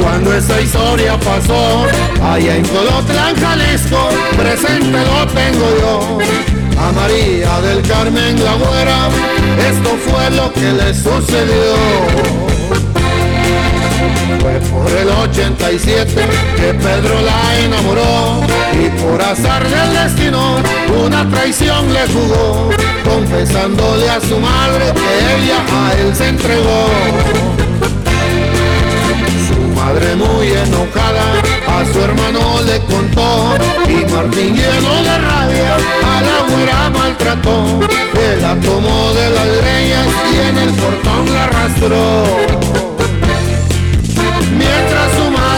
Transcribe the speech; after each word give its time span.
cuando 0.00 0.32
esa 0.32 0.60
historia 0.60 1.18
pasó. 1.18 1.86
Allá 2.22 2.56
en 2.56 2.64
Colotlán, 2.66 3.34
Jalisco, 3.36 4.08
presente 4.36 4.98
lo 4.98 5.26
tengo 5.26 5.66
yo. 5.80 6.18
A 6.78 6.92
María 6.92 7.60
del 7.60 7.82
Carmen 7.82 8.42
la 8.44 8.54
güera, 8.54 9.08
esto 9.68 9.96
fue 10.06 10.30
lo 10.30 10.52
que 10.52 10.72
le 10.72 10.94
sucedió. 10.94 11.74
Fue 14.40 14.60
por 14.70 14.90
el 14.96 15.08
87 15.08 16.14
que 16.56 16.74
Pedro 16.74 17.20
la 17.22 17.58
enamoró 17.58 18.42
y 18.72 18.88
por 19.02 19.20
azar 19.20 19.66
del 19.68 19.94
destino 19.94 20.56
una 21.04 21.28
traición 21.28 21.92
le 21.92 22.06
jugó, 22.06 22.70
confesándole 23.04 24.08
a 24.08 24.20
su 24.20 24.38
madre 24.38 24.92
que 24.92 25.42
ella 25.42 25.88
a 25.88 25.92
él 25.94 26.14
se 26.14 26.28
entregó. 26.28 27.67
Madre 29.98 30.14
muy 30.14 30.46
enojada 30.46 31.24
a 31.66 31.84
su 31.92 32.00
hermano 32.00 32.62
le 32.62 32.78
contó 32.82 33.56
y 33.88 34.04
Martín 34.12 34.54
lleno 34.54 35.02
de 35.02 35.18
rabia 35.18 35.74
a 35.74 36.20
la 36.22 36.54
güera 36.54 36.90
maltrató. 36.90 37.80
Él 38.14 38.40
la 38.40 38.54
tomó 38.60 39.12
de 39.14 39.30
las 39.30 39.48
greñas 39.60 40.06
y 40.32 40.36
en 40.50 40.58
el 40.58 40.70
portón 40.74 41.34
la 41.34 41.44
arrastró. 41.46 42.24
Mientras 44.56 45.17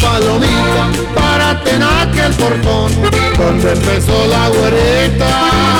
Palomita, 0.00 0.90
para 1.14 1.62
tener 1.64 2.24
el 2.26 2.32
portón, 2.34 2.92
donde 3.38 3.72
empezó 3.72 4.26
la 4.26 4.48
güerita 4.48 5.76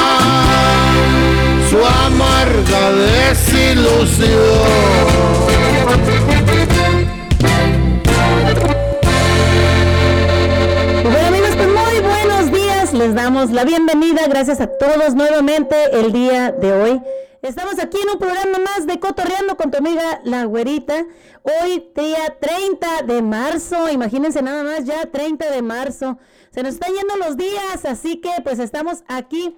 su 1.70 1.84
amarga 1.84 2.92
desilusión. 2.92 4.30
Bueno 11.02 11.26
amigos, 11.26 11.50
pues 11.56 11.68
muy 11.68 12.00
buenos 12.00 12.52
días. 12.52 12.92
Les 12.92 13.14
damos 13.14 13.50
la 13.50 13.64
bienvenida. 13.64 14.26
Gracias 14.28 14.60
a 14.60 14.68
todos 14.68 15.14
nuevamente 15.14 15.76
el 15.92 16.12
día 16.12 16.52
de 16.52 16.72
hoy. 16.72 17.00
Estamos 17.46 17.78
aquí 17.78 17.96
en 18.02 18.10
un 18.10 18.18
programa 18.18 18.58
más 18.58 18.88
de 18.88 18.98
Cotorreando 18.98 19.56
con 19.56 19.70
tu 19.70 19.78
amiga 19.78 20.20
La 20.24 20.46
Güerita. 20.46 21.06
Hoy 21.44 21.92
día 21.94 22.36
30 22.40 23.02
de 23.04 23.22
marzo, 23.22 23.88
imagínense 23.88 24.42
nada 24.42 24.64
más 24.64 24.84
ya 24.84 25.06
30 25.06 25.52
de 25.52 25.62
marzo. 25.62 26.18
Se 26.50 26.64
nos 26.64 26.74
están 26.74 26.92
yendo 26.92 27.16
los 27.16 27.36
días, 27.36 27.84
así 27.84 28.20
que 28.20 28.32
pues 28.42 28.58
estamos 28.58 29.04
aquí 29.06 29.56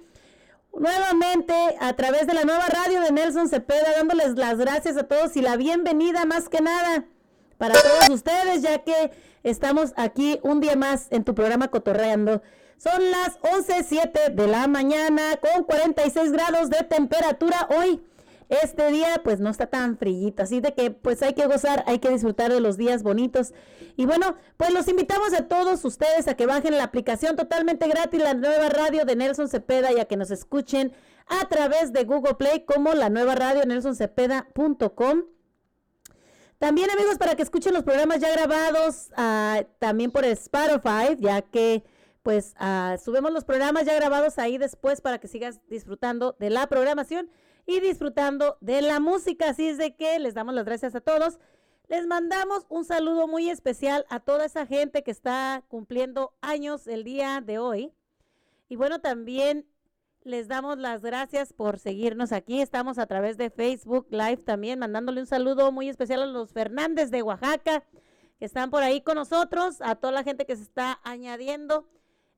nuevamente 0.71 1.55
a 1.79 1.93
través 1.93 2.27
de 2.27 2.35
la 2.35 2.43
nueva 2.43 2.67
radio 2.67 3.01
de 3.01 3.11
Nelson 3.11 3.49
Cepeda, 3.49 3.93
dándoles 3.97 4.35
las 4.35 4.59
gracias 4.59 4.95
a 4.95 5.07
todos 5.07 5.35
y 5.35 5.41
la 5.41 5.57
bienvenida 5.57 6.25
más 6.25 6.47
que 6.47 6.61
nada 6.61 7.05
para 7.57 7.73
todos 7.73 8.09
ustedes, 8.11 8.61
ya 8.61 8.83
que 8.83 9.09
estamos 9.41 9.93
aquí 9.95 10.39
un 10.43 10.59
día 10.59 10.75
más 10.75 11.07
en 11.09 11.23
tu 11.23 11.33
programa 11.33 11.69
Cotorreando. 11.69 12.43
Son 12.79 13.11
las 13.11 13.37
11.07 13.41 14.33
de 14.35 14.47
la 14.47 14.65
mañana 14.69 15.35
con 15.35 15.65
46 15.65 16.31
grados 16.31 16.69
de 16.69 16.77
temperatura 16.85 17.67
hoy. 17.77 18.01
Este 18.47 18.89
día 18.89 19.19
pues 19.21 19.41
no 19.41 19.49
está 19.49 19.67
tan 19.67 19.97
frillito, 19.97 20.43
así 20.43 20.61
de 20.61 20.73
que 20.73 20.89
pues 20.89 21.21
hay 21.21 21.33
que 21.33 21.45
gozar, 21.45 21.83
hay 21.87 21.99
que 21.99 22.09
disfrutar 22.09 22.53
de 22.53 22.61
los 22.61 22.77
días 22.77 23.03
bonitos. 23.03 23.53
Y 23.97 24.05
bueno, 24.05 24.37
pues 24.55 24.71
los 24.71 24.87
invitamos 24.87 25.33
a 25.33 25.49
todos 25.49 25.83
ustedes 25.83 26.29
a 26.29 26.35
que 26.35 26.45
bajen 26.45 26.77
la 26.77 26.85
aplicación 26.85 27.35
totalmente 27.35 27.85
gratis, 27.89 28.21
la 28.21 28.33
nueva 28.33 28.69
radio 28.69 29.03
de 29.03 29.17
Nelson 29.17 29.49
Cepeda 29.49 29.91
y 29.91 29.99
a 29.99 30.05
que 30.05 30.15
nos 30.15 30.31
escuchen 30.31 30.93
a 31.27 31.49
través 31.49 31.91
de 31.91 32.05
Google 32.05 32.35
Play 32.35 32.61
como 32.61 32.93
la 32.93 33.09
nueva 33.09 33.35
radio 33.35 33.65
nelsoncepeda.com. 33.65 35.23
También 36.59 36.89
amigos, 36.91 37.17
para 37.17 37.35
que 37.35 37.43
escuchen 37.43 37.73
los 37.73 37.83
programas 37.83 38.21
ya 38.21 38.31
grabados, 38.31 39.09
ah, 39.17 39.63
también 39.79 40.11
por 40.11 40.23
Spotify, 40.23 41.17
ya 41.19 41.41
que 41.41 41.83
pues 42.23 42.53
uh, 42.59 42.97
subimos 42.97 43.31
los 43.31 43.45
programas 43.45 43.85
ya 43.85 43.95
grabados 43.95 44.37
ahí 44.39 44.57
después 44.57 45.01
para 45.01 45.19
que 45.19 45.27
sigas 45.27 45.61
disfrutando 45.67 46.35
de 46.39 46.49
la 46.49 46.67
programación 46.67 47.29
y 47.65 47.79
disfrutando 47.79 48.57
de 48.61 48.81
la 48.81 48.99
música. 48.99 49.49
Así 49.49 49.67
es 49.67 49.77
de 49.77 49.95
que 49.95 50.19
les 50.19 50.33
damos 50.33 50.53
las 50.53 50.65
gracias 50.65 50.95
a 50.95 51.01
todos. 51.01 51.39
Les 51.87 52.05
mandamos 52.05 52.65
un 52.69 52.85
saludo 52.85 53.27
muy 53.27 53.49
especial 53.49 54.05
a 54.09 54.19
toda 54.19 54.45
esa 54.45 54.65
gente 54.65 55.03
que 55.03 55.11
está 55.11 55.63
cumpliendo 55.67 56.33
años 56.41 56.87
el 56.87 57.03
día 57.03 57.41
de 57.41 57.57
hoy. 57.57 57.93
Y 58.67 58.75
bueno, 58.75 58.99
también 58.99 59.65
les 60.23 60.47
damos 60.47 60.77
las 60.77 61.01
gracias 61.01 61.53
por 61.53 61.79
seguirnos 61.79 62.31
aquí. 62.31 62.61
Estamos 62.61 62.99
a 62.99 63.07
través 63.07 63.37
de 63.37 63.49
Facebook 63.49 64.07
Live 64.11 64.37
también, 64.37 64.79
mandándole 64.79 65.21
un 65.21 65.27
saludo 65.27 65.71
muy 65.71 65.89
especial 65.89 66.21
a 66.21 66.25
los 66.25 66.51
Fernández 66.51 67.09
de 67.09 67.23
Oaxaca, 67.23 67.83
que 68.37 68.45
están 68.45 68.69
por 68.69 68.83
ahí 68.83 69.01
con 69.01 69.15
nosotros, 69.15 69.81
a 69.81 69.95
toda 69.95 70.13
la 70.13 70.23
gente 70.23 70.45
que 70.45 70.55
se 70.55 70.63
está 70.63 70.99
añadiendo 71.03 71.87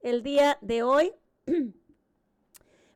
el 0.03 0.23
día 0.23 0.57
de 0.62 0.84
hoy. 0.84 1.13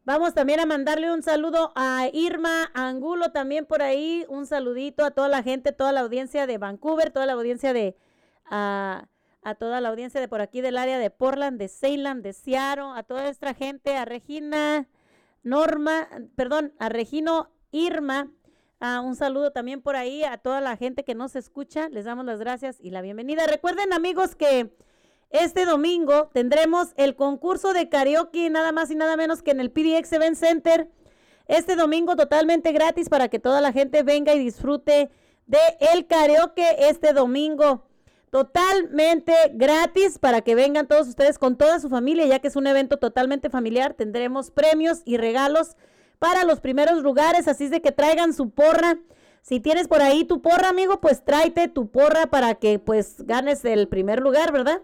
Vamos 0.06 0.36
también 0.36 0.60
a 0.60 0.68
mandarle 0.68 1.12
un 1.12 1.24
saludo 1.24 1.72
a 1.76 2.10
Irma 2.14 2.70
Angulo 2.76 3.32
también 3.32 3.66
por 3.66 3.82
ahí, 3.82 4.24
un 4.30 4.46
saludito 4.46 5.04
a 5.04 5.10
toda 5.10 5.28
la 5.30 5.42
gente, 5.42 5.72
toda 5.72 5.92
la 5.92 6.02
audiencia 6.02 6.46
de 6.46 6.60
Vancouver, 6.60 7.10
toda 7.12 7.26
la 7.26 7.34
audiencia 7.34 7.74
de 7.74 7.98
a, 8.46 9.08
toda 9.58 9.82
la 9.82 9.90
audiencia 9.90 10.22
de 10.22 10.28
por 10.28 10.42
aquí 10.42 10.62
del 10.62 10.78
área 10.78 11.00
de 11.00 11.10
Portland, 11.10 11.58
de 11.58 11.68
Salem, 11.68 12.22
de 12.22 12.34
Seattle, 12.34 12.92
a 12.96 13.02
toda 13.02 13.24
nuestra 13.24 13.56
gente, 13.56 13.96
a 13.96 14.06
Regina 14.06 14.88
Norma, 15.42 16.08
perdón, 16.36 16.74
a 16.78 16.90
Regino 16.90 17.52
Irma, 17.72 18.32
un 19.04 19.16
saludo 19.16 19.52
también 19.52 19.82
por 19.82 19.96
ahí 19.96 20.24
a 20.24 20.38
toda 20.38 20.62
la 20.62 20.78
gente 20.78 21.04
que 21.04 21.16
nos 21.16 21.36
escucha, 21.36 21.90
les 21.90 22.06
damos 22.06 22.26
las 22.26 22.40
gracias 22.40 22.78
y 22.80 22.92
la 22.92 23.02
bienvenida. 23.02 23.48
Recuerden 23.48 23.94
amigos 23.94 24.36
que 24.36 24.76
este 25.30 25.66
domingo 25.66 26.30
tendremos 26.34 26.94
el 26.96 27.16
concurso 27.16 27.74
de 27.74 27.90
karaoke, 27.90 28.50
nada 28.50 28.72
más 28.72 28.90
y 28.92 28.96
nada 28.96 29.18
menos 29.18 29.42
que 29.42 29.52
en 29.52 29.60
el 29.60 29.72
PDX 29.72 30.14
Event 30.14 30.38
Center. 30.38 30.90
Este 31.48 31.76
domingo 31.76 32.16
totalmente 32.16 32.72
gratis 32.72 33.10
para 33.10 33.28
que 33.28 33.40
toda 33.40 33.62
la 33.62 33.72
gente 33.72 34.04
venga 34.04 34.34
y 34.34 34.40
disfrute 34.40 35.12
de 35.46 35.60
el 35.94 36.08
karaoke 36.08 36.90
este 36.90 37.14
domingo. 37.14 37.86
Totalmente 38.32 39.34
gratis 39.54 40.20
para 40.20 40.42
que 40.42 40.56
vengan 40.56 40.88
todos 40.88 41.08
ustedes 41.08 41.38
con 41.38 41.58
toda 41.58 41.80
su 41.80 41.90
familia, 41.90 42.26
ya 42.26 42.40
que 42.40 42.48
es 42.48 42.56
un 42.56 42.68
evento 42.68 42.98
totalmente 42.98 43.50
familiar. 43.50 43.94
Tendremos 43.94 44.52
premios 44.52 45.02
y 45.06 45.18
regalos 45.18 45.76
para 46.20 46.44
los 46.44 46.60
primeros 46.60 47.04
lugares, 47.04 47.48
así 47.48 47.66
es 47.66 47.72
de 47.72 47.82
que 47.82 47.92
traigan 47.92 48.34
su 48.34 48.50
porra 48.50 48.98
Si 49.42 49.60
tienes 49.60 49.88
por 49.88 50.02
ahí 50.02 50.24
tu 50.24 50.42
porra, 50.42 50.70
amigo, 50.70 51.00
pues 51.02 51.24
tráete 51.24 51.68
tu 51.68 51.92
porra 51.92 52.28
para 52.28 52.56
que 52.56 52.80
pues 52.80 53.22
ganes 53.26 53.64
el 53.64 53.88
primer 53.88 54.20
lugar, 54.20 54.52
¿verdad? 54.52 54.82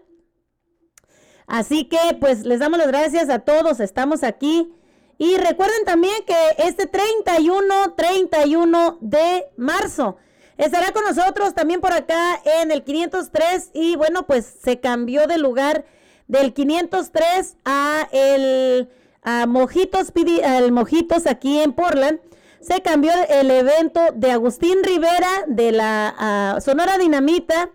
Así 1.51 1.83
que 1.83 2.00
pues 2.18 2.45
les 2.45 2.62
damos 2.62 2.80
las 2.80 2.88
gracias 2.88 3.30
a 3.30 3.39
todos, 3.39 3.81
estamos 3.81 4.24
aquí. 4.24 4.71
Y 5.18 5.36
recuerden 5.36 5.83
también 5.86 6.13
que 6.25 6.33
este 6.59 6.88
31, 6.88 7.94
31 7.98 8.98
de 9.01 9.48
marzo 9.57 10.15
estará 10.56 10.94
con 10.94 11.03
nosotros 11.03 11.53
también 11.53 11.81
por 11.81 11.92
acá 11.92 12.39
en 12.62 12.71
el 12.71 12.86
503 12.86 13.71
y 13.74 13.98
bueno, 13.98 14.25
pues 14.25 14.45
se 14.63 14.80
cambió 14.80 15.27
de 15.27 15.39
lugar 15.39 15.83
del 16.30 16.53
503 16.53 17.57
a 17.65 18.07
el 18.13 18.89
a 19.21 19.45
Mojitos, 19.45 20.13
el 20.15 20.71
Mojitos 20.71 21.27
aquí 21.27 21.59
en 21.59 21.74
Portland 21.74 22.21
se 22.62 22.81
cambió 22.81 23.12
el 23.27 23.51
evento 23.51 24.00
de 24.15 24.31
Agustín 24.31 24.77
Rivera 24.83 25.44
de 25.47 25.74
la 25.74 26.59
Sonora 26.63 26.97
Dinamita, 26.97 27.71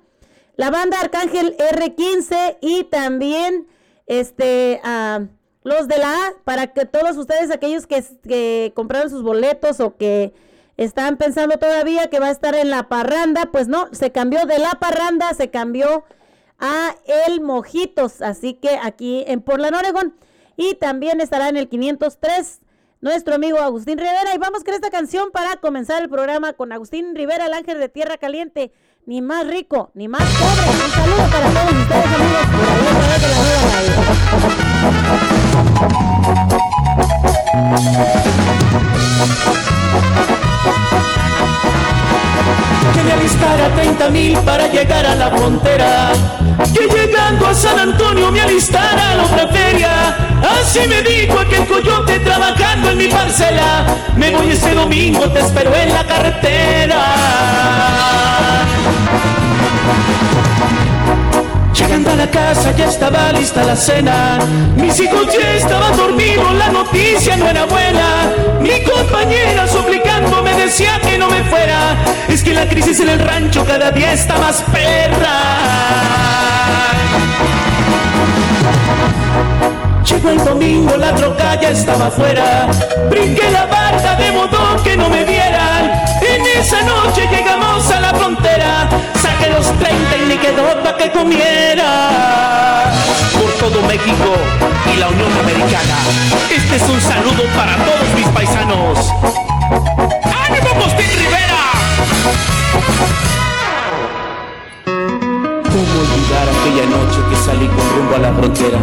la 0.57 0.71
banda 0.71 1.01
Arcángel 1.01 1.57
R15 1.57 2.59
y 2.61 2.85
también 2.85 3.67
este 4.07 4.81
los 5.63 5.89
de 5.89 5.99
la 5.99 6.13
A, 6.13 6.35
para 6.45 6.69
que 6.69 6.87
todos 6.87 7.17
ustedes, 7.17 7.51
aquellos 7.51 7.89
que, 7.89 8.05
que 8.23 8.73
compraron 8.77 9.11
sus 9.11 9.25
boletos 9.25 9.81
o 9.81 9.97
que 9.97 10.33
están 10.77 11.17
pensando 11.17 11.59
todavía 11.59 12.09
que 12.09 12.21
va 12.21 12.29
a 12.29 12.31
estar 12.31 12.55
en 12.55 12.71
la 12.71 12.89
parranda, 12.89 13.47
pues 13.51 13.67
no, 13.67 13.89
se 13.91 14.13
cambió 14.13 14.47
de 14.47 14.61
la 14.61 14.73
parranda, 14.79 15.35
se 15.35 15.51
cambió 15.51 16.05
a 16.61 16.95
el 17.27 17.41
Mojitos, 17.41 18.23
así 18.23 18.55
que 18.55 18.79
aquí 18.81 19.25
en 19.27 19.41
Portland, 19.41 19.75
Oregon, 19.75 20.15
y 20.57 20.75
también 20.75 21.21
estará 21.21 21.49
en 21.49 21.57
el 21.57 21.69
503 21.69 22.61
nuestro 23.01 23.35
amigo 23.35 23.59
Agustín 23.59 23.99
Rivera. 23.99 24.35
Y 24.35 24.39
vamos 24.39 24.65
con 24.65 24.75
esta 24.75 24.91
canción 24.91 25.31
para 25.31 25.57
comenzar 25.57 26.03
el 26.03 26.09
programa 26.09 26.53
con 26.53 26.73
Agustín 26.73 27.15
Rivera, 27.15 27.47
el 27.47 27.53
ángel 27.53 27.79
de 27.79 27.89
Tierra 27.89 28.19
Caliente. 28.19 28.73
Ni 29.09 29.23
más 29.23 29.47
rico, 29.47 29.93
ni 29.95 30.09
más 30.09 30.21
pobre. 30.21 30.63
Un 30.69 30.91
saludo 30.91 31.31
para 31.31 31.49
todos 31.51 31.73
ustedes, 31.81 32.07
amigos, 32.07 32.45
por 32.51 32.61
ahí 32.61 32.87
a 32.89 32.95
través 32.99 33.23
de 33.23 33.29
la 33.29 33.37
nueva 33.39 33.71
Que 42.93 43.03
me 43.05 43.13
alistara 43.13 43.75
30 43.77 44.11
mil 44.11 44.37
para 44.39 44.67
llegar 44.67 45.07
a 45.07 45.15
la 45.15 45.31
frontera 45.31 46.11
que 46.75 46.89
llegando 46.89 47.47
a 47.47 47.55
San 47.55 47.79
Antonio 47.79 48.33
me 48.33 48.41
alistara 48.41 49.13
a 49.13 49.15
la 49.15 49.23
otra 49.23 49.47
feria. 49.47 50.17
Así 50.61 50.81
me 50.89 51.03
dijo 51.03 51.39
aquel 51.39 51.65
coyote 51.67 52.19
trabajando 52.19 52.91
en 52.91 52.99
mi 52.99 53.07
parcela. 53.07 53.87
Me 54.17 54.33
voy 54.33 54.51
ese 54.51 54.75
domingo, 54.75 55.31
te 55.31 55.39
espero 55.39 55.73
en 55.77 55.95
la 55.95 56.05
carretera. 56.05 57.05
Llegando 61.87 62.11
a 62.11 62.17
la 62.17 62.29
casa 62.29 62.73
ya 62.73 62.87
estaba 62.87 63.31
lista 63.31 63.63
la 63.63 63.77
cena. 63.77 64.39
Mis 64.75 64.99
hijos 64.99 65.33
ya 65.33 65.55
estaban 65.55 65.97
dormidos, 65.97 66.53
la 66.55 66.69
noticia 66.71 67.37
no 67.37 67.47
era 67.47 67.65
buena. 67.65 68.33
Mi 68.61 68.83
compañera 68.83 69.69
suplicando 69.69 70.43
me 70.43 70.53
decía 70.55 71.01
que 71.01 71.17
no 71.17 71.31
me 71.31 71.45
fuera. 71.45 71.95
Es 72.29 72.43
que 72.43 72.55
la 72.55 72.69
crisis 72.69 72.99
en 72.99 73.11
el 73.11 73.21
rancho 73.21 73.65
cada 73.65 73.93
día 73.93 74.15
está 74.15 74.37
más 74.37 74.63
perra. 74.63 75.43
Llegó 80.05 80.31
el 80.31 80.45
domingo, 80.45 80.97
la 80.97 81.15
troca 81.15 81.55
ya 81.61 81.71
estaba 81.71 82.09
afuera. 82.09 82.67
Brinqué 83.09 83.49
la 83.53 83.67
barca 83.67 84.17
de 84.17 84.33
modo 84.33 84.83
que 84.83 84.97
no 84.97 85.09
me 85.09 85.25
vieran. 85.25 86.03
En 86.21 86.45
esa 86.61 86.83
noche 86.83 87.29
llegamos 87.31 87.89
a 87.93 88.01
la 88.01 88.13
frontera. 88.13 88.89
Saqué 89.67 89.79
los 89.79 89.79
30 89.79 90.17
y 90.17 90.27
me 90.27 90.39
quedó 90.39 90.83
para 90.83 90.97
que 90.97 91.11
comiera. 91.11 92.93
Por 93.33 93.53
todo 93.53 93.83
México 93.87 94.35
y 94.93 94.97
la 94.99 95.09
Unión 95.09 95.33
Americana. 95.41 95.97
Este 96.51 96.77
es 96.77 96.83
un 96.83 97.01
saludo 97.01 97.45
para 97.57 97.77
todos 97.77 98.15
mis 98.15 98.27
paisanos. 98.29 99.13
¡Ánimo, 100.47 100.69
Agustín 100.71 101.11
Rivera! 101.19 101.63
¿Cómo 105.65 106.01
olvidar 106.01 106.49
aquella 106.49 106.87
noche 106.87 107.19
que 107.31 107.37
salí 107.37 107.67
con 107.67 107.91
rumbo 107.97 108.15
a 108.15 108.19
la 108.19 108.33
frontera? 108.35 108.79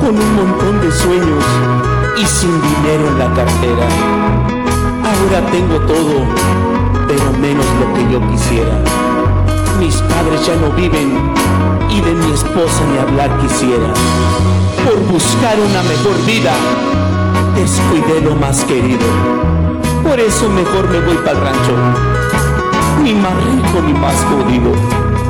con 0.00 0.16
un 0.16 0.36
montón 0.36 0.80
de 0.80 0.92
sueños 0.92 1.44
y 2.16 2.24
sin 2.26 2.60
dinero 2.62 3.08
en 3.08 3.18
la 3.18 3.32
cartera. 3.34 3.88
Ahora 5.02 5.50
tengo 5.50 5.80
todo, 5.80 6.26
pero 7.08 7.32
menos 7.40 7.66
lo 7.80 7.94
que 7.94 8.12
yo 8.12 8.20
quisiera. 8.30 9.15
Mis 9.78 9.96
padres 9.96 10.46
ya 10.46 10.56
no 10.56 10.70
viven 10.70 11.32
y 11.90 12.00
de 12.00 12.14
mi 12.14 12.32
esposa 12.32 12.82
ni 12.90 12.98
hablar 12.98 13.36
quisiera. 13.38 13.92
Por 14.84 14.98
buscar 15.12 15.58
una 15.60 15.82
mejor 15.82 16.24
vida, 16.24 16.52
descuidé 17.54 18.22
lo 18.22 18.34
más 18.36 18.64
querido. 18.64 19.06
Por 20.02 20.18
eso 20.18 20.48
mejor 20.48 20.88
me 20.88 21.00
voy 21.00 21.16
para 21.16 21.32
el 21.32 21.44
rancho, 21.44 21.74
ni 23.02 23.14
más 23.14 23.34
rico 23.44 23.82
ni 23.86 23.92
más 23.92 24.14
jodido 24.24 25.25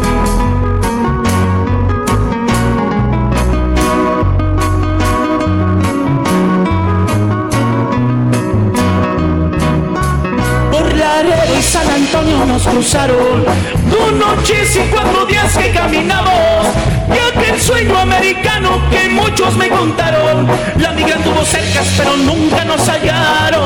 cruzaron. 12.70 13.44
Dos 13.90 14.12
noches 14.12 14.76
y 14.76 14.90
cuatro 14.90 15.26
días 15.26 15.56
que 15.56 15.70
caminamos 15.70 16.66
y 17.08 17.38
aquel 17.38 17.60
sueño 17.60 17.98
americano 17.98 18.80
que 18.90 19.08
muchos 19.08 19.56
me 19.56 19.68
contaron. 19.68 20.46
La 20.78 20.92
migra 20.92 21.16
tuvo 21.18 21.44
cercas 21.44 21.86
pero 21.96 22.16
nunca 22.16 22.64
nos 22.64 22.86
hallaron. 22.88 23.62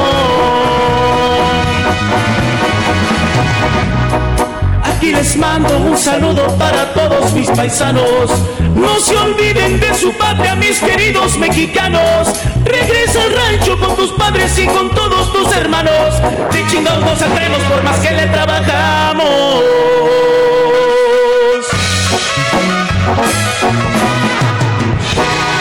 Aquí 4.84 5.12
les 5.12 5.36
mando 5.36 5.78
un 5.78 5.96
saludo 5.96 6.46
para 6.58 6.92
todos 6.92 7.32
mis 7.32 7.50
paisanos. 7.50 8.30
No 8.74 8.98
se 9.00 9.16
olviden 9.16 9.49
de 9.68 9.94
su 9.94 10.12
patria, 10.14 10.54
mis 10.56 10.80
queridos 10.80 11.36
mexicanos. 11.36 12.28
Regresa 12.64 13.22
al 13.22 13.34
rancho 13.34 13.78
con 13.78 13.94
tus 13.94 14.10
padres 14.12 14.58
y 14.58 14.66
con 14.66 14.88
todos 14.90 15.30
tus 15.32 15.54
hermanos. 15.54 16.14
De 16.50 16.66
chingados 16.66 17.04
nos 17.04 17.18
saldremos 17.18 17.58
por 17.64 17.82
más 17.82 17.98
que 17.98 18.10
le 18.10 18.26
trabajamos. 18.28 19.62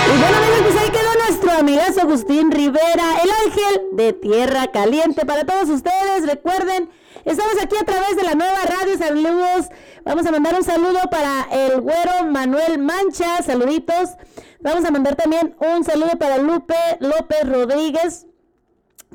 Y 0.08 0.18
bueno 0.18 0.38
amigos, 0.38 0.62
pues 0.63 0.75
ahí 0.82 0.89
quedó 0.91 1.13
nuestro 1.27 1.51
amigazo 1.51 2.01
Agustín 2.01 2.51
Rivera, 2.51 3.18
el 3.22 3.29
ángel 3.46 3.82
de 3.94 4.13
Tierra 4.13 4.68
Caliente. 4.72 5.25
Para 5.25 5.46
todos 5.46 5.68
ustedes, 5.68 6.25
recuerden 6.25 6.89
Estamos 7.25 7.53
aquí 7.61 7.75
a 7.75 7.85
través 7.85 8.15
de 8.15 8.23
la 8.23 8.33
nueva 8.33 8.59
radio. 8.65 8.97
Saludos. 8.97 9.67
Vamos 10.03 10.25
a 10.25 10.31
mandar 10.31 10.55
un 10.55 10.63
saludo 10.63 10.99
para 11.11 11.47
el 11.51 11.81
güero 11.81 12.25
Manuel 12.25 12.79
Mancha. 12.79 13.41
Saluditos. 13.43 14.11
Vamos 14.61 14.85
a 14.85 14.91
mandar 14.91 15.15
también 15.15 15.55
un 15.59 15.83
saludo 15.83 16.17
para 16.17 16.38
Lupe 16.38 16.75
López 16.99 17.47
Rodríguez. 17.47 18.25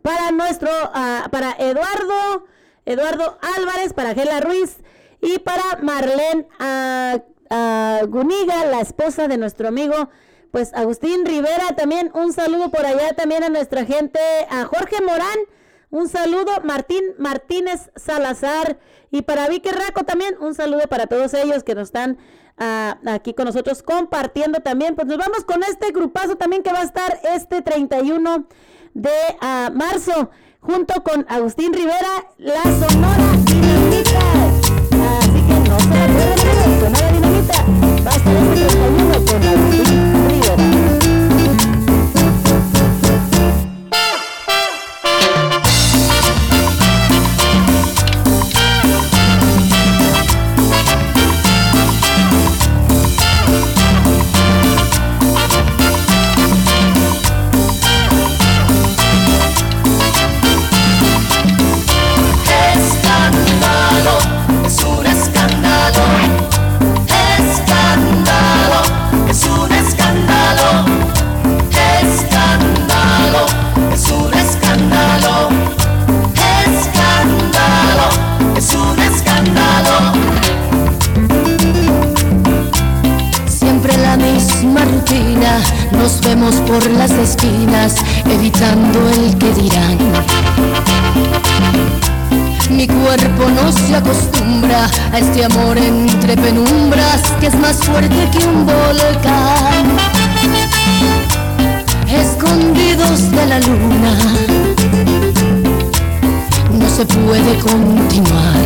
Para 0.02 0.30
nuestro, 0.32 0.70
ah, 0.92 1.28
para 1.30 1.52
Eduardo, 1.58 2.46
Eduardo 2.84 3.38
Álvarez, 3.56 3.94
para 3.94 4.14
Gela 4.14 4.40
Ruiz 4.40 4.76
y 5.20 5.38
para 5.38 5.62
Marlene 5.80 6.46
uh, 6.60 8.06
Guniga, 8.06 8.66
la 8.66 8.80
esposa 8.80 9.28
de 9.28 9.38
nuestro 9.38 9.68
amigo 9.68 10.10
pues 10.50 10.72
Agustín 10.72 11.26
Rivera, 11.26 11.74
también 11.74 12.12
un 12.14 12.32
saludo 12.32 12.70
por 12.70 12.86
allá 12.86 13.12
también 13.14 13.42
a 13.42 13.48
nuestra 13.48 13.84
gente, 13.84 14.20
a 14.48 14.64
Jorge 14.66 15.02
Morán, 15.02 15.38
un 15.94 16.08
saludo, 16.08 16.50
Martín 16.64 17.04
Martínez 17.18 17.92
Salazar. 17.94 18.78
Y 19.12 19.22
para 19.22 19.48
Vicky 19.48 19.70
Raco 19.70 20.02
también, 20.04 20.34
un 20.40 20.52
saludo 20.52 20.88
para 20.88 21.06
todos 21.06 21.32
ellos 21.34 21.62
que 21.62 21.76
nos 21.76 21.84
están 21.84 22.18
ah, 22.58 22.98
aquí 23.06 23.32
con 23.32 23.44
nosotros 23.44 23.84
compartiendo 23.84 24.58
también. 24.58 24.96
Pues 24.96 25.06
nos 25.06 25.18
vamos 25.18 25.44
con 25.44 25.62
este 25.62 25.92
grupazo 25.92 26.34
también 26.34 26.64
que 26.64 26.72
va 26.72 26.80
a 26.80 26.82
estar 26.82 27.20
este 27.32 27.62
31 27.62 28.48
de 28.94 29.10
uh, 29.40 29.72
marzo, 29.72 30.30
junto 30.58 31.00
con 31.04 31.26
Agustín 31.28 31.72
Rivera, 31.72 32.26
la 32.38 32.62
Sonora 32.62 33.36
Dinamita. 33.46 34.18
Así 35.16 35.40
que 35.46 35.68
no 35.68 35.78
se 35.78 35.94
la 36.54 36.64
Sonora 36.80 37.12
Dinamita 37.12 37.64
va 38.04 38.10
a 38.10 38.16
estar 38.16 38.34
este 38.34 38.66
31 38.66 39.24
con 39.26 39.42
Agustín 39.44 40.13
Vamos 86.22 86.56
por 86.66 86.90
las 86.90 87.10
esquinas 87.12 87.96
evitando 88.28 89.08
el 89.08 89.36
que 89.38 89.52
dirán. 89.54 89.98
Mi 92.70 92.86
cuerpo 92.86 93.48
no 93.50 93.72
se 93.72 93.96
acostumbra 93.96 94.90
a 95.12 95.18
este 95.18 95.44
amor 95.44 95.76
entre 95.78 96.36
penumbras 96.36 97.22
que 97.40 97.48
es 97.48 97.54
más 97.58 97.76
fuerte 97.76 98.28
que 98.32 98.44
un 98.44 98.66
volcán. 98.66 99.96
Escondidos 102.08 103.30
de 103.30 103.46
la 103.46 103.60
luna, 103.60 104.16
no 106.72 106.88
se 106.88 107.04
puede 107.06 107.58
continuar. 107.58 108.64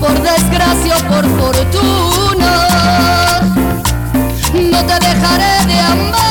Por 0.00 0.22
desgracia 0.22 0.96
o 0.96 1.00
por 1.08 1.24
fortuna, 1.38 2.27
no 4.58 4.84
te 4.86 4.98
dejaré 4.98 5.66
de 5.66 5.80
amar. 5.80 6.27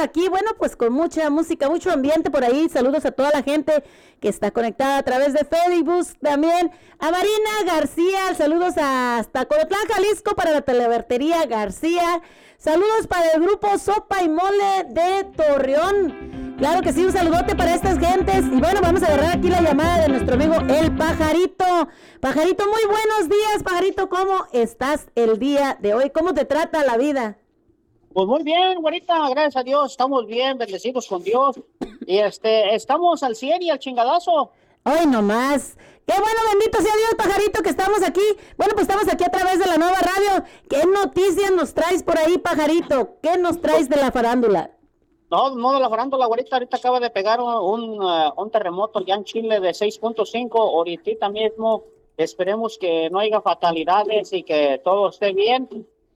Aquí, 0.00 0.28
bueno, 0.28 0.50
pues 0.58 0.76
con 0.76 0.92
mucha 0.92 1.30
música, 1.30 1.68
mucho 1.68 1.90
ambiente 1.90 2.30
por 2.30 2.44
ahí. 2.44 2.68
Saludos 2.68 3.04
a 3.04 3.12
toda 3.12 3.30
la 3.30 3.42
gente 3.42 3.82
que 4.20 4.28
está 4.28 4.50
conectada 4.50 4.98
a 4.98 5.02
través 5.02 5.32
de 5.32 5.44
Facebook 5.44 6.06
también. 6.20 6.70
A 6.98 7.10
Marina 7.10 7.50
García, 7.66 8.34
saludos 8.36 8.74
hasta 8.76 9.46
Colotlán, 9.46 9.86
Jalisco 9.88 10.34
para 10.34 10.52
la 10.52 10.62
televertería 10.62 11.46
García. 11.46 12.22
Saludos 12.58 13.06
para 13.08 13.30
el 13.32 13.42
grupo 13.42 13.78
Sopa 13.78 14.22
y 14.22 14.28
Mole 14.28 14.84
de 14.88 15.24
Torreón. 15.36 16.56
Claro 16.58 16.82
que 16.82 16.92
sí, 16.92 17.04
un 17.04 17.12
saludote 17.12 17.54
para 17.54 17.74
estas 17.74 17.98
gentes. 17.98 18.44
Y 18.46 18.60
bueno, 18.60 18.80
vamos 18.82 19.02
a 19.02 19.06
agarrar 19.06 19.36
aquí 19.36 19.48
la 19.48 19.60
llamada 19.60 20.02
de 20.02 20.08
nuestro 20.08 20.34
amigo 20.34 20.54
El 20.68 20.96
Pajarito. 20.96 21.88
Pajarito, 22.20 22.64
muy 22.66 22.84
buenos 22.84 23.28
días, 23.28 23.62
Pajarito. 23.62 24.08
¿Cómo 24.08 24.46
estás 24.52 25.06
el 25.14 25.38
día 25.38 25.78
de 25.80 25.94
hoy? 25.94 26.10
¿Cómo 26.10 26.34
te 26.34 26.44
trata 26.44 26.84
la 26.84 26.96
vida? 26.96 27.38
Pues 28.18 28.26
muy 28.26 28.42
bien, 28.42 28.80
güerita, 28.80 29.28
gracias 29.30 29.54
a 29.54 29.62
Dios, 29.62 29.92
estamos 29.92 30.26
bien, 30.26 30.58
bendecidos 30.58 31.06
con 31.06 31.22
Dios. 31.22 31.54
Y 32.04 32.18
este, 32.18 32.74
estamos 32.74 33.22
al 33.22 33.36
100 33.36 33.62
y 33.62 33.70
al 33.70 33.78
chingadazo. 33.78 34.50
Hoy 34.82 35.06
nomás. 35.06 35.76
Qué 36.04 36.14
bueno, 36.18 36.40
bendito 36.50 36.82
sea 36.82 36.96
Dios, 36.96 37.14
pajarito, 37.16 37.62
que 37.62 37.68
estamos 37.68 38.02
aquí. 38.02 38.24
Bueno, 38.56 38.74
pues 38.74 38.88
estamos 38.88 39.06
aquí 39.06 39.22
a 39.22 39.30
través 39.30 39.60
de 39.60 39.66
la 39.66 39.76
nueva 39.76 39.98
radio. 40.00 40.44
¿Qué 40.68 40.84
noticias 40.84 41.52
nos 41.52 41.72
traes 41.74 42.02
por 42.02 42.18
ahí, 42.18 42.38
pajarito? 42.38 43.20
¿Qué 43.22 43.38
nos 43.38 43.60
traes 43.60 43.88
de 43.88 43.98
la 43.98 44.10
farándula? 44.10 44.72
No, 45.30 45.54
no 45.54 45.74
de 45.74 45.78
la 45.78 45.88
farándula, 45.88 46.26
güerita. 46.26 46.56
Ahorita 46.56 46.76
acaba 46.78 46.98
de 46.98 47.10
pegar 47.10 47.40
un, 47.40 48.02
un, 48.02 48.50
terremoto 48.50 48.98
ya 48.98 49.14
en 49.14 49.22
Chile 49.22 49.60
de 49.60 49.70
6.5. 49.70 50.58
Ahorita 50.58 51.28
mismo 51.28 51.84
esperemos 52.16 52.78
que 52.78 53.10
no 53.10 53.20
haya 53.20 53.40
fatalidades 53.40 54.32
y 54.32 54.42
que 54.42 54.80
todo 54.82 55.10
esté 55.10 55.32
bien 55.32 55.68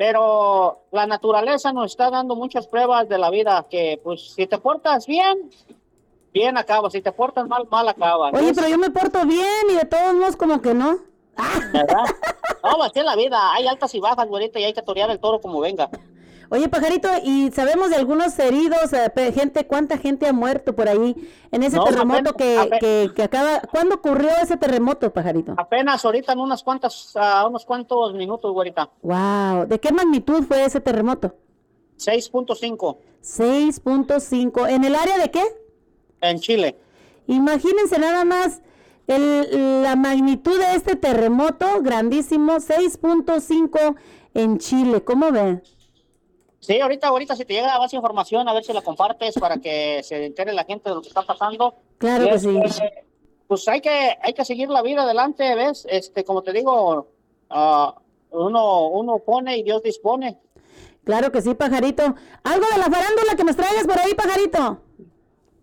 pero 0.04 0.80
la 0.90 1.06
naturaleza 1.06 1.73
nos 1.73 1.92
está 1.92 2.11
dando 2.11 2.35
muchas 2.35 2.66
pruebas 2.66 3.09
de 3.09 3.18
la 3.18 3.30
vida 3.30 3.64
que 3.71 4.00
pues 4.02 4.32
si 4.35 4.49
te 4.49 4.59
portas 4.59 5.06
bien, 5.06 5.49
bien 6.32 6.59
acabas, 6.59 6.92
si 6.92 7.00
te 7.00 7.12
portas 7.12 7.47
mal, 7.47 7.68
mal 7.71 7.88
acabas. 7.88 8.35
Oye, 8.35 8.52
pero 8.52 8.66
yo 8.66 8.78
me 8.78 8.90
porto 8.90 9.25
bien 9.25 9.71
y 9.71 9.75
de 9.75 9.85
todos 9.85 10.12
modos 10.14 10.35
como 10.35 10.61
que 10.61 10.75
no. 10.75 10.99
¿Verdad? 11.73 12.04
No, 12.64 12.82
así 12.82 12.99
es 12.99 13.04
la 13.04 13.14
vida, 13.14 13.52
hay 13.52 13.68
altas 13.68 13.94
y 13.94 14.00
bajas, 14.00 14.26
güerita, 14.26 14.59
y 14.59 14.64
hay 14.64 14.73
que 14.73 14.82
torear 14.82 15.09
el 15.09 15.21
toro 15.21 15.40
como 15.40 15.61
venga. 15.61 15.88
Oye, 16.52 16.68
pajarito, 16.68 17.09
¿y 17.25 17.50
sabemos 17.50 17.88
de 17.88 17.97
algunos 17.97 18.38
heridos, 18.38 18.92
eh, 18.92 19.32
gente, 19.32 19.66
cuánta 19.66 19.97
gente 19.97 20.26
ha 20.26 20.35
muerto 20.35 20.76
por 20.76 20.87
ahí 20.87 21.16
en 21.50 21.62
ese 21.62 21.76
No, 21.78 21.85
terremoto 21.85 22.28
apenas- 22.30 22.68
que, 22.73 22.78
que, 22.78 23.11
que 23.16 23.23
acaba? 23.23 23.61
¿Cuándo 23.71 23.94
ocurrió 23.94 24.28
ese 24.42 24.59
terremoto, 24.59 25.11
pajarito? 25.11 25.54
Apenas 25.56 26.04
ahorita 26.04 26.35
en 26.35 26.40
unas 26.40 26.62
cuantas, 26.62 27.12
ah, 27.16 27.47
unos 27.49 27.64
cuantos 27.64 28.12
minutos, 28.12 28.52
güerita. 28.52 28.90
Wow, 29.00 29.64
¿de 29.66 29.80
qué 29.80 29.92
magnitud 29.92 30.44
fue 30.44 30.62
ese 30.66 30.78
terremoto? 30.82 31.35
6.5 31.97 32.99
6.5. 33.23 34.66
¿En 34.68 34.85
el 34.85 34.94
área 34.94 35.16
de 35.16 35.30
qué? 35.30 35.42
en 36.21 36.38
Chile. 36.38 36.76
Imagínense 37.28 37.99
nada 37.99 38.26
más 38.26 38.61
el- 39.06 39.82
la 39.82 39.97
magnitud 39.97 40.59
de 40.59 40.75
este 40.75 40.97
terremoto, 40.97 41.80
grandísimo, 41.80 42.61
6.5 42.61 43.97
en 44.35 44.59
Chile. 44.59 45.02
¿Cómo 45.02 45.32
ven? 45.32 45.62
Sí, 46.62 46.81
ahorita, 46.81 47.09
ahorita 47.09 47.35
si 47.35 47.45
te 47.45 47.54
llega 47.54 47.76
más 47.76 47.92
información, 47.92 48.49
a 48.49 48.52
ver 48.52 48.62
si 48.62 48.73
la 48.73 48.83
compartes 48.83 49.35
para 49.35 49.57
que 49.57 50.00
se 50.04 50.26
entere 50.26 50.52
la 50.52 50.62
gente 50.62 50.88
de 50.88 50.95
lo 50.95 51.02
que 51.02 51.09
está 51.09 51.23
pasando. 51.23 51.75
Claro 51.99 52.28
que 52.31 52.38
sí. 52.38 52.57
pues 53.49 53.66
hay 53.66 53.81
que, 53.81 54.16
hay 54.23 54.33
que 54.33 54.45
seguir 54.45 54.69
la 54.69 54.81
vida 54.81 55.02
adelante, 55.02 55.57
¿ves? 55.57 55.85
Este, 55.90 56.23
como 56.23 56.42
te 56.42 56.52
digo, 56.52 57.09
ah, 57.50 57.97
uno, 58.31 58.87
uno 58.90 59.19
pone 59.19 59.59
y 59.59 59.64
Dios 59.64 59.83
dispone. 59.83 60.38
Claro 61.02 61.33
que 61.33 61.42
sí, 61.42 61.52
pajarito. 61.54 62.04
Algo 62.45 62.66
de 62.73 62.78
la 62.78 62.85
farándula 62.85 63.35
que 63.37 63.42
nos 63.42 63.57
traigas 63.57 63.85
por 63.85 63.99
ahí, 63.99 64.14
pajarito. 64.14 64.83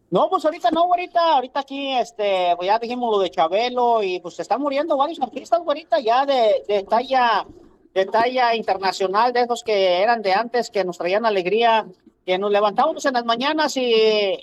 No, 0.10 0.30
pues 0.30 0.44
ahorita 0.44 0.70
no, 0.72 0.82
ahorita, 0.82 1.36
ahorita 1.36 1.62
aquí, 1.62 1.94
este, 1.94 2.56
pues 2.58 2.68
ya 2.68 2.78
dijimos 2.78 3.10
lo 3.10 3.20
de 3.20 3.30
Chabelo 3.30 4.04
y 4.04 4.20
pues 4.20 4.36
se 4.36 4.42
están 4.42 4.60
muriendo 4.60 4.98
varios 4.98 5.22
artistas, 5.22 5.62
ahorita 5.66 6.02
ya 6.02 6.26
de, 6.26 6.66
de 6.68 6.84
talla, 6.84 7.46
de 7.94 8.06
talla 8.06 8.56
internacional, 8.56 9.34
de 9.34 9.42
esos 9.42 9.64
que 9.64 10.02
eran 10.02 10.22
de 10.22 10.34
antes, 10.34 10.70
que 10.70 10.84
nos 10.84 10.98
traían 10.98 11.26
alegría, 11.26 11.88
que 12.26 12.38
nos 12.38 12.52
levantábamos 12.52 13.06
en 13.06 13.14
las 13.14 13.26
mañanas 13.26 13.76
y, 13.78 13.92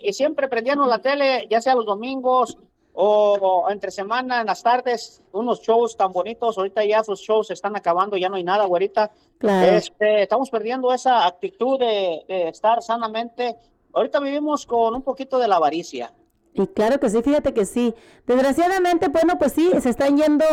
y 0.03 0.13
siempre 0.13 0.49
prendíamos 0.49 0.89
la 0.89 0.99
tele, 0.99 1.47
ya 1.49 1.61
sea 1.61 1.75
los 1.75 1.87
domingos 1.87 2.59
o, 2.93 3.35
o 3.35 3.71
entre 3.71 3.91
semana, 3.91 4.41
en 4.41 4.47
las 4.47 4.63
tardes, 4.63 5.23
unos 5.33 5.61
shows 5.61 5.97
tan 5.97 6.13
bonitos, 6.13 6.59
ahorita 6.59 6.85
ya 6.85 7.01
esos 7.01 7.21
shows 7.21 7.47
se 7.47 7.53
están 7.53 7.77
acabando, 7.77 8.17
ya 8.17 8.29
no 8.29 8.37
hay 8.37 8.45
nada, 8.45 8.65
güerita. 8.65 9.11
Claro. 9.39 9.77
Este, 9.77 10.23
estamos 10.23 10.51
perdiendo 10.51 10.93
esa 10.93 11.27
actitud 11.27 11.79
de, 11.79 12.25
de 12.27 12.49
estar 12.49 12.83
sanamente. 12.83 13.57
Ahorita 13.93 14.19
vivimos 14.19 14.67
con 14.67 14.95
un 14.95 15.03
poquito 15.03 15.39
de 15.39 15.47
la 15.47 15.57
avaricia. 15.57 16.13
Y 16.57 16.67
claro 16.69 16.99
que 16.99 17.11
sí, 17.11 17.21
fíjate 17.23 17.53
que 17.53 17.67
sí. 17.67 17.95
Desgraciadamente, 18.27 19.09
bueno, 19.09 19.39
pues 19.39 19.53
sí, 19.53 19.71
se 19.81 19.91
están 19.91 20.17
yendo 20.17 20.45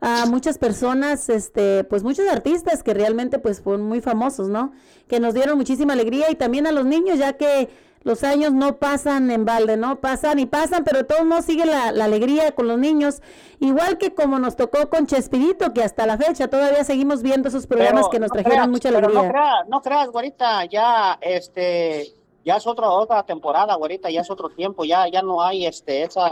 a 0.00 0.26
muchas 0.26 0.58
personas, 0.58 1.28
este, 1.28 1.84
pues 1.84 2.02
muchos 2.02 2.26
artistas 2.28 2.82
que 2.82 2.92
realmente 2.92 3.38
pues 3.38 3.60
fueron 3.60 3.86
muy 3.86 4.00
famosos, 4.00 4.48
¿no? 4.48 4.72
Que 5.08 5.20
nos 5.20 5.32
dieron 5.32 5.56
muchísima 5.56 5.92
alegría 5.92 6.30
y 6.30 6.34
también 6.34 6.66
a 6.66 6.72
los 6.72 6.84
niños, 6.84 7.18
ya 7.18 7.34
que 7.34 7.70
los 8.02 8.22
años 8.22 8.52
no 8.52 8.76
pasan 8.76 9.30
en 9.30 9.46
balde, 9.46 9.78
¿no? 9.78 10.00
Pasan 10.00 10.38
y 10.38 10.46
pasan, 10.46 10.84
pero 10.84 10.98
de 10.98 11.04
todos 11.04 11.24
modos 11.24 11.46
sigue 11.46 11.64
la, 11.64 11.90
la 11.90 12.04
alegría 12.04 12.52
con 12.52 12.68
los 12.68 12.78
niños. 12.78 13.22
Igual 13.60 13.96
que 13.96 14.12
como 14.12 14.38
nos 14.38 14.56
tocó 14.56 14.90
con 14.90 15.06
Chespirito, 15.06 15.72
que 15.72 15.82
hasta 15.82 16.04
la 16.06 16.18
fecha 16.18 16.48
todavía 16.48 16.84
seguimos 16.84 17.22
viendo 17.22 17.48
esos 17.48 17.66
programas 17.66 18.02
Pero 18.02 18.10
que 18.10 18.18
nos 18.18 18.28
no 18.28 18.34
trajeron 18.34 18.56
creas, 18.58 18.68
mucha 18.68 18.88
pero 18.90 18.98
alegría. 18.98 19.22
No 19.22 19.28
creas, 19.30 19.68
no 19.68 19.80
creas, 19.82 20.08
güerita, 20.10 20.64
ya, 20.66 21.18
este, 21.22 22.12
ya 22.44 22.56
es 22.56 22.66
otra, 22.66 22.88
otra 22.90 23.22
temporada, 23.24 23.74
güerita, 23.76 24.10
ya 24.10 24.20
es 24.20 24.30
otro 24.30 24.48
tiempo, 24.50 24.84
ya, 24.84 25.08
ya 25.08 25.22
no 25.22 25.42
hay, 25.42 25.66
este, 25.66 26.02
esa, 26.02 26.28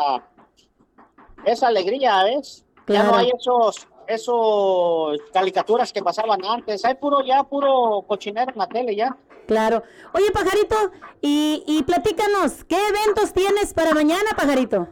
esa 1.44 1.66
alegría, 1.68 2.22
¿ves? 2.24 2.64
Ya 2.76 2.84
Claro. 2.84 3.10
no 3.12 3.16
hay 3.16 3.30
esos, 3.38 3.88
esos 4.06 5.18
caricaturas 5.32 5.92
que 5.92 6.02
pasaban 6.02 6.44
antes, 6.44 6.84
hay 6.84 6.94
puro, 6.94 7.22
ya 7.24 7.44
puro 7.44 8.02
cochinero 8.06 8.52
en 8.52 8.58
la 8.58 8.66
tele, 8.66 8.94
ya. 8.96 9.16
Claro. 9.46 9.82
Oye, 10.14 10.30
pajarito, 10.32 10.76
y, 11.20 11.64
y 11.66 11.82
platícanos, 11.84 12.64
¿qué 12.64 12.76
eventos 12.88 13.32
tienes 13.32 13.72
para 13.74 13.92
mañana, 13.94 14.30
pajarito? 14.36 14.88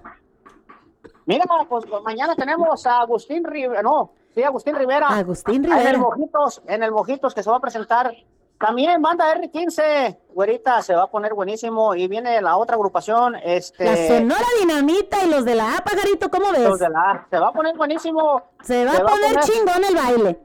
Mira, 1.27 1.45
pues 1.69 1.85
mañana 2.03 2.35
tenemos 2.35 2.87
a 2.87 3.01
Agustín 3.03 3.45
Rivera, 3.45 3.83
no, 3.83 4.13
sí, 4.35 4.43
Agustín 4.43 4.75
Rivera. 4.75 5.07
Agustín 5.09 5.65
En 5.65 5.73
el 5.73 5.79
Rivera. 5.79 5.99
Mojitos, 5.99 6.63
en 6.67 6.83
el 6.83 6.91
Mojitos 6.91 7.35
que 7.35 7.43
se 7.43 7.51
va 7.51 7.57
a 7.59 7.61
presentar. 7.61 8.13
También 8.61 9.01
banda 9.01 9.25
R15, 9.35 10.18
güerita, 10.35 10.83
se 10.83 10.94
va 10.94 11.05
a 11.05 11.07
poner 11.11 11.33
buenísimo. 11.33 11.94
Y 11.94 12.07
viene 12.09 12.40
la 12.42 12.59
otra 12.59 12.77
agrupación, 12.77 13.35
este. 13.42 13.85
La 13.87 13.96
Sonora 13.96 14.44
Dinamita 14.61 15.25
y 15.25 15.31
los 15.31 15.46
de 15.46 15.55
la 15.55 15.79
A, 15.79 15.81
pajarito, 15.83 16.31
¿cómo 16.31 16.53
ves? 16.53 16.61
los 16.68 16.79
de 16.79 16.90
la- 16.90 17.27
se 17.31 17.38
va 17.38 17.49
a 17.49 17.53
poner 17.53 17.75
buenísimo. 17.75 18.42
Se 18.62 18.85
va 18.85 18.92
a 18.92 19.01
poner 19.01 19.40
chingón 19.40 19.83
el 19.88 19.96
baile. 19.96 20.40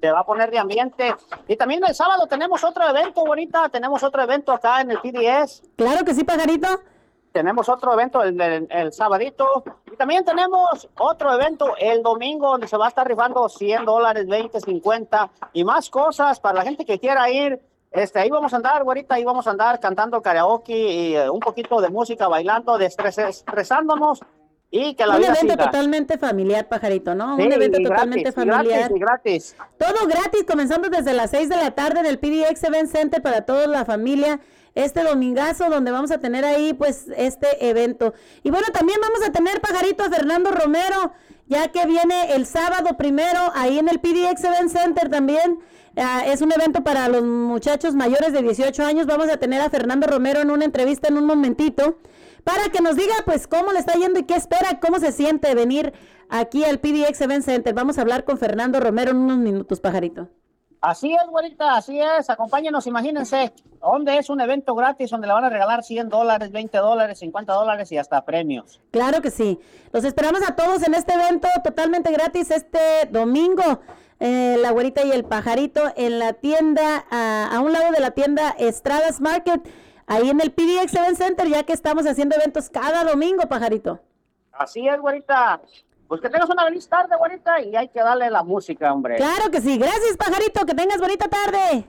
Se 0.00 0.10
va 0.10 0.20
a 0.20 0.26
poner 0.26 0.50
de 0.50 0.58
ambiente. 0.58 1.14
Y 1.46 1.56
también 1.56 1.82
el 1.86 1.94
sábado 1.94 2.26
tenemos 2.26 2.62
otro 2.64 2.86
evento, 2.88 3.22
güerita. 3.24 3.68
Tenemos 3.68 4.02
otro 4.02 4.22
evento 4.22 4.50
acá 4.52 4.80
en 4.80 4.90
el 4.90 4.98
PDS. 4.98 5.62
Claro 5.76 6.04
que 6.04 6.14
sí, 6.14 6.24
pajarito. 6.24 6.66
Tenemos 7.36 7.68
otro 7.68 7.92
evento 7.92 8.22
el, 8.22 8.40
el, 8.40 8.66
el 8.70 8.92
sabadito. 8.92 9.62
Y 9.92 9.96
también 9.96 10.24
tenemos 10.24 10.88
otro 10.98 11.32
evento 11.34 11.74
el 11.78 12.02
domingo 12.02 12.48
donde 12.50 12.66
se 12.68 12.76
va 12.76 12.86
a 12.86 12.88
estar 12.88 13.06
rifando 13.06 13.48
100 13.48 13.84
dólares, 13.84 14.26
20, 14.26 14.60
50 14.60 15.30
y 15.52 15.64
más 15.64 15.90
cosas 15.90 16.40
para 16.40 16.54
la 16.56 16.62
gente 16.62 16.84
que 16.84 16.98
quiera 16.98 17.28
ir. 17.30 17.60
Este, 17.92 18.18
ahí 18.18 18.30
vamos 18.30 18.52
a 18.52 18.56
andar, 18.56 18.82
güerita, 18.84 19.14
ahí 19.14 19.24
vamos 19.24 19.46
a 19.46 19.50
andar 19.50 19.78
cantando 19.80 20.20
karaoke 20.20 20.72
y 20.76 21.14
eh, 21.16 21.30
un 21.30 21.40
poquito 21.40 21.80
de 21.80 21.88
música, 21.88 22.26
bailando, 22.28 22.78
destres- 22.78 23.18
estresándonos 23.28 24.20
y 24.70 24.94
que 24.94 25.06
la 25.06 25.16
Un 25.16 25.24
evento 25.24 25.40
siga. 25.40 25.56
totalmente 25.56 26.18
familiar, 26.18 26.68
pajarito, 26.68 27.14
¿no? 27.14 27.36
Sí, 27.36 27.42
Un 27.46 27.52
evento 27.52 27.80
y 27.80 27.84
totalmente 27.84 28.30
gratis, 28.30 28.42
y 28.44 28.50
familiar. 28.50 28.78
gratis, 28.90 28.96
y 28.96 29.00
gratis. 29.00 29.56
Todo 29.78 30.06
gratis, 30.08 30.44
comenzando 30.46 30.88
desde 30.90 31.12
las 31.14 31.30
6 31.30 31.48
de 31.48 31.56
la 31.56 31.70
tarde 31.70 32.00
en 32.00 32.06
el 32.06 32.18
PDX 32.18 32.64
Event 32.64 32.90
Center 32.90 33.22
para 33.22 33.42
toda 33.42 33.66
la 33.66 33.84
familia. 33.84 34.40
Este 34.76 35.02
domingazo 35.02 35.70
donde 35.70 35.90
vamos 35.90 36.10
a 36.10 36.18
tener 36.18 36.44
ahí 36.44 36.74
pues 36.74 37.06
este 37.16 37.68
evento. 37.68 38.12
Y 38.42 38.50
bueno, 38.50 38.66
también 38.74 38.98
vamos 39.00 39.26
a 39.26 39.32
tener 39.32 39.60
pajarito 39.62 40.04
a 40.04 40.10
Fernando 40.10 40.50
Romero, 40.50 41.14
ya 41.46 41.68
que 41.72 41.86
viene 41.86 42.34
el 42.34 42.44
sábado 42.44 42.96
primero 42.98 43.40
ahí 43.54 43.78
en 43.78 43.88
el 43.88 44.00
PDX 44.00 44.44
Event 44.44 44.70
Center 44.70 45.08
también. 45.08 45.60
Ah, 45.96 46.24
es 46.26 46.42
un 46.42 46.52
evento 46.52 46.84
para 46.84 47.08
los 47.08 47.22
muchachos 47.22 47.94
mayores 47.94 48.34
de 48.34 48.42
18 48.42 48.84
años. 48.84 49.06
Vamos 49.06 49.30
a 49.30 49.38
tener 49.38 49.62
a 49.62 49.70
Fernando 49.70 50.06
Romero 50.06 50.40
en 50.40 50.50
una 50.50 50.66
entrevista 50.66 51.08
en 51.08 51.16
un 51.16 51.24
momentito 51.24 51.98
para 52.44 52.68
que 52.68 52.82
nos 52.82 52.96
diga 52.96 53.14
pues 53.24 53.46
cómo 53.46 53.72
le 53.72 53.78
está 53.78 53.94
yendo 53.94 54.20
y 54.20 54.24
qué 54.24 54.36
espera, 54.36 54.78
cómo 54.78 55.00
se 55.00 55.10
siente 55.10 55.54
venir 55.54 55.94
aquí 56.28 56.64
al 56.64 56.80
PDX 56.80 57.22
Event 57.22 57.44
Center. 57.46 57.72
Vamos 57.72 57.96
a 57.96 58.02
hablar 58.02 58.24
con 58.24 58.36
Fernando 58.36 58.78
Romero 58.78 59.12
en 59.12 59.16
unos 59.16 59.38
minutos, 59.38 59.80
pajarito. 59.80 60.28
Así 60.86 61.12
es, 61.12 61.28
güerita, 61.28 61.74
así 61.76 62.00
es. 62.00 62.30
Acompáñenos, 62.30 62.86
imagínense, 62.86 63.52
donde 63.80 64.18
es 64.18 64.30
un 64.30 64.40
evento 64.40 64.72
gratis 64.76 65.10
donde 65.10 65.26
le 65.26 65.32
van 65.32 65.42
a 65.44 65.50
regalar 65.50 65.82
100 65.82 66.08
dólares, 66.08 66.52
20 66.52 66.78
dólares, 66.78 67.18
50 67.18 67.52
dólares 67.52 67.90
y 67.90 67.98
hasta 67.98 68.24
premios. 68.24 68.80
Claro 68.92 69.20
que 69.20 69.32
sí. 69.32 69.58
Los 69.92 70.04
esperamos 70.04 70.48
a 70.48 70.54
todos 70.54 70.86
en 70.86 70.94
este 70.94 71.12
evento 71.14 71.48
totalmente 71.64 72.12
gratis 72.12 72.52
este 72.52 73.06
domingo. 73.10 73.80
eh, 74.20 74.56
la 74.62 74.70
güerita 74.70 75.04
y 75.04 75.10
el 75.10 75.24
pajarito 75.24 75.82
en 75.96 76.20
la 76.20 76.34
tienda, 76.34 77.04
a, 77.10 77.48
a 77.54 77.60
un 77.60 77.72
lado 77.72 77.90
de 77.90 78.00
la 78.00 78.12
tienda 78.12 78.54
Estradas 78.56 79.20
Market, 79.20 79.60
ahí 80.06 80.30
en 80.30 80.40
el 80.40 80.52
PDX 80.52 80.94
Event 80.94 81.18
Center, 81.18 81.48
ya 81.48 81.64
que 81.64 81.72
estamos 81.72 82.06
haciendo 82.06 82.36
eventos 82.36 82.70
cada 82.70 83.02
domingo, 83.04 83.42
pajarito. 83.48 83.98
Así 84.52 84.86
es, 84.88 84.98
güerita. 85.00 85.60
Pues 86.08 86.20
que 86.20 86.28
tengas 86.28 86.48
una 86.48 86.64
feliz 86.64 86.88
tarde, 86.88 87.16
güerita, 87.16 87.60
y 87.60 87.74
hay 87.74 87.88
que 87.88 88.00
darle 88.00 88.30
la 88.30 88.42
música, 88.42 88.92
hombre. 88.92 89.16
Claro 89.16 89.50
que 89.50 89.60
sí. 89.60 89.76
Gracias, 89.76 90.16
pajarito. 90.16 90.64
Que 90.64 90.74
tengas 90.74 90.98
bonita 91.00 91.26
tarde. 91.28 91.88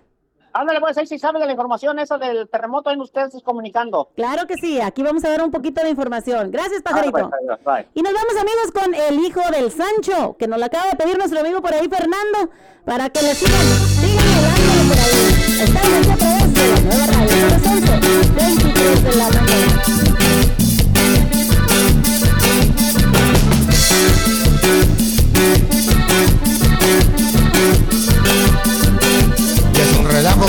Ándale, 0.53 0.79
pues 0.79 0.97
ahí 0.97 1.05
si 1.05 1.19
sabe 1.19 1.39
de 1.39 1.45
la 1.45 1.51
información 1.51 1.99
esa 1.99 2.17
del 2.17 2.49
terremoto, 2.49 2.89
ahí 2.89 2.99
ustedes 2.99 3.43
comunicando. 3.43 4.09
Claro 4.15 4.47
que 4.47 4.55
sí. 4.55 4.81
Aquí 4.81 5.03
vamos 5.03 5.23
a 5.23 5.29
dar 5.29 5.43
un 5.43 5.51
poquito 5.51 5.83
de 5.83 5.89
información. 5.89 6.49
Gracias, 6.49 6.81
pajarito. 6.81 7.29
pues, 7.29 7.63
bye. 7.63 7.87
Y 7.93 8.01
nos 8.01 8.11
vamos 8.13 8.35
amigos 8.41 8.71
con 8.73 8.95
el 8.95 9.19
hijo 9.19 9.41
del 9.51 9.71
Sancho, 9.71 10.35
que 10.39 10.47
nos 10.47 10.57
lo 10.57 10.65
acaba 10.65 10.87
de 10.89 10.95
pedir 10.95 11.15
nuestro 11.15 11.39
amigo 11.39 11.61
por 11.61 11.73
ahí, 11.75 11.87
Fernando, 11.87 12.49
para 12.85 13.09
que 13.09 13.21
le 13.21 13.35
sigan, 13.35 13.61
sigan 14.01 14.87
por 14.87 14.97
ahí. 14.97 15.61
Estamos 15.61 16.07
aquí 16.07 16.09
a 16.09 16.17
través 16.17 16.53
de 16.53 16.67
la 16.71 16.79
nueva 16.81 17.05
radio, 17.05 17.49
son 17.49 17.81
las 17.85 18.01
11, 18.01 18.33
23 18.33 19.03
de 19.03 19.15
la 19.15 19.29
mañana. 19.29 19.96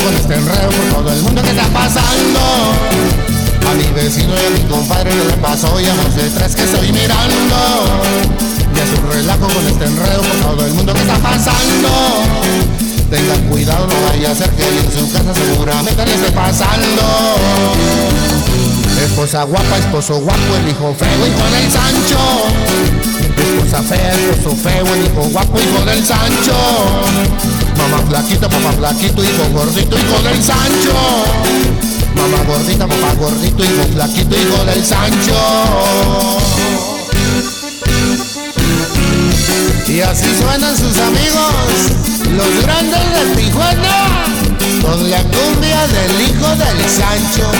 Con 0.04 0.14
este 0.14 0.34
enredo 0.34 0.68
por 0.70 1.02
todo 1.02 1.12
el 1.12 1.22
mundo 1.22 1.42
que 1.42 1.50
está 1.50 1.66
pasando. 1.68 2.40
A 3.68 3.74
mi 3.74 3.84
vecino 3.92 4.32
y 4.34 4.46
a 4.46 4.50
mi 4.50 4.68
compadre 4.68 5.14
no 5.14 5.24
le 5.24 5.36
pasó 5.36 5.78
y 5.80 5.86
a 5.86 5.94
más 5.94 6.14
de 6.16 6.30
tres 6.30 6.54
que 6.54 6.64
estoy 6.64 6.92
mirando. 6.92 7.56
Y 8.74 8.78
es 8.78 8.98
un 8.98 9.10
relajo 9.10 9.46
con 9.46 9.66
este 9.66 9.84
enredo 9.84 10.22
por 10.22 10.36
todo 10.36 10.66
el 10.66 10.74
mundo 10.74 10.94
que 10.94 11.00
está 11.00 11.16
pasando. 11.18 11.88
Tengan 13.10 13.42
cuidado, 13.48 13.86
no 13.86 14.08
vaya 14.08 14.30
a 14.30 14.34
ser 14.34 14.50
que 14.50 14.62
en 14.62 14.92
su 14.92 15.12
casa 15.12 15.34
seguramente 15.34 16.04
le 16.04 16.14
esté 16.14 16.30
pasando. 16.32 17.02
Esposa 19.04 19.44
guapa, 19.44 19.78
esposo 19.78 20.20
guapo, 20.20 20.56
el 20.60 20.68
hijo 20.68 20.94
feo, 20.98 21.26
hijo 21.26 21.44
del 21.50 21.70
Sancho. 21.70 23.27
Fea, 23.68 24.12
esposo 24.12 24.56
feo, 24.56 24.86
el 24.94 25.04
hijo 25.04 25.28
guapo, 25.30 25.58
hijo 25.60 25.84
del 25.84 26.04
Sancho. 26.04 26.54
Mamá 27.76 28.02
flaquita, 28.08 28.48
papá 28.48 28.72
flaquito, 28.72 29.22
hijo 29.22 29.48
gordito, 29.52 29.96
hijo 29.96 30.22
del 30.22 30.42
Sancho. 30.42 30.94
Mamá 32.16 32.42
gordita, 32.44 32.86
papá 32.86 33.14
gordito, 33.20 33.62
hijo 33.62 33.84
flaquito, 33.92 34.34
hijo 34.36 34.64
del 34.64 34.84
Sancho. 34.84 35.34
Y 39.86 40.00
así 40.00 40.26
suenan 40.40 40.76
sus 40.76 40.98
amigos, 40.98 41.52
los 42.36 42.62
grandes 42.62 43.00
de 43.00 43.36
Tijuana, 43.36 44.24
con 44.82 45.10
la 45.10 45.22
cumbia 45.22 45.86
del 45.88 46.20
hijo 46.22 46.48
del 46.56 46.88
Sancho. 46.90 47.50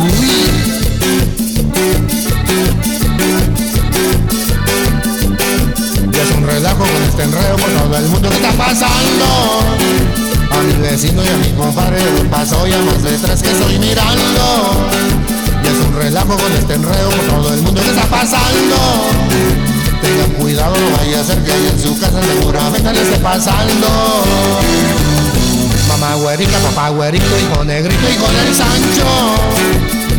Uy. 0.00 0.68
Y 6.48 6.50
relajo 6.50 6.78
con 6.78 7.02
este 7.08 7.22
enredo 7.24 7.56
por 7.56 7.70
todo 7.70 7.96
el 7.98 8.08
mundo 8.08 8.30
que 8.30 8.36
está 8.36 8.52
pasando. 8.52 9.60
A 10.50 10.62
mi 10.62 10.72
vecino 10.80 11.22
y 11.22 11.28
a 11.28 11.36
mi 11.36 11.52
compadre 11.52 11.98
los 12.12 12.26
paso 12.28 12.66
ya 12.66 12.78
más 12.78 13.02
de 13.02 13.18
tres 13.18 13.42
que 13.42 13.50
estoy 13.50 13.78
mirando. 13.78 14.86
Y 15.62 15.66
es 15.66 15.86
un 15.86 15.94
relajo 15.94 16.36
con 16.36 16.52
este 16.52 16.74
enredo 16.74 17.10
por 17.10 17.42
todo 17.42 17.54
el 17.54 17.62
mundo 17.62 17.82
que 17.82 17.88
está 17.90 18.04
pasando. 18.06 18.76
Tengan 20.00 20.30
cuidado, 20.40 20.74
no 20.74 20.96
vaya 20.96 21.20
a 21.20 21.24
ser 21.24 21.42
que 21.44 21.52
en 21.52 21.80
su 21.80 21.98
casa 21.98 22.20
seguramente 22.22 22.92
le 22.92 23.02
esté 23.02 23.18
pasando. 23.18 23.88
Mamá 25.88 26.14
güerita, 26.14 26.58
papá 26.58 26.88
güerito, 26.90 27.26
hijo 27.26 27.64
negrito, 27.64 28.08
hijo 28.08 28.26
del 28.26 28.54
Sancho. 28.54 29.06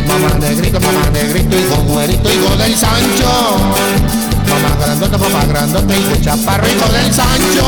Mamá 0.06 0.38
negrito, 0.38 0.80
papá 0.80 1.10
negrito, 1.12 1.56
hijo 1.56 1.82
güerito, 1.82 2.28
hijo 2.32 2.56
del 2.56 2.76
Sancho. 2.76 4.29
Mamá 4.50 4.76
grandota, 4.78 5.18
papá 5.18 5.44
grandote, 5.46 5.96
hijo 5.96 6.16
chaparro, 6.20 6.66
hijo 6.68 6.92
del 6.92 7.12
Sancho. 7.14 7.64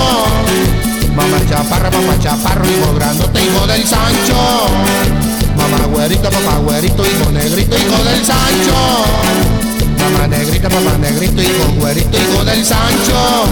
Mamá 1.14 1.38
chaparra, 1.48 1.90
papá 1.90 2.18
chaparro, 2.18 2.64
hijo 2.64 2.94
grandote, 2.94 3.44
hijo 3.44 3.66
del 3.66 3.86
Sancho. 3.86 4.34
Mamá 5.56 5.86
güerito, 5.86 6.30
papá 6.30 6.58
güerito, 6.58 7.04
hijo 7.06 7.30
negrito, 7.30 7.76
hijo 7.76 8.04
del 8.04 8.24
Sancho. 8.24 8.74
Mamá 9.98 10.26
negrita, 10.26 10.68
papá 10.68 10.98
negrito, 10.98 11.42
hijo 11.42 11.72
güerito, 11.78 12.18
hijo 12.18 12.44
del 12.44 12.64
Sancho. 12.64 13.44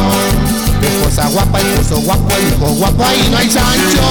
Esposa 0.83 1.29
guapa, 1.29 1.61
esposo 1.61 2.01
guapo, 2.01 2.35
hijo 2.39 2.67
guapo, 2.75 3.05
ahí 3.05 3.29
no 3.31 3.39
hay 3.39 3.51
Sancho. 3.51 4.03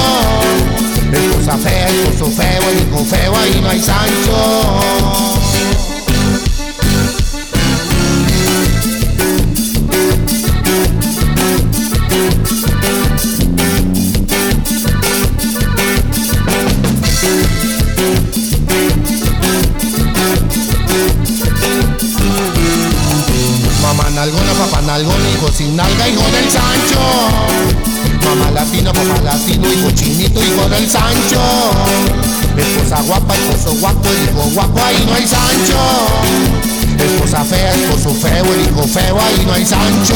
Esposa 1.12 1.58
fea, 1.58 1.88
esposo 1.88 2.30
feo, 2.30 2.62
hijo 2.72 3.04
feo, 3.04 3.36
ahí 3.36 3.60
no 3.60 3.68
hay 3.68 3.80
Sancho. 3.80 5.29
Nalgona, 24.30 24.52
papá 24.52 24.80
nalgón, 24.82 25.20
hijo 25.34 25.50
sin 25.52 25.76
nalga, 25.76 26.08
hijo 26.08 26.22
del 26.30 26.50
Sancho. 26.50 27.00
Mamá 28.24 28.50
latino, 28.52 28.92
papá 28.92 29.20
latino, 29.24 29.72
hijo 29.72 29.90
chinito, 29.90 30.40
hijo 30.42 30.68
del 30.68 30.88
Sancho. 30.88 31.40
Esposa 32.56 33.02
guapa, 33.02 33.34
esposo 33.34 33.76
guapo, 33.80 34.08
el 34.08 34.24
hijo 34.24 34.50
guapo, 34.54 34.80
ahí 34.84 35.04
no 35.06 35.14
hay 35.14 35.26
Sancho. 35.26 35.78
Esposa 36.98 37.44
fea, 37.44 37.70
esposo 37.70 38.14
feo, 38.14 38.44
el 38.54 38.60
hijo 38.68 38.82
feo, 38.86 39.18
ahí 39.20 39.44
no 39.46 39.52
hay 39.52 39.66
Sancho. 39.66 40.14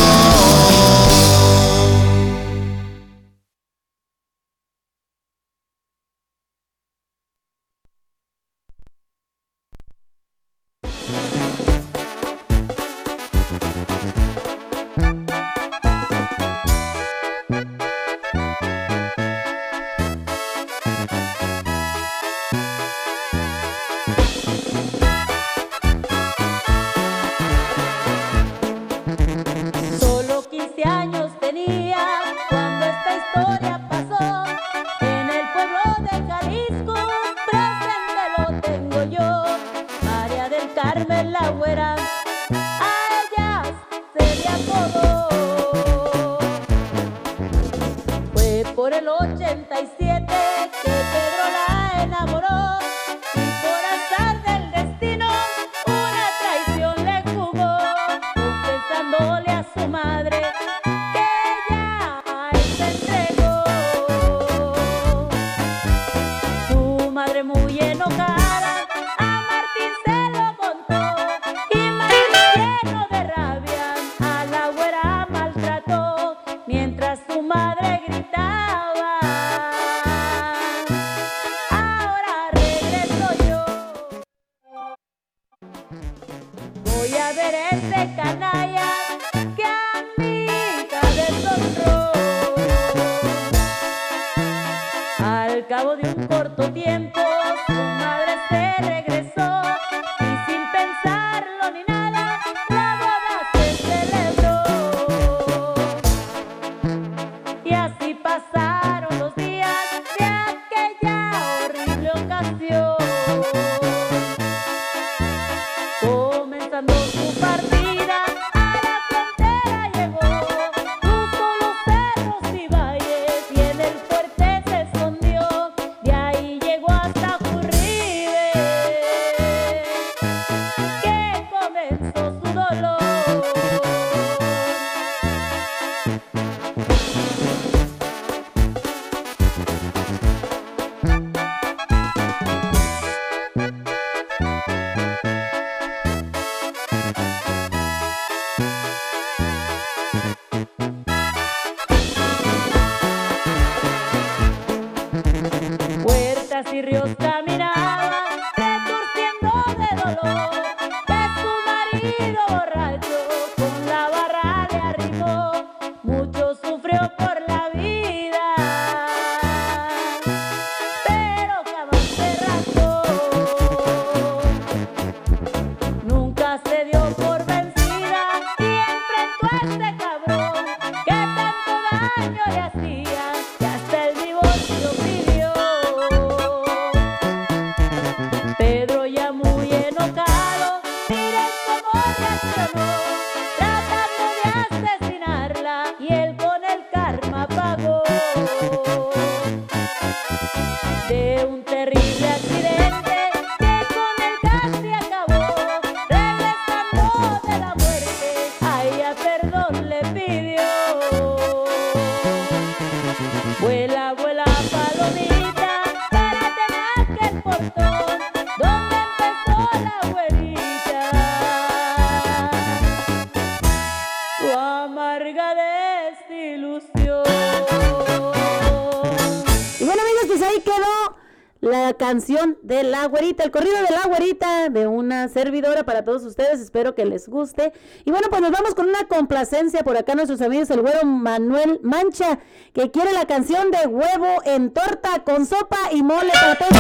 Canción 232.14 232.57
de 232.62 232.85
la 232.85 233.07
güerita, 233.07 233.42
el 233.42 233.50
corrido 233.50 233.74
de 233.74 233.90
la 233.90 234.07
güerita 234.07 234.68
de 234.68 234.87
una 234.87 235.27
servidora 235.27 235.83
para 235.83 236.05
todos 236.05 236.22
ustedes. 236.22 236.61
Espero 236.61 236.94
que 236.94 237.05
les 237.05 237.29
guste. 237.29 237.72
Y 238.05 238.12
bueno, 238.12 238.29
pues 238.31 238.40
nos 238.40 238.53
vamos 238.53 238.77
con 238.77 238.88
una 238.88 239.09
complacencia 239.09 239.83
por 239.83 239.96
acá 239.96 240.14
nuestros 240.14 240.40
amigos, 240.40 240.70
el 240.70 240.81
güero 240.81 241.05
Manuel 241.05 241.81
Mancha, 241.83 242.38
que 242.72 242.92
quiere 242.92 243.12
la 243.12 243.27
canción 243.27 243.72
de 243.72 243.88
huevo 243.88 244.42
en 244.44 244.70
torta 244.70 245.24
con 245.24 245.44
sopa 245.44 245.77
y 245.90 246.05
mole 246.05 246.31
para 246.33 246.55
todos. 246.55 246.70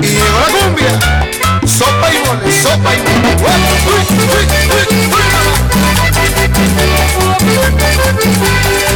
Y 0.00 0.06
llegó 0.06 0.38
la 0.38 0.46
cumbia, 0.56 1.00
sopa 1.66 2.14
y 2.14 2.18
mole, 2.28 2.52
sopa 2.62 2.94
y 2.94 2.98
mole. 3.42 3.80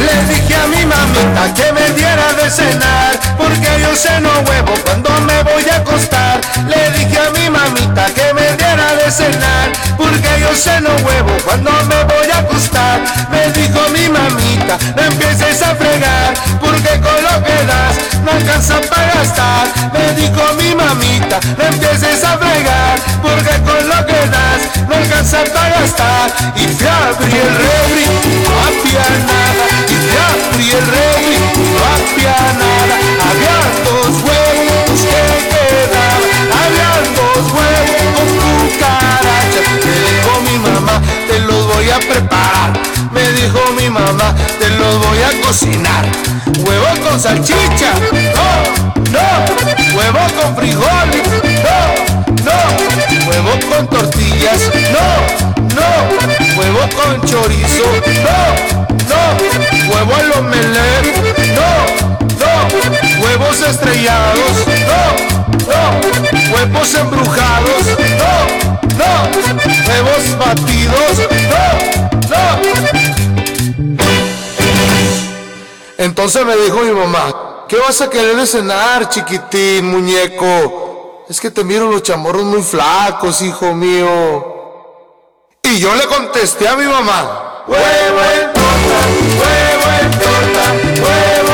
Le 0.05 0.33
dije 0.33 0.55
a 0.55 0.67
mi 0.67 0.85
mamita 0.85 1.53
que 1.53 1.73
me 1.73 1.89
diera 1.91 2.33
de 2.33 2.49
cenar, 2.49 3.19
porque 3.37 3.81
yo 3.81 3.95
ceno 3.95 4.29
huevo 4.47 4.73
cuando 4.83 5.09
me 5.21 5.43
voy 5.43 5.63
a 5.71 5.77
acostar. 5.77 6.39
Le 6.67 6.91
dije 6.97 7.17
a 7.19 7.29
mi 7.31 7.49
mamita 7.49 8.05
que 8.13 8.33
me 8.33 8.55
diera 8.57 8.95
de 8.95 9.11
cenar, 9.11 9.71
porque 9.97 10.29
yo 10.39 10.55
ceno 10.55 10.89
huevo 11.05 11.31
cuando 11.45 11.71
me 11.85 12.03
voy 12.03 12.29
a 12.33 12.39
acostar. 12.39 12.99
Me 13.31 13.51
dijo 13.51 13.79
mi 13.89 14.09
mamita, 14.09 14.77
no 14.95 15.03
empieces 15.03 15.61
a 15.61 15.75
fregar, 15.75 16.33
porque 16.59 16.99
con 16.99 17.19
lo 17.23 17.43
que 17.43 17.57
das 17.65 17.95
no 18.23 18.31
alcanza 18.31 18.81
para 18.89 19.13
gastar. 19.13 19.67
Me 19.93 20.13
dijo 20.21 20.41
mi 20.57 20.75
mamita, 20.75 21.39
no 21.57 21.63
empieces 21.65 22.23
a 22.23 22.37
fregar, 22.37 22.99
porque 23.21 23.55
con 23.63 23.87
lo 23.89 24.05
que 24.05 24.21
das 24.35 24.61
no 24.87 24.95
alcanza 24.95 25.43
para 25.53 25.79
gastar. 25.79 26.31
Y 26.55 26.67
fui 26.67 26.87
a 26.87 27.07
abrir 27.09 27.35
el 27.35 27.55
refri, 27.63 28.05
no 28.45 28.53
había 28.67 29.07
nada. 29.31 29.65
Y 29.87 29.95
fui 30.05 30.17
a 30.17 30.27
abrir 30.27 30.75
el 30.75 30.85
refri, 30.87 31.37
no 31.75 31.83
había 31.95 32.37
nada. 32.59 33.24
Me 43.11 43.31
dijo 43.33 43.59
mi 43.77 43.89
mamá, 43.89 44.33
te 44.59 44.69
los 44.69 44.99
voy 44.99 45.17
a 45.21 45.45
cocinar. 45.45 46.05
Huevo 46.65 47.07
con 47.07 47.19
salchicha, 47.19 47.93
no, 48.35 48.49
no. 49.11 49.97
Huevo 49.97 50.19
con 50.39 50.55
frijoles, 50.55 51.27
no, 51.63 51.79
no. 52.45 52.57
Huevo 53.27 53.51
con 53.69 53.87
tortillas, 53.87 54.61
no, 54.93 55.09
no. 55.75 56.57
Huevo 56.57 56.87
con 56.95 57.21
chorizo, 57.29 57.83
no, 58.23 58.39
no. 59.09 59.93
Huevo 59.93 60.15
al 60.15 60.31
omelette, 60.39 61.17
no, 61.55 61.71
no. 62.39 63.25
Huevos 63.25 63.59
estrellados, 63.61 64.55
no, 64.87 65.03
no. 65.67 66.53
Huevos 66.53 66.93
embrujados, 66.93 67.83
no, 68.19 68.35
no. 68.97 69.13
Huevos 69.87 70.37
batidos. 70.37 71.44
Entonces 75.97 76.45
me 76.45 76.55
dijo 76.57 76.79
mi 76.81 76.91
mamá, 76.91 77.65
¿qué 77.67 77.77
vas 77.77 78.01
a 78.01 78.09
querer 78.09 78.35
de 78.35 78.45
cenar, 78.45 79.09
chiquitín, 79.09 79.89
muñeco? 79.89 81.25
Es 81.29 81.39
que 81.41 81.49
te 81.49 81.63
miro 81.63 81.89
los 81.89 82.03
chamorros 82.03 82.43
muy 82.43 82.61
flacos, 82.61 83.41
hijo 83.41 83.73
mío. 83.73 84.53
Y 85.63 85.79
yo 85.79 85.95
le 85.95 86.05
contesté 86.05 86.67
a 86.67 86.75
mi 86.75 86.85
mamá, 86.85 87.63
huevo 87.67 88.19
en 88.39 88.53
torta, 88.53 88.99
huevo 89.39 89.87
en 90.01 90.11
torta, 90.11 90.73
huevo 91.01 91.44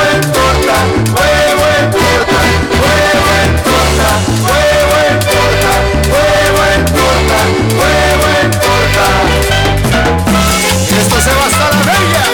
se 11.22 11.30
va 11.30 11.46
hasta 11.46 11.66
la 11.70 11.80
bella, 11.92 12.24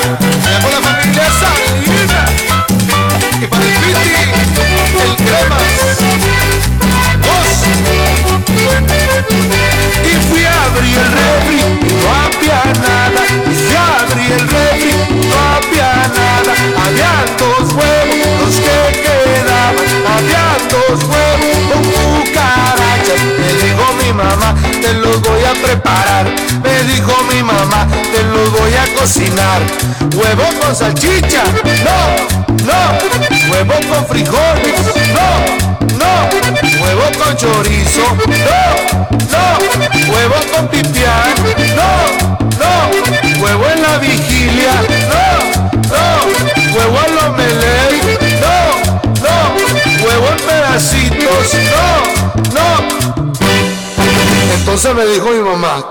con 0.63 0.71
la 0.73 0.81
familia 0.81 1.27
Salina. 1.41 2.23
Y 3.41 3.47
para 3.47 3.65
el 3.65 3.71
Piti, 3.83 4.13
el 5.05 5.13
cremas. 5.17 5.63
Y 10.05 10.15
fui 10.29 10.45
a 10.45 10.65
abrir 10.65 10.97
el 10.97 11.11
refri, 11.19 11.61
no 12.01 12.09
había 12.23 12.61
nada. 12.81 13.23
Y 13.29 13.55
fui 13.55 13.77
a 13.77 13.79
abrir 14.01 14.33
el 14.33 14.49
refri, 14.49 14.93
no 15.29 15.37
había 15.53 15.93
nada. 16.21 16.53
Había 16.83 17.13
dos 17.37 17.67
huevos, 17.75 18.17
los 18.41 18.55
que 18.57 18.79
quedaban. 19.05 19.91
Había 20.15 20.47
dos 20.73 20.99
huevos 21.05 21.59
con 21.71 21.83
cucarachas. 21.93 23.21
Me 23.39 23.51
dijo 23.63 23.85
mi 24.01 24.11
mamá, 24.15 24.55
te 24.81 24.91
los 24.95 25.21
voy 25.21 25.45
a 25.45 25.53
preparar. 25.63 26.25
Me 26.63 26.75
dijo 26.85 27.13
mi 27.31 27.43
mamá, 27.43 27.87
voy 28.47 28.75
a 28.75 28.87
cocinar. 28.99 29.63
Huevo 30.15 30.45
con 30.61 30.75
salchicha, 30.75 31.45
no, 31.85 32.01
no. 32.65 32.99
Huevo 33.51 33.75
con 33.89 34.07
frijoles, 34.07 34.81
no, 35.15 35.31
no. 35.99 36.29
Huevo 36.83 37.07
con 37.19 37.37
chorizo, 37.37 38.07
no, 38.27 38.63
no. 39.31 39.45
Huevo 40.13 40.35
con 40.55 40.69
pipián, 40.69 41.35
no, 41.77 41.93
no. 42.59 43.43
Huevo 43.43 43.65
en 43.71 43.83
la 43.83 43.99
vigilia, 43.99 44.75
no, 45.09 45.27
no. 45.89 46.05
Huevo 46.77 46.99
al 46.99 47.19
omelette, 47.29 48.41
no, 48.41 48.59
no. 49.23 49.37
Huevo 50.05 50.29
en 50.29 50.47
pedacitos, 50.47 51.55
no, 51.75 51.89
no. 52.55 52.67
Entonces 54.55 54.95
me 54.95 55.07
dijo 55.07 55.31
mi 55.31 55.41
mamá, 55.41 55.83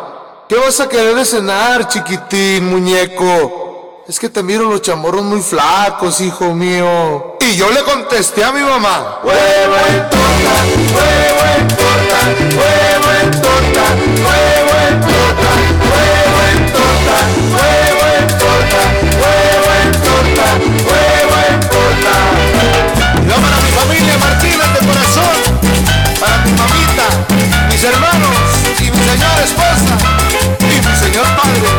¿Qué 0.48 0.56
vas 0.56 0.80
a 0.80 0.88
querer 0.88 1.14
de 1.14 1.26
cenar, 1.26 1.90
chiquitín, 1.90 2.70
muñeco? 2.70 4.04
Es 4.08 4.18
que 4.18 4.30
te 4.30 4.42
miro 4.42 4.70
los 4.70 4.82
chamorros 4.82 5.22
muy 5.22 5.42
flacos, 5.42 6.22
hijo 6.22 6.54
mío. 6.54 7.36
Y 7.42 7.58
yo 7.58 7.70
le 7.70 7.84
contesté 7.84 8.46
a 8.46 8.54
mi 8.54 8.62
mamá. 8.62 9.20
Huevo 9.26 9.76
en 9.90 10.08
torta, 10.08 10.54
huevo 10.96 11.44
en 11.58 11.68
torta, 11.68 12.20
huevo 12.56 13.12
en 13.20 13.32
torta, 13.42 13.84
huevo 14.24 14.76
en 14.88 14.96
torta, 15.04 15.52
huevo 15.76 16.40
en 16.48 16.64
torta, 16.72 17.18
huevo 17.52 18.04
en 18.16 18.28
torta, 18.40 18.82
huevo 19.20 19.70
en 19.84 19.92
torta, 20.00 20.48
huevo 20.88 21.36
en 21.50 21.60
torta. 21.68 22.16
Mi 23.64 23.72
familia 23.72 24.16
Martínez 24.18 24.70
de 24.80 24.82
corazón, 24.88 25.38
para 26.22 26.38
mi 26.38 26.52
mamita, 26.54 27.08
mis 27.70 27.84
hermanos 27.84 28.38
y 28.80 28.84
mi 28.84 28.98
señora 28.98 29.44
esposa 29.44 30.37
señor 31.17 31.27
padre. 31.36 31.69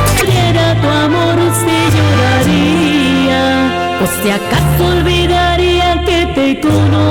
Tu 0.80 0.88
amor 0.88 1.38
si 1.60 1.78
lloraría, 1.96 3.42
o 4.02 4.06
si 4.22 4.30
acaso 4.30 4.82
olvidaría 4.86 5.88
que 6.04 6.26
te 6.34 6.60
conoció. 6.60 7.07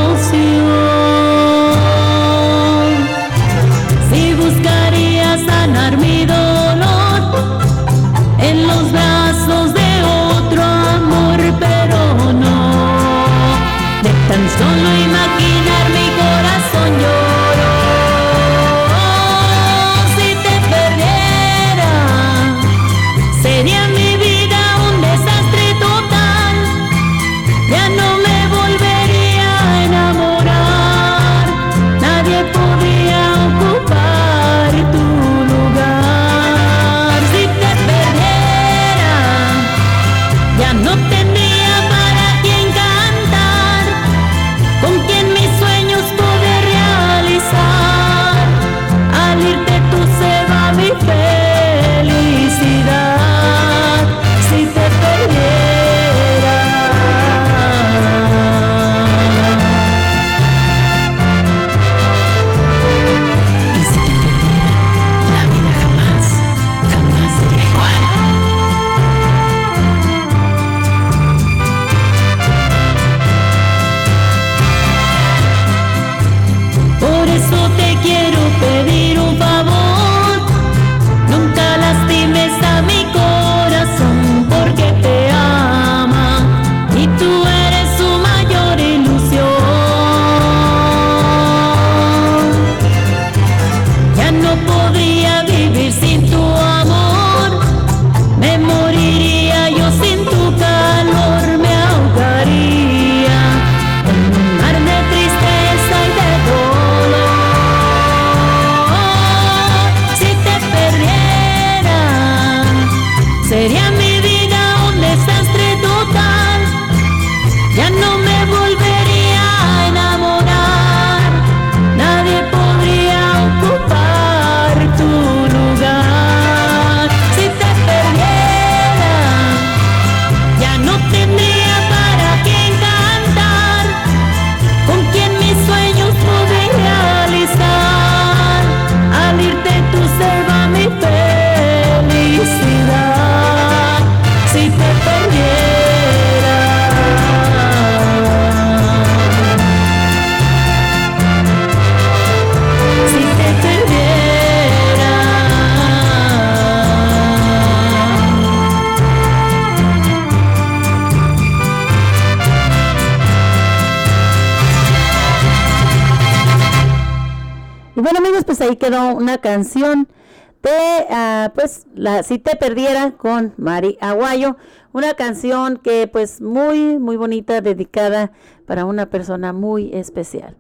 Ah, 172.18 172.24
si 172.24 172.40
te 172.40 172.56
perdiera 172.56 173.12
con 173.12 173.54
Mari 173.58 173.98
Aguayo, 174.02 174.58
una 174.92 175.14
canción 175.14 175.78
que 175.78 176.08
pues 176.08 176.42
muy, 176.42 176.98
muy 176.98 177.16
bonita, 177.16 177.62
dedicada 177.62 178.32
para 178.66 178.86
una 178.86 179.06
persona 179.06 179.54
muy 179.54 179.94
especial. 179.94 180.56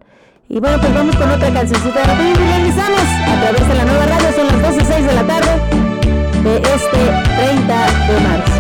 Y 0.50 0.60
bueno, 0.60 0.78
pues 0.80 0.94
vamos 0.94 1.16
con 1.16 1.32
otra 1.32 1.52
cancioncita 1.52 2.04
rápido 2.04 2.30
y 2.30 2.34
a 2.34 3.42
través 3.42 3.68
de 3.68 3.74
la 3.74 3.86
nueva 3.86 4.06
radio, 4.06 4.32
son 4.36 4.48
las 4.48 4.76
2 4.76 4.84
y 4.84 4.86
6 4.86 5.08
de 5.08 5.14
la 5.14 5.24
tarde 5.26 5.52
de 6.44 6.58
este 6.58 7.00
30 7.38 7.86
de 8.08 8.20
marzo. 8.22 8.57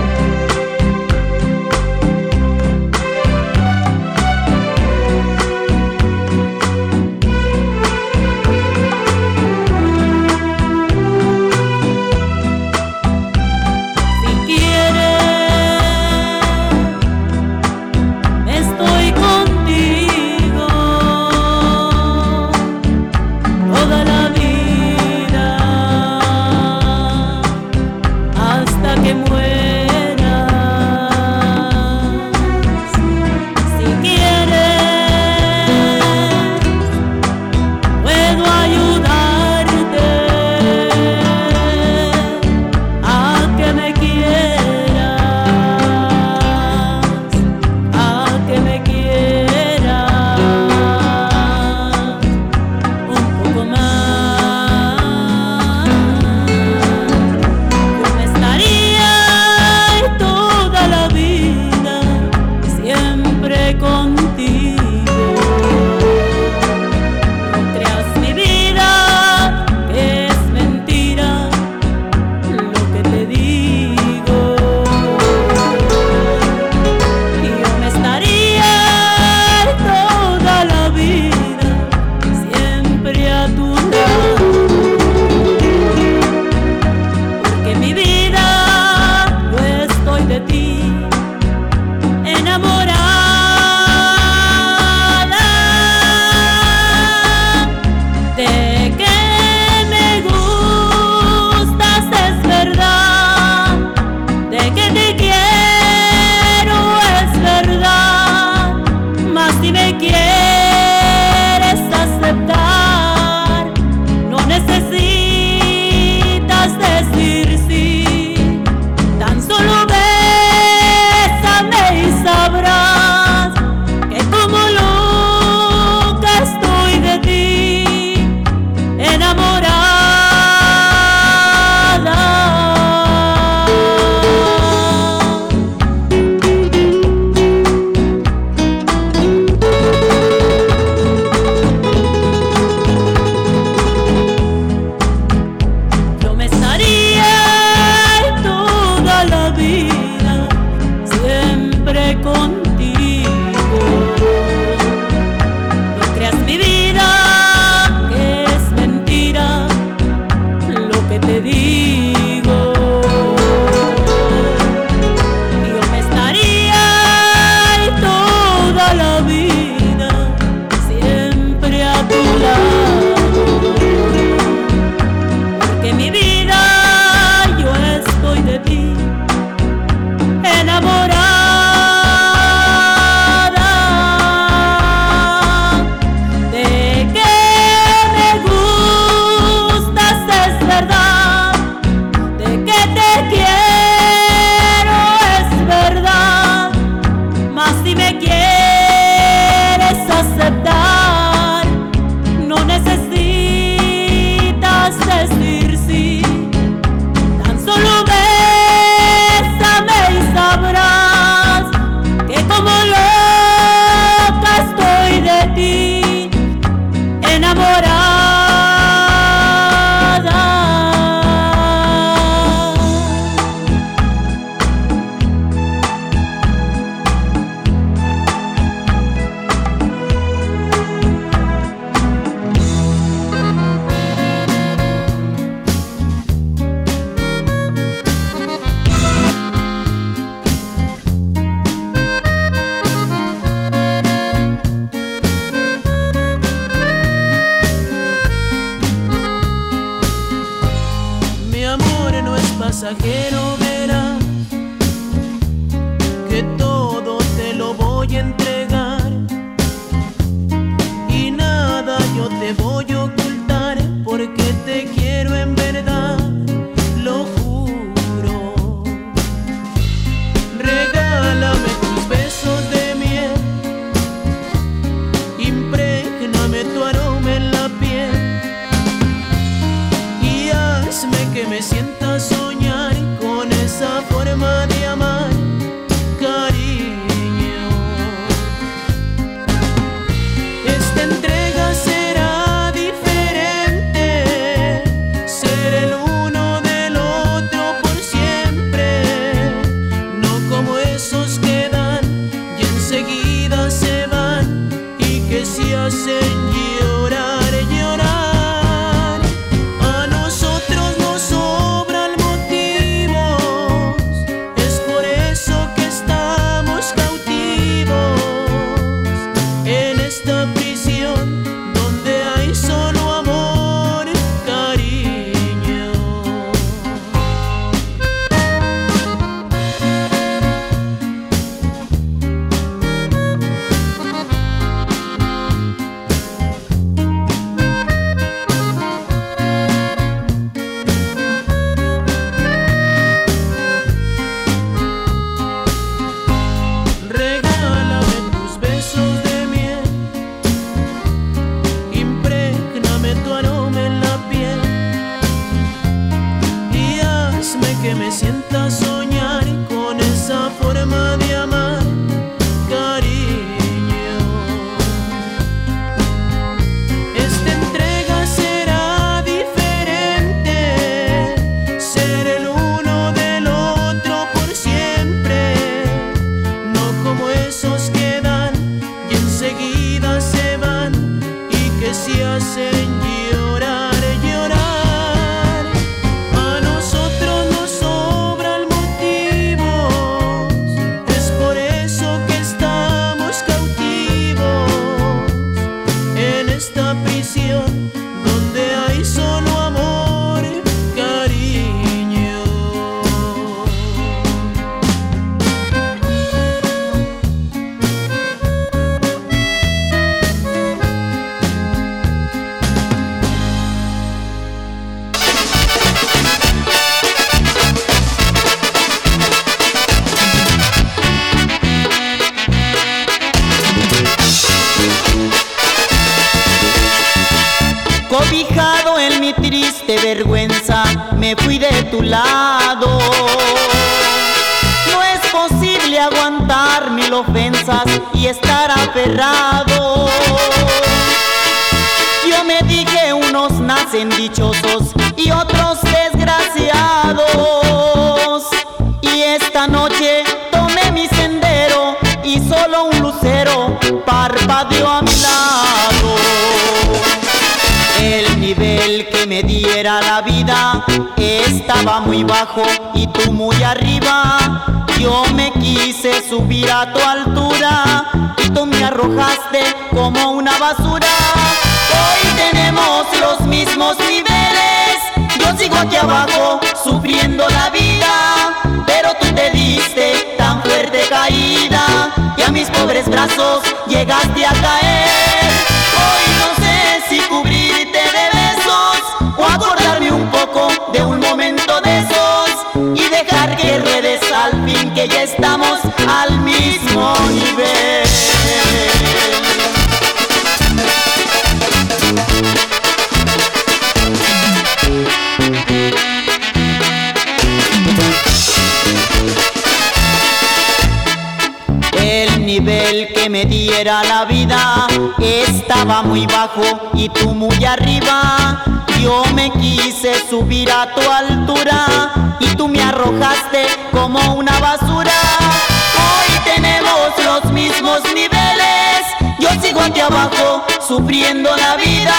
sufriendo 530.87 531.55
la 531.55 531.75
vida. 531.75 532.15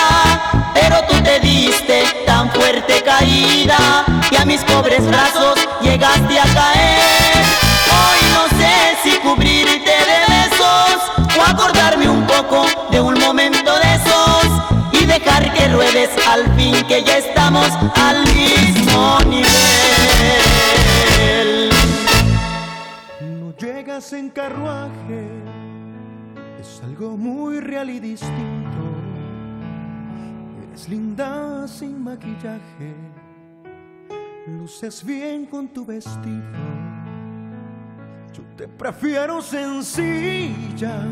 Pero 0.75 0.97
tú 1.09 1.23
te 1.23 1.41
diste 1.41 2.05
tan 2.27 2.51
fuerte 2.51 3.03
caída 3.03 4.05
que 4.29 4.37
a 4.37 4.45
mis 4.45 4.63
pobres 4.63 5.07
brazos 5.07 5.59
llegaste 5.81 6.39
a 6.39 6.45
caer. 6.45 7.45
Hoy 8.01 8.21
no 8.35 8.49
sé 8.59 8.97
si 9.03 9.19
cubrirte 9.19 9.91
de 9.91 10.19
besos 10.29 10.99
o 11.37 11.43
acordarme 11.43 12.09
un 12.09 12.27
poco 12.27 12.67
de 12.91 13.01
un 13.01 13.19
momento 13.19 13.73
de 13.79 13.95
esos 13.95 14.47
y 14.93 15.07
dejar 15.07 15.53
que 15.55 15.69
ruedes 15.69 16.11
al 16.27 16.45
fin 16.57 16.75
que 16.87 17.03
ya 17.03 17.17
estamos 17.17 17.69
al 17.95 18.23
mismo 18.35 19.19
nivel. 19.27 19.49
No 23.21 23.53
llegas 23.57 24.13
en 24.13 24.31
carruaje 24.31 25.48
algo 26.99 27.17
muy 27.17 27.61
real 27.61 27.91
y 27.91 28.01
distinto. 28.01 28.79
Eres 30.67 30.89
linda 30.89 31.69
sin 31.69 32.03
maquillaje, 32.03 32.95
luces 34.47 35.05
bien 35.05 35.47
con 35.47 35.69
tu 35.69 35.87
vestido. 35.87 36.43
Yo 38.33 38.43
te 38.57 38.67
prefiero 38.67 39.41
sencilla, 39.41 41.07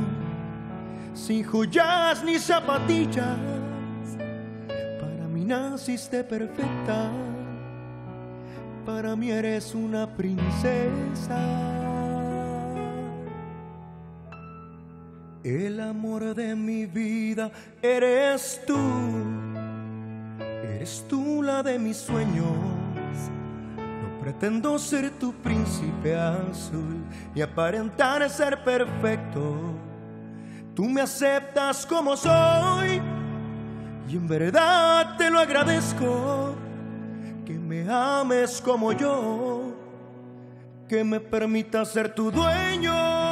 sin 1.15 1.45
joyas 1.45 2.25
ni 2.25 2.39
zapatillas. 2.39 3.39
Para 5.01 5.29
mí 5.29 5.45
naciste 5.45 6.25
perfecta, 6.25 7.13
para 8.85 9.15
mí 9.15 9.31
eres 9.31 9.73
una 9.73 10.09
princesa. 10.17 12.16
El 15.47 15.79
amor 15.79 16.35
de 16.35 16.57
mi 16.57 16.87
vida 16.87 17.53
eres 17.81 18.61
tú. 18.67 18.77
Eres 20.41 21.07
tú 21.09 21.41
la 21.41 21.63
de 21.63 21.79
mis 21.79 21.99
sueños. 21.99 22.51
No 23.77 24.21
pretendo 24.21 24.77
ser 24.77 25.09
tu 25.21 25.33
príncipe 25.33 26.17
azul 26.17 26.97
y 27.33 27.43
aparentar 27.43 28.29
ser 28.29 28.65
perfecto. 28.65 29.73
Tú 30.75 30.87
me 30.87 31.03
aceptas 31.03 31.87
como 31.87 32.17
soy 32.17 33.01
y 34.09 34.17
en 34.17 34.27
verdad 34.27 35.17
te 35.17 35.31
lo 35.31 35.39
agradezco. 35.39 36.57
Que 37.45 37.53
me 37.53 37.89
ames 37.89 38.61
como 38.61 38.91
yo, 38.91 39.77
que 40.89 41.05
me 41.05 41.21
permitas 41.21 41.93
ser 41.93 42.13
tu 42.13 42.33
dueño. 42.33 43.26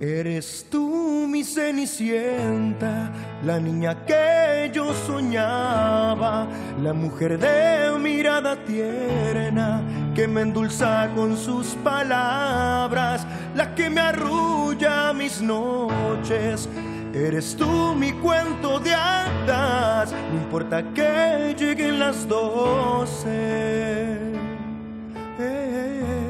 Eres 0.00 0.64
tú 0.70 1.26
mi 1.28 1.44
cenicienta, 1.44 3.12
la 3.44 3.60
niña 3.60 4.06
que 4.06 4.70
yo 4.72 4.94
soñaba, 5.06 6.48
la 6.82 6.94
mujer 6.94 7.38
de 7.38 7.98
mirada 7.98 8.56
tierna 8.64 9.82
que 10.14 10.26
me 10.26 10.40
endulza 10.40 11.10
con 11.14 11.36
sus 11.36 11.74
palabras, 11.84 13.26
la 13.54 13.74
que 13.74 13.90
me 13.90 14.00
arrulla 14.00 15.12
mis 15.12 15.42
noches. 15.42 16.66
Eres 17.12 17.54
tú 17.54 17.94
mi 17.94 18.12
cuento 18.12 18.80
de 18.80 18.94
hadas, 18.94 20.12
no 20.32 20.40
importa 20.40 20.82
que 20.94 21.54
lleguen 21.58 21.98
las 21.98 22.26
doce. 22.26 24.16
Eh, 25.38 26.29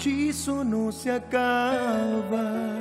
hechizo 0.00 0.64
no 0.64 0.90
se 0.90 1.10
acaba. 1.10 2.80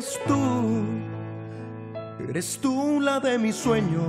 Eres 0.00 0.18
tú. 0.26 0.82
Eres 2.28 2.58
tú 2.58 3.00
la 3.00 3.20
de 3.20 3.38
mis 3.38 3.56
sueños. 3.56 4.02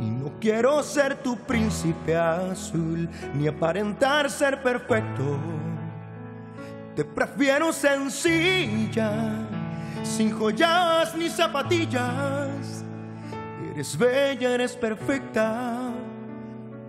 Y 0.00 0.10
no 0.10 0.32
quiero 0.40 0.82
ser 0.82 1.16
tu 1.16 1.36
príncipe 1.36 2.16
azul, 2.16 3.08
ni 3.34 3.48
aparentar 3.48 4.30
ser 4.30 4.62
perfecto. 4.62 5.38
Te 6.94 7.04
prefiero 7.04 7.72
sencilla, 7.72 9.10
sin 10.02 10.30
joyas 10.30 11.14
ni 11.16 11.28
zapatillas. 11.28 12.84
Eres 13.72 13.98
bella, 13.98 14.50
eres 14.50 14.76
perfecta. 14.76 15.90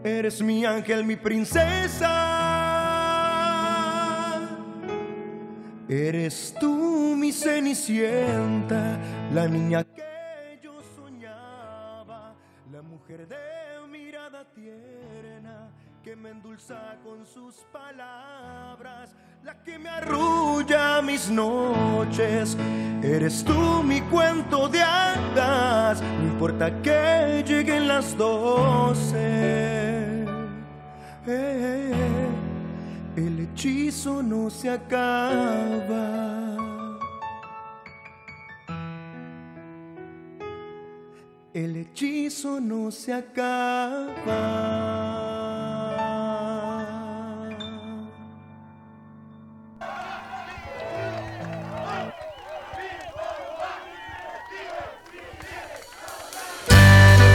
Eres 0.04 0.42
mi 0.42 0.64
ángel, 0.64 1.04
mi 1.04 1.16
princesa. 1.16 2.37
Eres 5.90 6.54
tú 6.60 7.16
mi 7.18 7.32
cenicienta, 7.32 9.00
la 9.34 9.48
niña 9.48 9.86
que 9.86 10.60
yo 10.62 10.82
soñaba, 10.98 12.36
la 12.70 12.82
mujer 12.82 13.26
de 13.26 13.38
mirada 13.90 14.44
tierna 14.54 15.70
que 16.04 16.14
me 16.14 16.32
endulza 16.32 16.98
con 17.06 17.26
sus 17.26 17.56
palabras, 17.72 19.16
la 19.44 19.64
que 19.64 19.80
me 19.80 19.88
arrulla 19.88 21.02
mis 21.02 21.30
noches. 21.30 22.58
Eres 23.02 23.46
tú 23.46 23.82
mi 23.82 24.02
cuento 24.02 24.68
de 24.68 24.82
hadas, 24.82 26.02
no 26.02 26.24
importa 26.24 26.82
que 26.82 27.46
lleguen 27.48 27.88
las 27.88 28.18
doce. 28.18 29.18
Eh, 31.26 31.28
eh, 31.28 31.92
eh. 31.94 32.47
El 33.18 33.40
hechizo 33.40 34.22
no 34.22 34.48
se 34.52 34.70
acaba. 34.70 36.28
El 41.52 41.78
hechizo 41.78 42.60
no 42.60 42.92
se 42.92 43.14
acaba. 43.16 44.28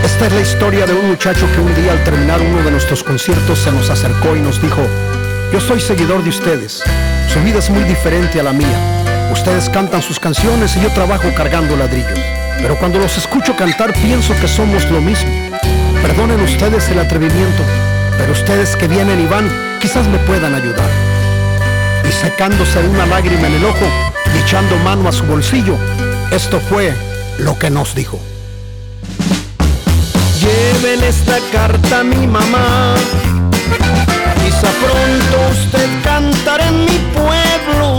Esta 0.04 0.26
es 0.28 0.32
la 0.32 0.40
historia 0.42 0.86
de 0.86 0.94
un 0.94 1.08
muchacho 1.08 1.48
que 1.52 1.60
un 1.60 1.74
día 1.74 1.90
al 1.90 2.04
terminar 2.04 2.40
uno 2.40 2.62
de 2.62 2.70
nuestros 2.70 3.02
conciertos 3.02 3.58
se 3.58 3.72
nos 3.72 3.90
acercó 3.90 4.36
y 4.36 4.40
nos 4.40 4.62
dijo, 4.62 4.86
yo 5.52 5.60
soy 5.60 5.80
seguidor 5.80 6.22
de 6.24 6.30
ustedes, 6.30 6.82
su 7.32 7.40
vida 7.40 7.58
es 7.58 7.68
muy 7.68 7.84
diferente 7.84 8.40
a 8.40 8.42
la 8.42 8.52
mía, 8.52 9.30
ustedes 9.32 9.68
cantan 9.68 10.00
sus 10.00 10.18
canciones 10.18 10.74
y 10.76 10.80
yo 10.80 10.90
trabajo 10.92 11.28
cargando 11.36 11.76
ladrillos, 11.76 12.18
pero 12.56 12.78
cuando 12.78 12.98
los 12.98 13.18
escucho 13.18 13.54
cantar 13.54 13.92
pienso 13.92 14.34
que 14.40 14.48
somos 14.48 14.90
lo 14.90 15.00
mismo. 15.00 15.30
Perdonen 16.00 16.40
ustedes 16.40 16.88
el 16.88 16.98
atrevimiento, 16.98 17.62
pero 18.16 18.32
ustedes 18.32 18.76
que 18.76 18.88
vienen 18.88 19.20
y 19.20 19.26
van 19.26 19.48
quizás 19.78 20.08
me 20.08 20.18
puedan 20.18 20.54
ayudar. 20.54 20.88
Y 22.08 22.12
secándose 22.12 22.78
una 22.80 23.04
lágrima 23.06 23.46
en 23.46 23.54
el 23.54 23.64
ojo 23.64 23.86
y 24.34 24.38
echando 24.38 24.76
mano 24.78 25.08
a 25.08 25.12
su 25.12 25.24
bolsillo, 25.24 25.76
esto 26.30 26.60
fue 26.60 26.94
lo 27.38 27.58
que 27.58 27.70
nos 27.70 27.94
dijo. 27.94 28.18
Lleven 30.40 31.04
esta 31.04 31.38
carta 31.52 32.00
a 32.00 32.04
mi 32.04 32.26
mamá. 32.26 32.94
Quizá 34.62 34.74
pronto 34.74 35.50
usted 35.50 35.88
cantará 36.04 36.68
en 36.68 36.84
mi 36.84 36.98
pueblo. 37.12 37.98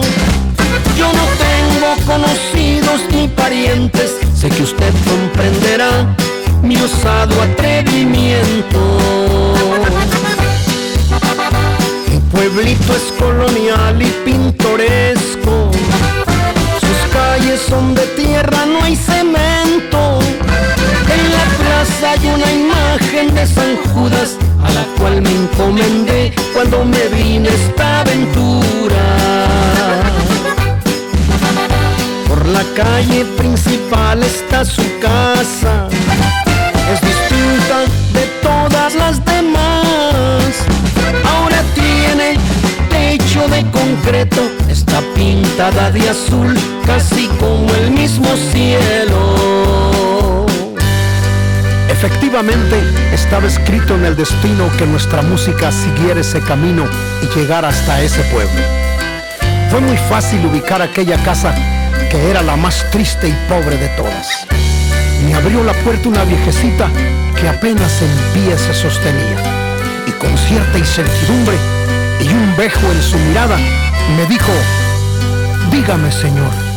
Yo 0.98 1.08
no 1.12 1.26
tengo 1.44 2.06
conocidos 2.06 3.02
ni 3.12 3.28
parientes. 3.28 4.16
Sé 4.34 4.48
que 4.50 4.64
usted 4.64 4.94
comprenderá 5.06 6.16
mi 6.62 6.78
osado 6.78 7.42
atrevimiento. 7.42 8.80
Mi 12.08 12.20
pueblito 12.32 12.96
es 12.96 13.12
colonial 13.20 14.02
y 14.02 14.12
pintoresco. 14.24 15.70
Sus 16.80 17.12
calles 17.12 17.60
son 17.68 17.94
de 17.94 18.06
tierra, 18.16 18.66
no 18.66 18.86
hay 18.86 18.96
cemento. 18.96 20.20
Hay 21.84 22.30
una 22.30 22.52
imagen 22.52 23.34
de 23.36 23.46
San 23.46 23.76
Judas 23.94 24.38
a 24.64 24.72
la 24.72 24.86
cual 24.98 25.22
me 25.22 25.30
encomendé 25.30 26.34
cuando 26.54 26.86
me 26.86 27.08
vine 27.10 27.50
esta 27.50 28.02
aventura. 28.02 29.04
Por 32.28 32.46
la 32.48 32.64
calle 32.74 33.26
principal 33.38 34.24
está 34.24 34.64
su 34.64 34.84
casa, 35.02 35.88
es 36.94 37.02
distinta 37.02 37.80
de 38.14 38.26
todas 38.42 38.96
las 38.96 39.26
demás. 39.26 40.54
Ahora 41.26 41.62
tiene 41.74 42.38
techo 42.90 43.48
de 43.50 43.66
concreto, 43.72 44.42
está 44.70 45.02
pintada 45.16 45.92
de 45.92 46.10
azul, 46.10 46.58
casi 46.86 47.28
como 47.40 47.74
el 47.76 47.92
mismo 47.92 48.28
cielo. 48.52 49.93
Efectivamente, 52.04 52.84
estaba 53.14 53.48
escrito 53.48 53.96
en 53.96 54.04
el 54.04 54.18
destino 54.18 54.70
que 54.78 54.86
nuestra 54.86 55.22
música 55.22 55.72
siguiera 55.72 56.20
ese 56.20 56.42
camino 56.42 56.84
y 57.22 57.34
llegara 57.34 57.70
hasta 57.70 58.02
ese 58.02 58.22
pueblo. 58.24 58.62
Fue 59.72 59.80
muy 59.80 59.96
fácil 59.96 60.46
ubicar 60.46 60.82
aquella 60.82 61.16
casa 61.24 61.56
que 62.12 62.30
era 62.30 62.42
la 62.42 62.58
más 62.58 62.86
triste 62.92 63.30
y 63.30 63.48
pobre 63.48 63.78
de 63.78 63.88
todas. 63.96 64.46
Me 65.24 65.34
abrió 65.34 65.64
la 65.64 65.72
puerta 65.76 66.10
una 66.10 66.26
viejecita 66.26 66.90
que 67.40 67.48
apenas 67.48 68.02
en 68.02 68.12
pie 68.34 68.58
se 68.58 68.74
sostenía 68.74 69.38
y 70.06 70.12
con 70.12 70.38
cierta 70.38 70.78
incertidumbre 70.78 71.56
y 72.20 72.28
un 72.28 72.54
bejo 72.58 72.86
en 72.92 73.02
su 73.02 73.18
mirada 73.18 73.58
me 74.18 74.26
dijo, 74.26 74.52
dígame 75.72 76.12
señor. 76.12 76.73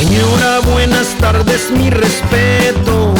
Señora, 0.00 0.60
buenas 0.60 1.08
tardes, 1.20 1.70
mi 1.70 1.90
respeto. 1.90 3.12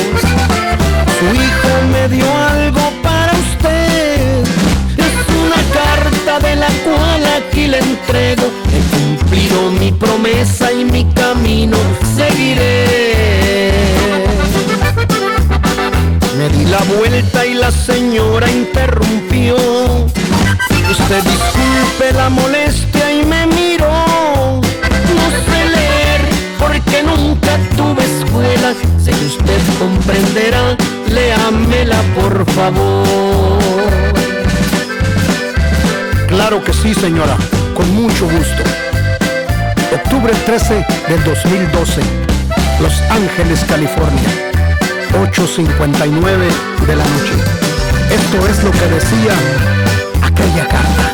Su 1.19 1.27
hijo 1.35 1.73
me 1.93 2.09
dio 2.09 2.25
algo 2.25 2.81
para 3.03 3.35
usted. 3.35 4.41
Es 4.97 5.15
una 5.45 5.61
carta 5.75 6.41
de 6.41 6.57
la 6.57 6.69
cual 6.83 7.23
aquí 7.37 7.67
le 7.67 7.81
entrego. 7.81 8.45
He 8.73 8.81
cumplido 8.97 9.71
mi 9.73 9.93
promesa 9.93 10.73
y 10.73 10.87
mi 10.87 11.05
camino 11.13 11.77
seguiré. 12.17 13.73
Me 16.39 16.49
di 16.49 16.65
la 16.65 16.81
vuelta 16.97 17.45
y 17.45 17.55
la 17.57 17.71
señora 17.71 18.51
interrumpió. 18.51 19.57
Usted 20.91 21.23
disculpe 21.25 22.13
la 22.15 22.31
molestia 22.31 23.00
escuela. 28.61 28.75
Sé 29.03 29.11
que 29.11 29.27
usted 29.27 29.61
comprenderá, 29.79 30.77
léamela 31.09 32.03
por 32.15 32.45
favor. 32.53 33.59
Claro 36.29 36.63
que 36.63 36.73
sí, 36.73 36.95
señora, 36.95 37.37
con 37.75 37.89
mucho 37.95 38.25
gusto. 38.25 38.63
Octubre 39.93 40.33
13 40.47 40.87
del 41.09 41.25
2012, 41.25 42.01
Los 42.81 43.01
Ángeles, 43.11 43.65
California, 43.65 44.31
8.59 45.13 46.87
de 46.87 46.97
la 46.97 47.05
noche. 47.05 47.35
Esto 48.11 48.47
es 48.49 48.65
lo 48.65 48.71
que 48.71 48.87
decía 48.87 49.35
aquella 50.23 50.67
carta. 50.69 51.13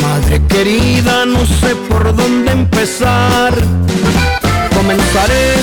Madre 0.00 0.42
querida, 0.46 1.24
no 1.26 1.44
sé 1.46 1.74
por 1.88 2.14
dónde 2.14 2.52
empezar. 2.52 3.52
Comenzaré 4.82 5.54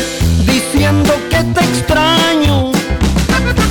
diciendo 0.45 1.13
que 1.29 1.43
te 1.43 1.59
extraño. 1.59 2.71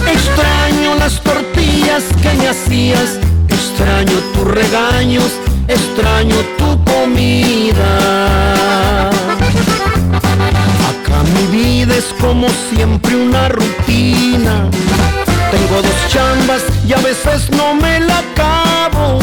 Extraño 0.06 0.94
las 0.98 1.22
tortillas 1.22 2.04
que 2.20 2.34
me 2.34 2.48
hacías. 2.48 3.18
Extraño 3.48 4.12
tus 4.34 4.44
regaños. 4.44 5.30
Extraño 5.66 6.36
tu 6.58 6.84
comida. 6.84 7.88
Acá 10.90 11.22
mi 11.34 11.56
vida 11.56 11.96
es 11.96 12.12
como 12.20 12.46
siempre 12.70 13.16
una 13.16 13.48
rutina. 13.48 14.68
Tengo 15.50 15.80
dos 15.80 15.98
chambas 16.10 16.62
y 16.86 16.92
a 16.92 16.98
veces 16.98 17.48
no 17.52 17.74
me 17.74 18.00
la 18.00 18.18
acabo. 18.18 19.18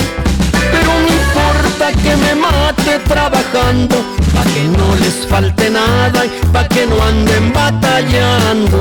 Pero 0.72 0.92
no 1.04 1.08
importa 1.08 1.92
que 2.02 2.16
me 2.16 2.34
mate 2.34 2.98
trabajando, 3.08 4.04
pa' 4.36 4.44
que 4.54 4.64
no 4.78 4.88
les 5.04 5.26
falte 5.28 5.70
nada 5.70 6.26
y 6.26 6.30
pa' 6.54 6.68
que 6.68 6.86
no 6.86 7.02
anden 7.02 7.54
batallando. 7.54 8.80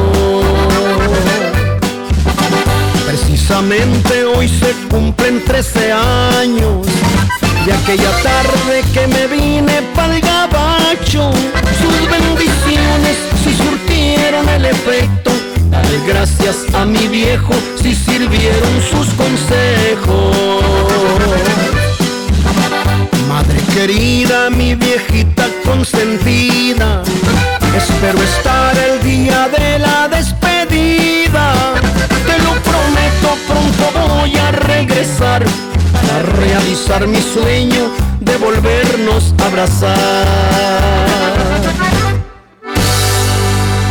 Precisamente 3.06 4.24
hoy 4.24 4.48
se 4.48 4.72
cumplen 4.90 5.44
13 5.44 5.92
años 5.92 6.86
de 7.64 7.72
aquella 7.72 8.10
tarde 8.22 8.74
que 8.92 9.06
me 9.06 9.26
vine 9.28 9.82
pa'l 9.94 10.20
gabacho. 10.20 11.30
Sus 11.80 11.96
bendiciones 12.10 13.16
si 13.42 13.54
surtieron 13.54 14.48
el 14.48 14.64
efecto. 14.66 15.30
Gracias 16.06 16.56
a 16.74 16.84
mi 16.84 17.08
viejo 17.08 17.54
si 17.80 17.94
sirvieron 17.94 18.74
sus 18.90 19.08
consejos. 19.14 20.34
Querida, 23.74 24.50
mi 24.50 24.76
viejita 24.76 25.46
consentida, 25.64 27.02
espero 27.76 28.22
estar 28.22 28.72
el 28.78 29.02
día 29.02 29.48
de 29.48 29.80
la 29.80 30.06
despedida. 30.06 31.52
Te 32.24 32.38
lo 32.38 32.52
prometo, 32.62 33.36
pronto 33.48 33.90
voy 34.20 34.36
a 34.36 34.52
regresar 34.52 35.44
para 35.92 36.22
realizar 36.38 37.08
mi 37.08 37.20
sueño 37.20 37.90
de 38.20 38.36
volvernos 38.36 39.34
a 39.42 39.46
abrazar. 39.46 40.26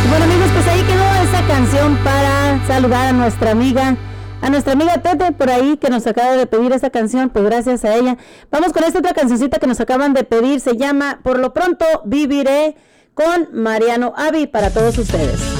Bueno 0.08 0.24
amigos, 0.24 0.50
pues 0.54 0.66
ahí 0.66 0.82
quedó 0.82 1.14
esa 1.28 1.46
canción 1.46 1.98
para 1.98 2.58
saludar 2.66 3.08
a 3.08 3.12
nuestra 3.12 3.50
amiga, 3.50 3.96
a 4.44 4.50
nuestra 4.50 4.74
amiga 4.74 5.00
Tete 5.00 5.32
por 5.32 5.48
ahí 5.48 5.78
que 5.78 5.88
nos 5.88 6.06
acaba 6.06 6.36
de 6.36 6.46
pedir 6.46 6.70
esta 6.72 6.90
canción, 6.90 7.30
pues 7.30 7.46
gracias 7.46 7.82
a 7.86 7.94
ella. 7.94 8.18
Vamos 8.50 8.74
con 8.74 8.84
esta 8.84 8.98
otra 8.98 9.14
cancioncita 9.14 9.58
que 9.58 9.66
nos 9.66 9.80
acaban 9.80 10.12
de 10.12 10.22
pedir, 10.22 10.60
se 10.60 10.76
llama 10.76 11.20
Por 11.22 11.38
lo 11.38 11.54
pronto 11.54 11.86
viviré 12.04 12.76
con 13.14 13.48
Mariano 13.52 14.12
Avi 14.14 14.46
para 14.46 14.68
todos 14.68 14.98
ustedes. 14.98 15.53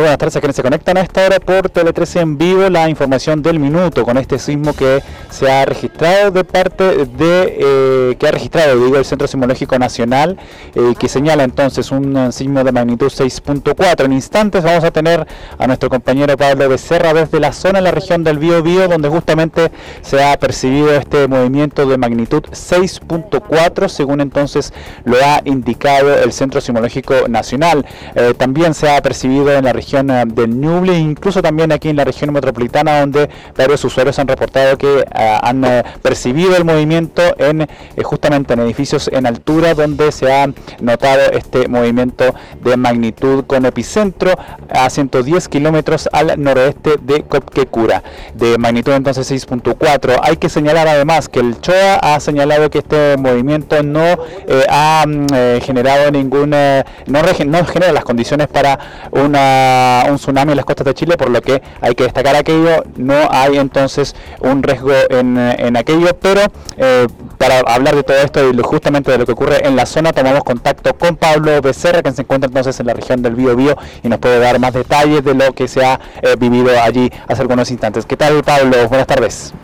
Muy 0.00 0.04
buenas 0.04 0.09
tardes 0.20 0.36
a 0.36 0.40
quienes 0.40 0.56
se 0.56 0.62
conectan 0.62 0.98
a 0.98 1.00
esta 1.00 1.24
hora 1.24 1.40
por 1.40 1.70
Tele 1.70 1.94
13 1.94 2.20
en 2.20 2.36
vivo. 2.36 2.68
La 2.68 2.90
información 2.90 3.40
del 3.40 3.58
minuto 3.58 4.04
con 4.04 4.18
este 4.18 4.38
sismo 4.38 4.74
que 4.74 5.02
se 5.30 5.50
ha 5.50 5.64
registrado 5.64 6.30
de 6.30 6.44
parte 6.44 7.06
de 7.06 7.56
eh, 7.58 8.16
que 8.18 8.28
ha 8.28 8.30
registrado 8.30 8.84
digo 8.84 8.98
el 8.98 9.06
Centro 9.06 9.26
Sismológico 9.26 9.78
Nacional 9.78 10.38
eh, 10.74 10.92
que 10.98 11.08
señala 11.08 11.44
entonces 11.44 11.90
un 11.90 12.32
sismo 12.32 12.62
de 12.64 12.70
magnitud 12.70 13.06
6.4. 13.06 14.04
En 14.04 14.12
instantes 14.12 14.62
vamos 14.62 14.84
a 14.84 14.90
tener 14.90 15.26
a 15.56 15.66
nuestro 15.66 15.88
compañero 15.88 16.36
Pablo 16.36 16.68
Becerra 16.68 17.14
desde 17.14 17.40
la 17.40 17.54
zona 17.54 17.78
de 17.78 17.84
la 17.84 17.90
región 17.90 18.22
del 18.22 18.38
Bío 18.38 18.62
Bío 18.62 18.88
donde 18.88 19.08
justamente 19.08 19.72
se 20.02 20.22
ha 20.22 20.38
percibido 20.38 20.92
este 20.92 21.28
movimiento 21.28 21.86
de 21.86 21.96
magnitud 21.96 22.42
6.4 22.50 23.88
según 23.88 24.20
entonces 24.20 24.74
lo 25.04 25.16
ha 25.16 25.40
indicado 25.46 26.14
el 26.14 26.32
Centro 26.32 26.60
Sismológico 26.60 27.26
Nacional. 27.26 27.86
Eh, 28.14 28.34
también 28.36 28.74
se 28.74 28.90
ha 28.90 29.00
percibido 29.00 29.50
en 29.54 29.64
la 29.64 29.72
región 29.72 30.09
del 30.26 30.60
Ñuble, 30.60 30.98
incluso 30.98 31.42
también 31.42 31.72
aquí 31.72 31.88
en 31.88 31.96
la 31.96 32.04
región 32.04 32.32
metropolitana, 32.32 33.00
donde 33.00 33.28
varios 33.56 33.84
usuarios 33.84 34.18
han 34.18 34.28
reportado 34.28 34.76
que 34.76 35.00
eh, 35.00 35.38
han 35.42 35.64
eh, 35.64 35.82
percibido 36.02 36.56
el 36.56 36.64
movimiento 36.64 37.22
en 37.38 37.62
eh, 37.62 37.68
justamente 38.02 38.54
en 38.54 38.60
edificios 38.60 39.08
en 39.12 39.26
altura, 39.26 39.74
donde 39.74 40.12
se 40.12 40.32
ha 40.32 40.48
notado 40.80 41.30
este 41.32 41.68
movimiento 41.68 42.34
de 42.62 42.76
magnitud 42.76 43.44
con 43.46 43.64
epicentro 43.66 44.34
a 44.70 44.88
110 44.90 45.48
kilómetros 45.48 46.08
al 46.12 46.40
noroeste 46.42 46.96
de 47.00 47.22
Copquecura, 47.22 48.02
de 48.34 48.58
magnitud 48.58 48.92
entonces 48.92 49.30
6.4. 49.30 50.20
Hay 50.22 50.36
que 50.36 50.48
señalar 50.48 50.88
además 50.88 51.28
que 51.28 51.40
el 51.40 51.60
CHOA 51.60 51.96
ha 51.96 52.20
señalado 52.20 52.70
que 52.70 52.78
este 52.78 53.16
movimiento 53.16 53.82
no 53.82 54.04
eh, 54.46 54.64
ha 54.68 55.04
mm, 55.06 55.60
generado 55.62 56.10
ninguna, 56.10 56.84
no, 57.06 57.20
no 57.22 57.64
genera 57.64 57.92
las 57.92 58.04
condiciones 58.04 58.48
para 58.48 58.78
una, 59.10 59.99
un 60.08 60.16
tsunami 60.16 60.52
en 60.52 60.56
las 60.56 60.66
costas 60.66 60.84
de 60.84 60.94
Chile, 60.94 61.16
por 61.16 61.30
lo 61.30 61.40
que 61.40 61.62
hay 61.80 61.94
que 61.94 62.04
destacar 62.04 62.36
aquello, 62.36 62.84
no 62.96 63.14
hay 63.30 63.58
entonces 63.58 64.14
un 64.40 64.62
riesgo 64.62 64.92
en, 65.08 65.36
en 65.36 65.76
aquello, 65.76 66.16
pero 66.20 66.42
eh, 66.76 67.06
para 67.38 67.60
hablar 67.60 67.96
de 67.96 68.02
todo 68.02 68.16
esto 68.18 68.50
y 68.50 68.56
justamente 68.62 69.10
de 69.10 69.18
lo 69.18 69.26
que 69.26 69.32
ocurre 69.32 69.66
en 69.66 69.76
la 69.76 69.86
zona, 69.86 70.12
tomamos 70.12 70.44
contacto 70.44 70.94
con 70.94 71.16
Pablo 71.16 71.60
Becerra, 71.62 72.02
que 72.02 72.12
se 72.12 72.22
encuentra 72.22 72.48
entonces 72.48 72.78
en 72.80 72.86
la 72.86 72.94
región 72.94 73.22
del 73.22 73.34
Bío 73.34 73.56
Bío 73.56 73.76
y 74.02 74.08
nos 74.08 74.18
puede 74.18 74.38
dar 74.38 74.58
más 74.58 74.74
detalles 74.74 75.24
de 75.24 75.34
lo 75.34 75.52
que 75.52 75.68
se 75.68 75.84
ha 75.84 75.98
eh, 76.22 76.36
vivido 76.38 76.70
allí 76.80 77.10
hace 77.28 77.42
algunos 77.42 77.70
instantes. 77.70 78.06
¿Qué 78.06 78.16
tal 78.16 78.42
Pablo? 78.42 78.88
Buenas 78.88 79.06
tardes. 79.06 79.54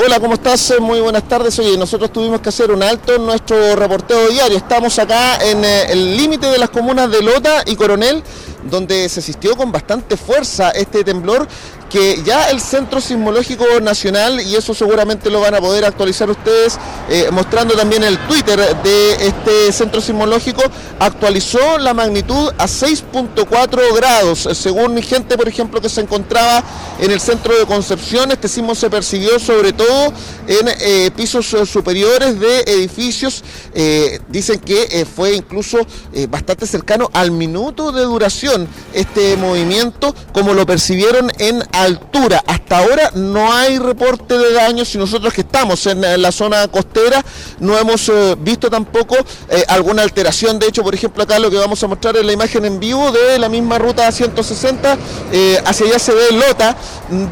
Hola, 0.00 0.20
¿cómo 0.20 0.34
estás? 0.34 0.70
Eh, 0.70 0.78
Muy 0.78 1.00
buenas 1.00 1.24
tardes. 1.24 1.58
Oye, 1.58 1.76
nosotros 1.76 2.12
tuvimos 2.12 2.40
que 2.40 2.50
hacer 2.50 2.70
un 2.70 2.84
alto 2.84 3.16
en 3.16 3.26
nuestro 3.26 3.74
reporteo 3.74 4.28
diario. 4.28 4.56
Estamos 4.56 4.96
acá 5.00 5.38
en 5.44 5.64
eh, 5.64 5.90
el 5.90 6.16
límite 6.16 6.46
de 6.46 6.56
las 6.56 6.70
comunas 6.70 7.10
de 7.10 7.20
Lota 7.20 7.64
y 7.66 7.74
Coronel, 7.74 8.22
donde 8.70 9.08
se 9.08 9.20
asistió 9.20 9.56
con 9.56 9.72
bastante 9.72 10.16
fuerza 10.16 10.70
este 10.70 11.04
temblor 11.04 11.46
que 11.88 12.22
ya 12.22 12.50
el 12.50 12.60
Centro 12.60 13.00
Sismológico 13.00 13.64
Nacional, 13.80 14.40
y 14.40 14.56
eso 14.56 14.74
seguramente 14.74 15.30
lo 15.30 15.40
van 15.40 15.54
a 15.54 15.60
poder 15.60 15.84
actualizar 15.84 16.28
ustedes, 16.28 16.78
eh, 17.08 17.28
mostrando 17.32 17.74
también 17.74 18.04
el 18.04 18.18
Twitter 18.26 18.58
de 18.82 19.26
este 19.26 19.72
Centro 19.72 20.00
Sismológico, 20.00 20.62
actualizó 20.98 21.78
la 21.78 21.94
magnitud 21.94 22.50
a 22.58 22.66
6.4 22.66 23.94
grados. 23.96 24.48
Según 24.52 24.94
mi 24.94 25.02
gente, 25.02 25.36
por 25.36 25.48
ejemplo, 25.48 25.80
que 25.80 25.88
se 25.88 26.02
encontraba 26.02 26.62
en 27.00 27.10
el 27.10 27.20
centro 27.20 27.58
de 27.58 27.64
Concepción, 27.64 28.30
este 28.30 28.48
sismo 28.48 28.74
se 28.74 28.90
percibió 28.90 29.38
sobre 29.38 29.72
todo 29.72 30.12
en 30.46 30.68
eh, 30.80 31.10
pisos 31.16 31.52
eh, 31.54 31.64
superiores 31.64 32.38
de 32.38 32.60
edificios. 32.66 33.42
Dicen 34.28 34.58
que 34.58 35.06
fue 35.06 35.34
incluso 35.34 35.78
bastante 36.28 36.66
cercano 36.66 37.08
al 37.12 37.30
minuto 37.30 37.92
de 37.92 38.02
duración 38.02 38.57
este 38.92 39.36
movimiento, 39.36 40.14
como 40.32 40.54
lo 40.54 40.66
percibieron 40.66 41.30
en 41.38 41.62
altura. 41.72 42.42
Hasta 42.46 42.78
ahora 42.78 43.10
no 43.14 43.52
hay 43.52 43.78
reporte 43.78 44.38
de 44.38 44.52
daños 44.52 44.94
y 44.94 44.98
nosotros 44.98 45.32
que 45.32 45.42
estamos 45.42 45.86
en, 45.86 45.98
la 46.22 46.32
zona 46.32 46.66
costera 46.68 47.24
no 47.60 47.76
hemos 47.78 48.08
eh, 48.08 48.36
visto 48.38 48.70
tampoco 48.70 49.16
eh, 49.48 49.64
alguna 49.68 50.02
alteración. 50.02 50.58
De 50.58 50.66
hecho, 50.66 50.82
por 50.82 50.94
ejemplo, 50.94 51.22
acá 51.22 51.38
lo 51.38 51.50
que 51.50 51.56
vamos 51.56 51.82
a 51.82 51.86
mostrar 51.86 52.16
es 52.16 52.24
la 52.24 52.32
imagen 52.32 52.64
en 52.64 52.80
vivo 52.80 53.10
de 53.12 53.38
la 53.38 53.48
misma 53.48 53.78
ruta 53.78 54.10
160. 54.10 54.96
eh, 55.32 55.60
hacia 55.64 55.86
allá 55.86 55.98
se 55.98 56.14
ve 56.14 56.32
Lota, 56.32 56.76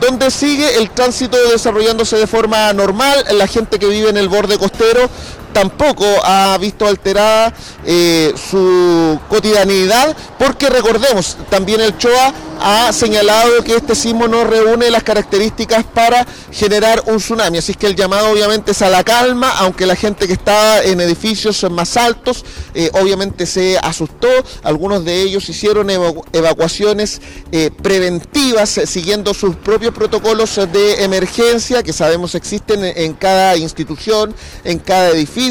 donde 0.00 0.30
sigue 0.30 0.76
el 0.76 0.90
tránsito 0.90 1.36
desarrollándose 1.50 2.16
de 2.16 2.26
forma 2.26 2.72
normal. 2.72 3.24
La 3.32 3.46
gente 3.46 3.78
que 3.78 3.86
vive 3.86 4.10
en 4.10 4.16
el 4.16 4.28
borde 4.28 4.58
costero 4.58 5.08
tampoco 5.56 6.04
ha 6.22 6.58
visto 6.58 6.86
alterada 6.86 7.54
eh, 7.86 8.34
su 8.50 9.18
cotidianidad, 9.30 10.14
porque 10.38 10.68
recordemos, 10.68 11.38
también 11.48 11.80
el 11.80 11.96
CHOA 11.96 12.34
ha 12.60 12.92
señalado 12.92 13.64
que 13.64 13.74
este 13.74 13.94
sismo 13.94 14.28
no 14.28 14.44
reúne 14.44 14.90
las 14.90 15.02
características 15.02 15.84
para 15.84 16.26
generar 16.52 17.02
un 17.06 17.16
tsunami, 17.18 17.56
así 17.58 17.74
que 17.74 17.86
el 17.86 17.96
llamado 17.96 18.30
obviamente 18.30 18.72
es 18.72 18.82
a 18.82 18.90
la 18.90 19.02
calma, 19.02 19.50
aunque 19.58 19.86
la 19.86 19.96
gente 19.96 20.26
que 20.26 20.34
estaba 20.34 20.82
en 20.82 21.00
edificios 21.00 21.64
más 21.70 21.96
altos 21.96 22.44
eh, 22.74 22.90
obviamente 22.92 23.46
se 23.46 23.78
asustó, 23.78 24.28
algunos 24.62 25.04
de 25.06 25.22
ellos 25.22 25.48
hicieron 25.48 25.88
evacu- 25.88 26.24
evacuaciones 26.32 27.22
eh, 27.50 27.70
preventivas 27.82 28.78
siguiendo 28.84 29.32
sus 29.32 29.56
propios 29.56 29.94
protocolos 29.94 30.56
de 30.70 31.02
emergencia 31.04 31.82
que 31.82 31.94
sabemos 31.94 32.34
existen 32.34 32.84
en, 32.84 32.92
en 32.96 33.14
cada 33.14 33.56
institución, 33.56 34.34
en 34.64 34.78
cada 34.78 35.10
edificio, 35.10 35.45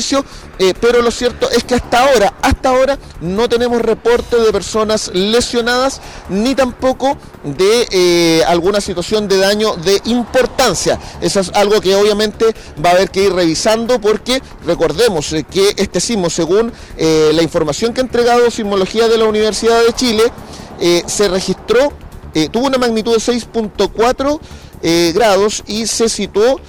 eh, 0.59 0.73
pero 0.79 1.01
lo 1.01 1.11
cierto 1.11 1.49
es 1.49 1.63
que 1.63 1.75
hasta 1.75 2.07
ahora, 2.07 2.33
hasta 2.41 2.69
ahora 2.69 2.97
no 3.21 3.47
tenemos 3.49 3.81
reporte 3.81 4.37
de 4.37 4.51
personas 4.51 5.11
lesionadas 5.13 6.01
ni 6.29 6.55
tampoco 6.55 7.17
de 7.43 7.87
eh, 7.91 8.43
alguna 8.47 8.81
situación 8.81 9.27
de 9.27 9.37
daño 9.37 9.75
de 9.77 10.01
importancia. 10.05 10.99
Eso 11.21 11.39
es 11.39 11.51
algo 11.53 11.81
que 11.81 11.95
obviamente 11.95 12.45
va 12.83 12.89
a 12.89 12.93
haber 12.93 13.09
que 13.09 13.25
ir 13.25 13.33
revisando 13.33 13.99
porque 13.99 14.41
recordemos 14.65 15.31
eh, 15.33 15.43
que 15.43 15.73
este 15.77 15.99
sismo, 15.99 16.29
según 16.29 16.71
la 16.97 17.41
información 17.41 17.93
que 17.93 18.01
ha 18.01 18.03
entregado 18.03 18.49
Sismología 18.49 19.07
de 19.07 19.17
la 19.17 19.25
Universidad 19.25 19.83
de 19.83 19.93
Chile, 19.93 20.23
se 21.07 21.27
registró, 21.27 21.93
tuvo 22.51 22.67
una 22.67 22.77
magnitud 22.77 23.13
de 23.13 23.19
6.4 23.19 24.39
eh, 24.87 25.13
grados 25.15 25.63
y 25.65 25.87
se 25.87 26.09
situó 26.09 26.59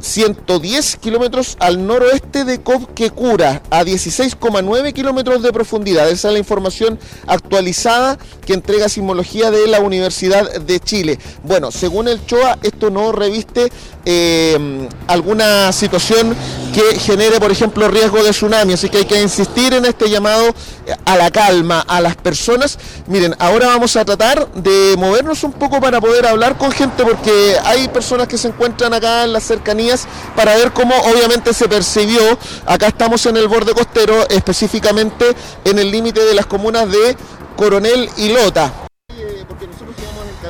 110 0.00 0.96
kilómetros 0.96 1.56
al 1.60 1.86
noroeste 1.86 2.44
de 2.44 2.60
Copquecura, 2.62 3.62
a 3.70 3.84
16,9 3.84 4.92
kilómetros 4.92 5.42
de 5.42 5.52
profundidad. 5.52 6.08
Esa 6.08 6.28
es 6.28 6.32
la 6.34 6.38
información 6.38 6.98
actualizada 7.26 8.18
que 8.46 8.54
entrega 8.54 8.88
Sismología 8.88 9.50
de 9.50 9.66
la 9.66 9.80
Universidad 9.80 10.60
de 10.60 10.80
Chile. 10.80 11.18
Bueno, 11.42 11.70
según 11.70 12.08
el 12.08 12.24
CHOA, 12.24 12.58
esto 12.62 12.90
no 12.90 13.12
reviste 13.12 13.70
eh, 14.10 14.88
alguna 15.06 15.70
situación 15.70 16.34
que 16.72 16.98
genere, 16.98 17.38
por 17.38 17.52
ejemplo, 17.52 17.88
riesgo 17.88 18.22
de 18.22 18.30
tsunami. 18.30 18.72
Así 18.72 18.88
que 18.88 18.98
hay 18.98 19.04
que 19.04 19.20
insistir 19.20 19.74
en 19.74 19.84
este 19.84 20.08
llamado 20.08 20.48
eh, 20.86 20.94
a 21.04 21.16
la 21.16 21.30
calma, 21.30 21.84
a 21.86 22.00
las 22.00 22.16
personas. 22.16 22.78
Miren, 23.06 23.36
ahora 23.38 23.66
vamos 23.66 23.96
a 23.96 24.06
tratar 24.06 24.50
de 24.54 24.96
movernos 24.96 25.44
un 25.44 25.52
poco 25.52 25.78
para 25.78 26.00
poder 26.00 26.26
hablar 26.26 26.56
con 26.56 26.72
gente, 26.72 27.04
porque 27.04 27.56
hay 27.62 27.88
personas 27.88 28.28
que 28.28 28.38
se 28.38 28.48
encuentran 28.48 28.94
acá 28.94 29.24
en 29.24 29.34
las 29.34 29.44
cercanías 29.44 30.06
para 30.34 30.56
ver 30.56 30.72
cómo 30.72 30.94
obviamente 31.00 31.52
se 31.52 31.68
percibió. 31.68 32.20
Acá 32.64 32.86
estamos 32.86 33.26
en 33.26 33.36
el 33.36 33.46
borde 33.46 33.74
costero, 33.74 34.26
específicamente 34.30 35.36
en 35.64 35.78
el 35.78 35.90
límite 35.90 36.24
de 36.24 36.32
las 36.32 36.46
comunas 36.46 36.90
de 36.90 37.14
Coronel 37.56 38.08
y 38.16 38.32
Lota. 38.32 38.87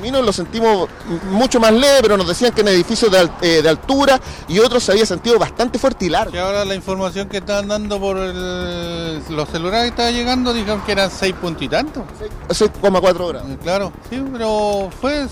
Eh, 0.09 0.22
lo 0.22 0.32
sentimos 0.32 0.88
mucho 1.30 1.61
más 1.61 1.72
leve, 1.72 1.98
pero 2.02 2.16
nos 2.16 2.26
decían 2.28 2.52
que 2.52 2.61
en 2.62 2.68
edificios 2.68 3.11
de, 3.12 3.28
eh, 3.42 3.62
de 3.62 3.68
altura 3.68 4.20
y 4.48 4.59
otros 4.59 4.82
se 4.84 4.92
había 4.92 5.06
sentido 5.06 5.38
bastante 5.38 5.78
fuerte 5.78 6.06
y 6.06 6.09
largo. 6.09 6.34
Y 6.34 6.38
ahora 6.38 6.64
la 6.64 6.74
información 6.74 7.28
que 7.28 7.38
estaban 7.38 7.68
dando 7.68 7.98
por 8.00 8.16
el- 8.16 9.22
los 9.28 9.48
celulares 9.48 9.82
que 9.84 9.88
estaban 9.90 10.14
llegando 10.14 10.52
dijeron 10.52 10.80
que 10.82 10.92
eran 10.92 11.11
6 11.11 11.34
puntos 11.34 11.62
y 11.62 11.68
tanto. 11.68 12.04
6,4 12.48 13.28
grados. 13.28 13.48
Claro, 13.62 13.92
sí, 14.11 14.22
pero 14.32 14.90
fue. 15.00 15.26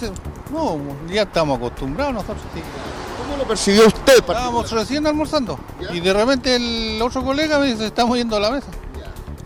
No, 0.53 0.79
ya 1.09 1.23
estamos 1.23 1.59
acostumbrados 1.59 2.15
nosotros. 2.15 2.39
Sí. 2.55 2.61
¿Cómo 3.23 3.37
lo 3.39 3.45
percibió 3.49 3.87
usted? 3.89 4.19
Estábamos 4.19 4.71
recién 4.71 5.07
almorzando 5.07 5.59
y 5.93 5.99
de 6.01 6.13
repente 6.13 6.55
el 6.57 7.01
otro 7.03 7.25
colega 7.25 7.59
me 7.59 7.67
dice: 7.67 7.87
Estamos 7.87 8.17
yendo 8.17 8.37
a 8.37 8.41
la 8.41 8.51
mesa. 8.51 8.67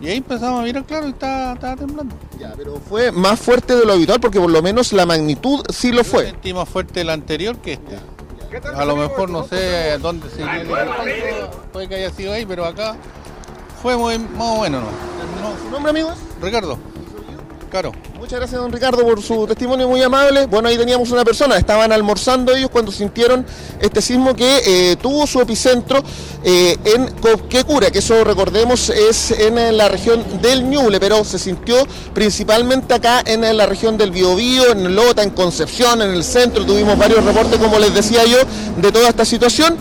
Y 0.01 0.07
ahí 0.07 0.17
empezamos 0.17 0.61
a 0.61 0.63
mirar 0.63 0.83
claro 0.83 1.07
y 1.07 1.11
estaba, 1.11 1.53
estaba 1.53 1.75
temblando. 1.75 2.15
Ya, 2.39 2.53
pero 2.57 2.79
fue 2.79 3.11
más 3.11 3.39
fuerte 3.39 3.75
de 3.75 3.85
lo 3.85 3.93
habitual 3.93 4.19
porque 4.19 4.39
por 4.39 4.49
lo 4.49 4.61
menos 4.63 4.91
la 4.93 5.05
magnitud 5.05 5.63
sí 5.69 5.91
lo 5.91 6.03
fue. 6.03 6.25
Sentí 6.25 6.53
más 6.53 6.67
fuerte 6.67 7.01
el 7.01 7.09
anterior 7.11 7.57
que 7.57 7.73
este. 7.73 7.99
A 8.75 8.83
lo 8.83 8.95
mejor 8.95 9.29
no 9.29 9.47
sé 9.47 9.97
dónde 9.99 10.29
se 10.29 10.37
viene 10.37 10.61
el 10.61 10.67
impacto, 10.67 11.61
puede 11.71 11.87
que 11.87 11.95
haya 11.95 12.11
sido 12.11 12.33
ahí, 12.33 12.45
pero 12.45 12.65
acá 12.65 12.97
fue 13.81 13.95
muy, 13.95 14.17
más 14.19 14.57
o 14.57 14.61
menos. 14.61 14.81
¿no? 14.83 15.63
¿Su 15.63 15.71
nombre, 15.71 15.91
amigos? 15.91 16.17
Ricardo. 16.41 16.77
Muchas 18.19 18.37
gracias, 18.37 18.61
don 18.61 18.71
Ricardo, 18.71 19.01
por 19.03 19.21
su 19.23 19.47
testimonio 19.47 19.87
muy 19.87 20.03
amable. 20.03 20.45
Bueno, 20.45 20.67
ahí 20.67 20.77
teníamos 20.77 21.09
una 21.11 21.23
persona, 21.23 21.55
estaban 21.57 21.91
almorzando 21.93 22.53
ellos 22.53 22.69
cuando 22.69 22.91
sintieron 22.91 23.45
este 23.79 24.01
sismo 24.01 24.35
que 24.35 24.61
eh, 24.91 24.95
tuvo 24.97 25.25
su 25.25 25.39
epicentro 25.39 26.03
eh, 26.43 26.77
en 26.83 27.07
Copquecura, 27.13 27.89
que 27.89 27.99
eso 27.99 28.25
recordemos 28.25 28.89
es 28.89 29.31
en 29.31 29.57
eh, 29.57 29.71
la 29.71 29.87
región 29.87 30.23
del 30.41 30.69
Ñuble, 30.69 30.99
pero 30.99 31.23
se 31.23 31.39
sintió 31.39 31.77
principalmente 32.13 32.93
acá 32.93 33.23
en 33.25 33.41
la 33.55 33.65
región 33.65 33.97
del 33.97 34.11
Biobío, 34.11 34.71
en 34.73 34.93
Lota, 34.93 35.23
en 35.23 35.29
Concepción, 35.29 36.01
en 36.01 36.11
el 36.11 36.25
centro. 36.25 36.65
Tuvimos 36.65 36.97
varios 36.97 37.23
reportes, 37.23 37.57
como 37.57 37.79
les 37.79 37.93
decía 37.93 38.25
yo, 38.25 38.37
de 38.81 38.91
toda 38.91 39.07
esta 39.07 39.23
situación. 39.23 39.77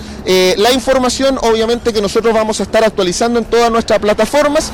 La 0.56 0.72
información, 0.72 1.38
obviamente, 1.42 1.92
que 1.92 2.00
nosotros 2.00 2.32
vamos 2.32 2.60
a 2.60 2.62
estar 2.62 2.84
actualizando 2.84 3.40
en 3.40 3.46
todas 3.46 3.70
nuestras 3.70 3.98
plataformas 3.98 4.70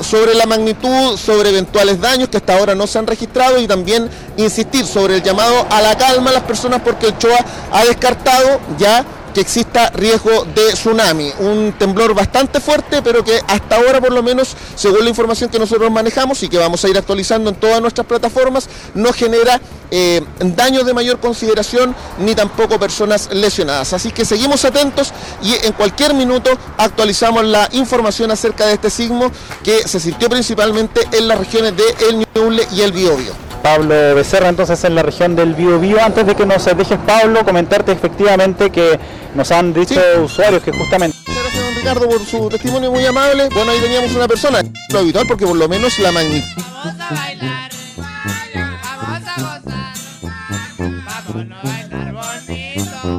sobre 0.00 0.34
la 0.34 0.46
magnitud, 0.46 1.16
sobre 1.16 1.50
eventuales 1.50 2.00
daños 2.00 2.28
que 2.28 2.38
hasta 2.48 2.60
ahora 2.60 2.74
no 2.74 2.86
se 2.86 2.98
han 2.98 3.06
registrado 3.06 3.60
y 3.60 3.66
también 3.66 4.08
insistir 4.38 4.86
sobre 4.86 5.16
el 5.16 5.22
llamado 5.22 5.66
a 5.68 5.82
la 5.82 5.98
calma 5.98 6.30
a 6.30 6.32
las 6.32 6.44
personas 6.44 6.80
porque 6.82 7.08
el 7.08 7.18
CHOA 7.18 7.44
ha 7.70 7.84
descartado 7.84 8.58
ya 8.78 9.04
que 9.38 9.42
exista 9.42 9.90
riesgo 9.90 10.44
de 10.52 10.72
tsunami. 10.72 11.32
Un 11.38 11.72
temblor 11.78 12.12
bastante 12.12 12.58
fuerte, 12.58 13.02
pero 13.02 13.22
que 13.22 13.40
hasta 13.46 13.76
ahora, 13.76 14.00
por 14.00 14.12
lo 14.12 14.20
menos, 14.20 14.56
según 14.74 15.04
la 15.04 15.10
información 15.10 15.48
que 15.48 15.60
nosotros 15.60 15.92
manejamos 15.92 16.42
y 16.42 16.48
que 16.48 16.58
vamos 16.58 16.84
a 16.84 16.88
ir 16.88 16.98
actualizando 16.98 17.48
en 17.50 17.54
todas 17.54 17.80
nuestras 17.80 18.04
plataformas, 18.04 18.68
no 18.94 19.12
genera 19.12 19.60
eh, 19.92 20.24
daños 20.40 20.84
de 20.86 20.92
mayor 20.92 21.20
consideración 21.20 21.94
ni 22.18 22.34
tampoco 22.34 22.80
personas 22.80 23.28
lesionadas. 23.32 23.92
Así 23.92 24.10
que 24.10 24.24
seguimos 24.24 24.64
atentos 24.64 25.12
y 25.40 25.54
en 25.64 25.72
cualquier 25.72 26.14
minuto 26.14 26.50
actualizamos 26.76 27.44
la 27.44 27.68
información 27.70 28.32
acerca 28.32 28.66
de 28.66 28.74
este 28.74 28.90
sismo 28.90 29.30
que 29.62 29.86
se 29.86 30.00
sintió 30.00 30.28
principalmente 30.28 31.00
en 31.12 31.28
las 31.28 31.38
regiones 31.38 31.76
de 31.76 31.84
El 32.08 32.26
Ñuble 32.34 32.66
y 32.72 32.80
el 32.80 32.90
Biobío. 32.90 33.47
Pablo 33.62 34.14
Becerra, 34.14 34.48
entonces 34.48 34.82
en 34.84 34.94
la 34.94 35.02
región 35.02 35.36
del 35.36 35.54
Bío 35.54 35.78
Bío. 35.78 36.02
Antes 36.02 36.26
de 36.26 36.34
que 36.34 36.46
nos 36.46 36.64
dejes, 36.64 36.98
Pablo, 37.06 37.44
comentarte 37.44 37.92
efectivamente 37.92 38.70
que 38.70 38.98
nos 39.34 39.50
han 39.52 39.72
dicho 39.72 40.00
usuarios 40.22 40.62
que 40.62 40.72
justamente... 40.72 41.16
Muchas 41.26 41.42
gracias, 41.42 41.64
don 41.64 41.74
Ricardo, 41.74 42.08
por 42.08 42.24
su 42.24 42.48
testimonio 42.48 42.90
muy 42.90 43.04
amable. 43.04 43.48
Bueno, 43.54 43.72
ahí 43.72 43.80
teníamos 43.80 44.14
una 44.14 44.28
persona, 44.28 44.60
lo 44.90 44.98
habitual, 44.98 45.26
porque 45.26 45.46
por 45.46 45.56
lo 45.56 45.68
menos 45.68 45.98
la 45.98 46.12
magnitud. 46.12 46.62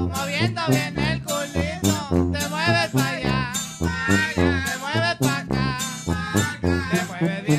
moviendo 0.09 0.61
bien 0.67 0.99
el 0.99 1.23
culito, 1.23 2.09
te 2.09 2.47
mueves 2.49 2.89
para 2.91 3.09
allá, 3.09 3.51
te 4.35 4.77
mueves 4.77 5.15
para 5.19 5.39
acá, 5.39 5.77
te 6.61 7.05
mueves 7.05 7.45
bien 7.45 7.58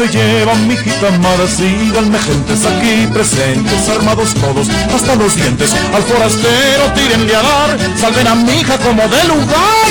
Se 0.00 0.08
llevan 0.08 0.66
mi 0.66 0.72
hijita 0.72 1.08
amada, 1.08 1.46
síganme 1.46 2.18
gentes 2.20 2.64
aquí 2.64 3.06
presentes, 3.12 3.86
armados 3.90 4.32
todos 4.32 4.66
hasta 4.94 5.14
los 5.14 5.36
dientes. 5.36 5.74
Al 5.94 6.02
forastero 6.04 6.90
tírenle 6.94 7.36
a 7.36 7.42
dar, 7.42 7.78
salven 7.98 8.26
a 8.26 8.34
mi 8.34 8.50
hija 8.50 8.78
como 8.78 9.02
de 9.02 9.24
lugar. 9.24 9.90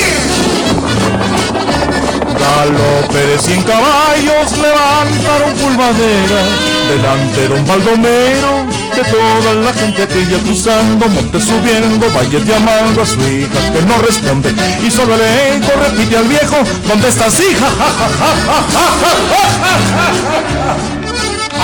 Galope 2.39 3.20
de 3.20 3.38
cien 3.38 3.62
caballos 3.62 4.57
levantaron 4.57 5.53
pulvadera 5.53 6.41
delante 6.89 7.41
de 7.41 7.47
don 7.47 7.68
Baldomero, 7.68 8.66
que 8.90 9.04
toda 9.04 9.54
la 9.56 9.74
gente 9.74 10.04
aquella 10.04 10.38
cruzando, 10.40 11.08
monte 11.08 11.40
subiendo, 11.40 12.10
vaya 12.14 12.40
llamando 12.40 13.02
a 13.02 13.06
su 13.06 13.20
hija 13.22 13.74
que 13.74 13.82
no 13.84 14.02
responde 14.02 14.54
y 14.86 14.92
solo 14.92 15.16
el 15.16 15.22
eco 15.22 15.72
repite 15.80 16.18
al 16.18 16.28
viejo, 16.28 16.58
¿dónde 16.88 17.10
estás 17.10 17.40
hija? 17.40 17.68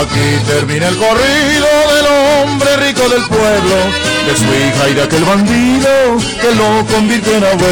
Aquí 0.00 0.38
termina 0.46 0.88
el 0.88 0.96
corrido 0.96 1.68
del 1.94 2.06
hombre 2.06 2.76
rico 2.78 3.06
del 3.10 3.22
pueblo, 3.26 3.76
de 4.26 4.34
su 4.34 4.44
hija 4.44 4.88
y 4.88 4.94
de 4.94 5.02
aquel 5.02 5.24
bandido 5.24 6.16
que 6.40 6.54
lo 6.54 6.86
convirtió 6.86 7.36
en 7.36 7.44
abuelo. 7.44 7.70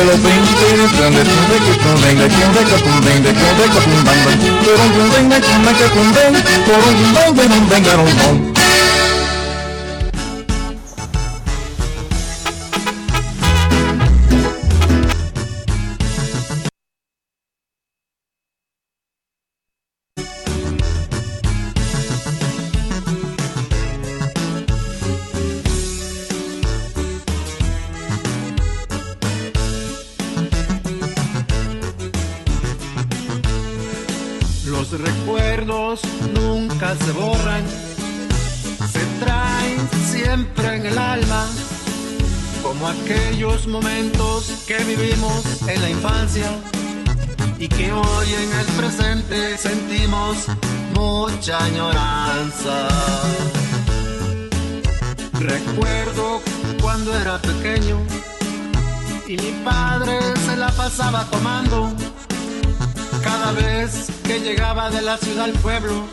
De 64.91 65.03
la 65.03 65.19
ciudad 65.19 65.45
al 65.45 65.53
pueblo, 65.53 66.05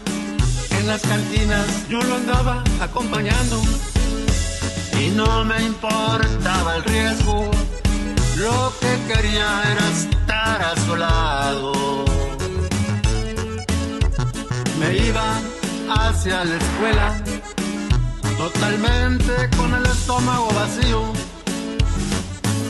en 0.80 0.88
las 0.88 1.02
cantinas 1.02 1.88
yo 1.88 2.02
lo 2.02 2.16
andaba 2.16 2.64
acompañando. 2.82 3.62
Y 5.00 5.12
no 5.12 5.46
me 5.46 5.62
importaba 5.64 6.76
el 6.76 6.84
riesgo, 6.84 7.50
lo 8.38 8.74
que 8.80 9.14
quería 9.14 9.64
era 9.72 9.90
estar 9.90 10.62
a 10.62 10.76
su 10.86 10.96
lado. 10.96 12.06
Me 14.80 14.98
iba 14.98 15.40
hacia 15.90 16.44
la 16.44 16.56
escuela, 16.56 17.24
totalmente 18.38 19.50
con 19.58 19.74
el 19.74 19.86
estómago 19.86 20.50
vacío. 20.54 21.14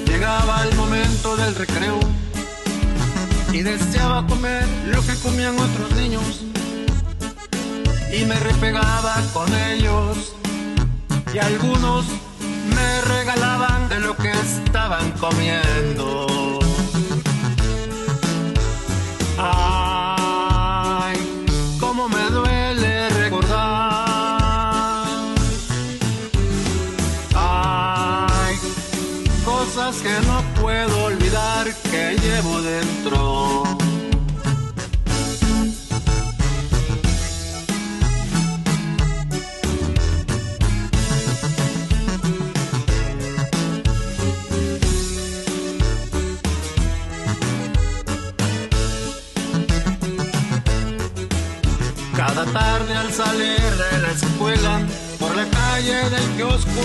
Llegaba 0.05 0.63
el 0.65 0.75
momento 0.75 1.35
del 1.35 1.55
recreo 1.55 1.99
y 3.55 3.63
deseaba 3.63 4.27
comer 4.27 4.67
lo 4.87 5.01
que 5.01 5.15
comían 5.23 5.57
otros 5.57 5.89
niños 5.93 6.43
y 8.11 8.25
me 8.25 8.37
repegaba 8.37 9.15
con 9.33 9.47
ellos 9.71 10.35
y 11.33 11.37
algunos 11.37 12.05
me 12.75 13.01
regalaban 13.15 13.87
de 13.87 13.99
lo 14.01 14.13
que 14.17 14.29
estaban 14.31 15.09
comiendo. 15.11 16.34
Al 53.05 53.13
salir 53.13 53.59
de 53.59 53.99
la 54.01 54.11
escuela, 54.11 54.81
por 55.19 55.35
la 55.35 55.45
calle 55.45 56.09
del 56.09 56.27
kiosco, 56.35 56.83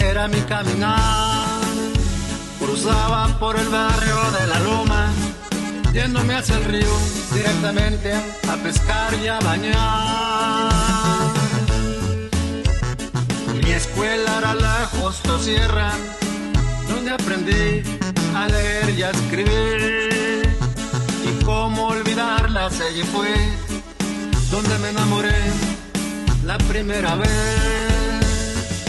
era 0.00 0.28
mi 0.28 0.40
caminar. 0.42 1.60
Cruzaba 2.58 3.26
por 3.38 3.58
el 3.58 3.68
barrio 3.68 4.16
de 4.38 4.46
la 4.46 4.60
Loma, 4.60 5.10
yéndome 5.92 6.34
hacia 6.34 6.56
el 6.56 6.64
río, 6.64 6.94
directamente 7.32 8.12
a 8.48 8.56
pescar 8.56 9.14
y 9.14 9.26
a 9.26 9.38
bañar. 9.40 10.72
Mi 13.62 13.70
escuela 13.72 14.38
era 14.38 14.54
la 14.54 14.88
Justo 15.00 15.38
Sierra, 15.40 15.90
donde 16.88 17.10
aprendí 17.10 17.82
a 18.34 18.46
leer 18.46 18.90
y 18.90 19.02
a 19.02 19.10
escribir. 19.10 20.56
Y 21.28 21.44
cómo 21.44 21.88
olvidarlas, 21.88 22.80
allí 22.80 23.02
fue 23.02 23.34
donde 24.50 24.78
me 24.78 24.90
enamoré 24.90 25.37
primera 26.68 27.14
vez. 27.14 27.28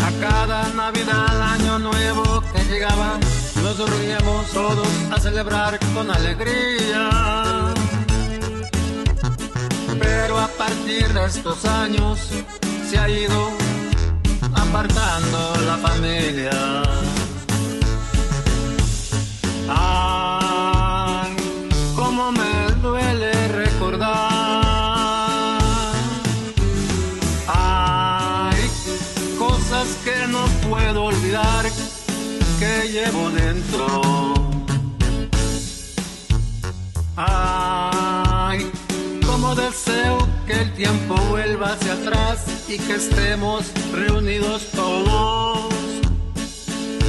A 0.02 0.12
cada 0.20 0.70
Navidad, 0.74 1.42
Año 1.54 1.80
Nuevo 1.80 2.42
que 2.54 2.64
llegaba, 2.66 3.20
nos 3.62 3.78
reuníamos 3.78 4.48
todos 4.52 4.88
a 5.12 5.20
celebrar 5.20 5.80
con 5.94 6.10
alegría. 6.10 7.10
Pero 10.00 10.40
a 10.40 10.48
partir 10.48 11.08
de 11.14 11.26
estos 11.26 11.66
años 11.66 12.20
se 12.90 12.98
ha 12.98 13.10
ido 13.10 13.52
apartando 14.56 15.56
la 15.66 15.78
familia. 15.78 16.84
que 32.60 32.90
llevo 32.90 33.30
dentro. 33.30 34.34
Ay, 37.16 38.72
como 39.26 39.56
deseo 39.56 40.18
que 40.46 40.54
el 40.54 40.74
tiempo 40.74 41.16
vuelva 41.30 41.74
hacia 41.74 41.94
atrás 41.94 42.46
y 42.68 42.78
que 42.78 42.96
estemos 42.96 43.72
reunidos 43.94 44.68
todos. 44.72 45.74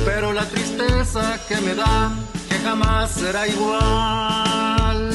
Pero 0.05 0.33
la 0.33 0.45
tristeza 0.47 1.39
que 1.49 1.57
me 1.61 1.74
da, 1.74 2.12
que 2.49 2.57
jamás 2.59 3.11
será 3.11 3.47
igual. 3.47 5.11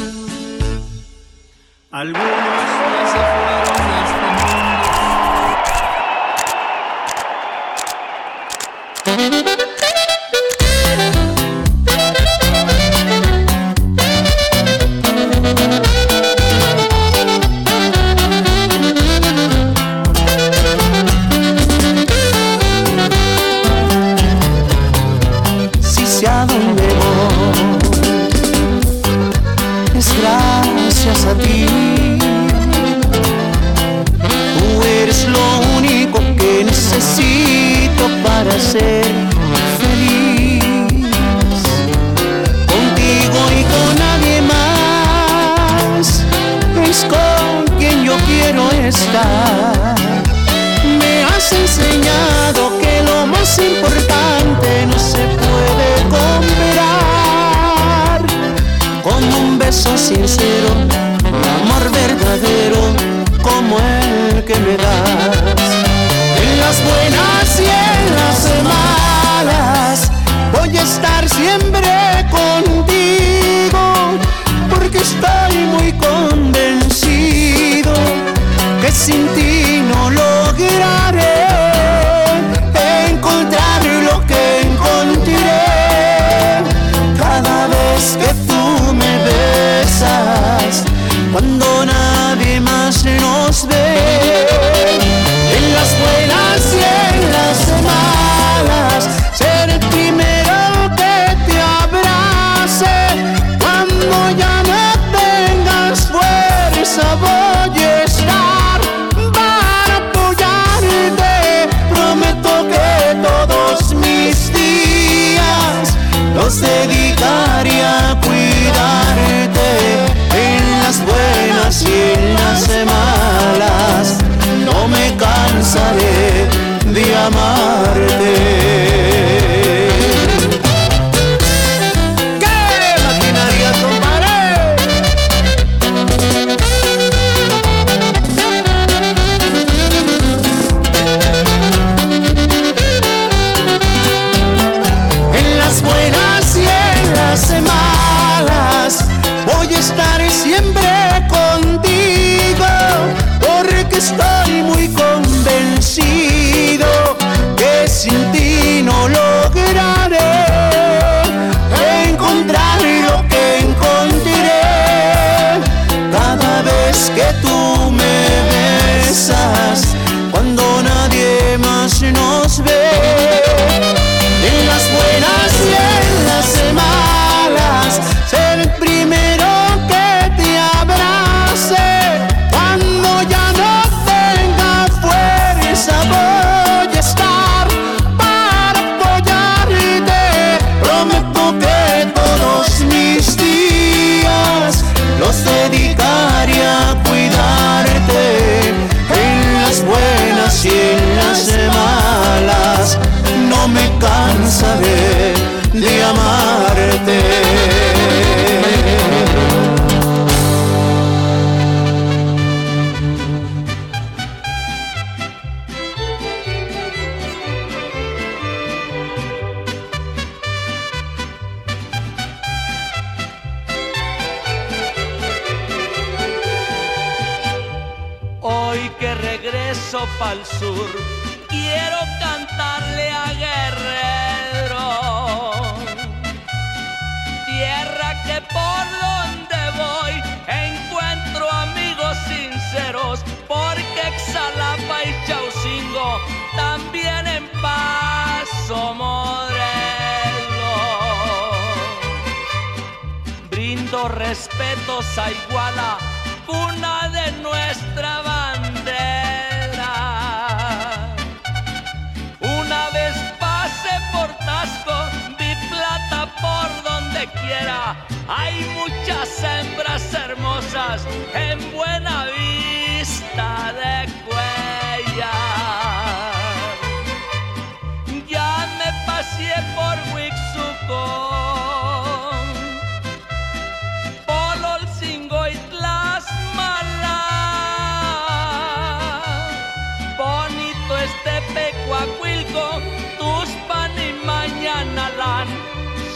Algunos 1.91 2.65
ya 2.93 3.07
se 3.11 3.17
fueron. 3.17 3.94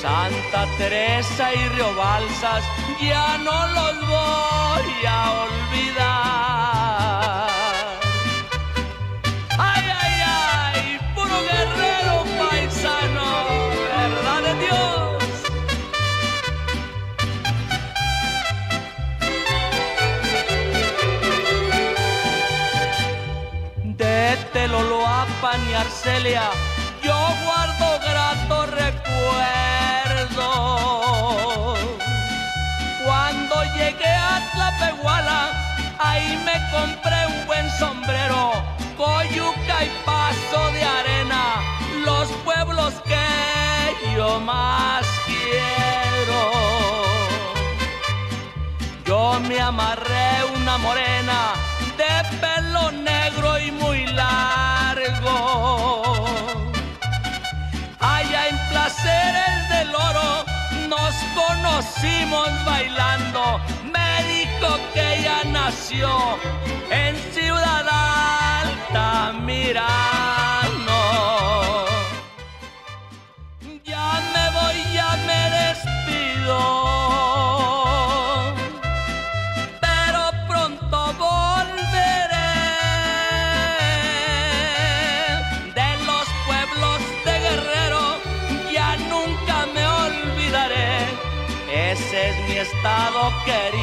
Santa 0.01 0.65
Teresa 0.77 1.53
y 1.53 1.67
Río 1.75 1.93
Balsas 1.95 2.63
ya 3.01 3.37
no 3.39 3.67
los 3.67 4.07
voy 4.07 5.05
a 5.05 5.31
olvidar. 5.43 5.99
Ay, 9.57 9.83
ay, 10.03 10.21
ay, 10.25 10.99
puro 11.13 11.37
guerrero 11.49 12.23
paisano, 12.39 13.27
verdad 13.91 14.41
de 14.47 14.53
Dios. 14.63 15.23
De 23.97 24.37
Teloloapan 24.53 25.59
y 25.69 25.73
Arcelia, 25.73 26.45
a 34.69 34.77
Tlapehuala, 34.77 35.51
ahí 35.97 36.37
me 36.45 36.57
compré 36.71 37.25
un 37.27 37.47
buen 37.47 37.69
sombrero, 37.71 38.51
coyuca 38.97 39.83
y 39.83 39.89
paso 40.05 40.71
de 40.71 40.83
arena, 40.83 41.61
los 42.05 42.27
pueblos 42.45 42.93
que 43.05 44.15
yo 44.15 44.39
más 44.39 45.05
quiero. 45.25 46.41
Yo 49.05 49.39
me 49.47 49.59
amarré 49.59 50.43
una 50.55 50.77
morena 50.77 51.53
de 51.97 52.37
pelo 52.39 52.91
negro 52.91 53.59
y 53.59 53.71
muy 53.71 54.05
largo. 54.07 55.35
Allá 57.99 58.47
en 58.47 58.57
Placeres 58.69 59.69
del 59.69 59.95
Oro 59.95 60.45
nos 60.87 61.15
conocimos 61.35 62.49
bailando. 62.65 63.59
Dijo 64.27 64.69
que 64.93 65.19
ella 65.19 65.43
nació 65.45 66.09
en 66.89 67.15
Ciudad 67.33 67.85
Alta, 67.87 69.33
Mirano. 69.41 71.01
Ya 73.83 74.21
me 74.33 74.45
voy, 74.57 74.77
ya 74.93 75.11
me 75.27 75.41
despido. 75.59 76.59
Pero 79.81 80.21
pronto 80.47 80.97
volveré 81.17 82.53
de 85.79 85.89
los 86.05 86.27
pueblos 86.47 86.99
de 87.25 87.33
Guerrero. 87.45 88.03
Ya 88.71 88.89
nunca 89.13 89.55
me 89.73 89.83
olvidaré. 89.85 91.07
Ese 91.71 92.29
es 92.29 92.35
mi 92.47 92.55
estado 92.57 93.31
querido, 93.45 93.78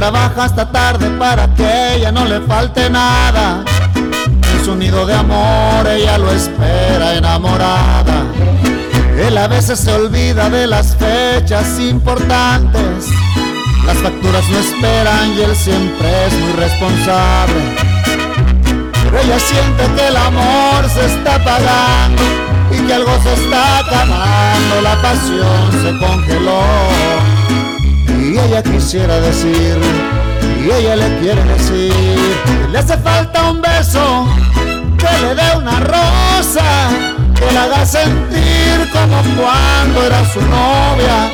trabaja 0.00 0.44
hasta 0.44 0.72
tarde 0.72 1.10
para 1.18 1.46
que 1.54 1.96
ella 1.96 2.10
no 2.10 2.24
le 2.24 2.40
falte 2.40 2.88
nada. 2.88 3.62
En 3.94 4.64
su 4.64 4.74
nido 4.74 5.04
de 5.04 5.12
amor 5.12 5.86
ella 5.86 6.16
lo 6.16 6.32
espera 6.32 7.16
enamorada. 7.16 8.24
Él 9.18 9.36
a 9.36 9.46
veces 9.46 9.78
se 9.78 9.92
olvida 9.92 10.48
de 10.48 10.66
las 10.66 10.96
fechas 10.96 11.78
importantes. 11.78 13.08
Las 13.84 13.98
facturas 13.98 14.42
no 14.48 14.58
esperan 14.60 15.34
y 15.36 15.42
él 15.42 15.54
siempre 15.54 16.26
es 16.28 16.32
muy 16.32 16.52
responsable. 16.52 17.60
Pero 19.02 19.18
ella 19.18 19.38
siente 19.38 19.84
que 19.96 20.08
el 20.08 20.16
amor 20.16 20.88
se 20.94 21.04
está 21.04 21.34
apagando 21.34 22.22
y 22.70 22.86
que 22.86 22.94
algo 22.94 23.12
se 23.22 23.34
está 23.34 23.80
acabando. 23.80 24.80
La 24.82 25.02
pasión 25.02 25.72
se 25.82 25.98
congeló 25.98 27.59
y 28.30 28.38
ella 28.38 28.62
quisiera 28.62 29.18
decir, 29.20 29.76
y 30.64 30.70
ella 30.70 30.94
le 30.94 31.18
quiere 31.18 31.42
decir, 31.44 31.92
le 32.70 32.78
hace 32.78 32.96
falta 32.98 33.50
un 33.50 33.60
beso, 33.60 34.26
que 34.96 35.26
le 35.26 35.34
dé 35.34 35.56
una 35.56 35.80
rosa, 35.80 36.90
que 37.34 37.50
le 37.52 37.58
haga 37.58 37.84
sentir 37.84 38.88
como 38.92 39.20
cuando 39.36 40.04
era 40.06 40.24
su 40.32 40.40
novia, 40.42 41.30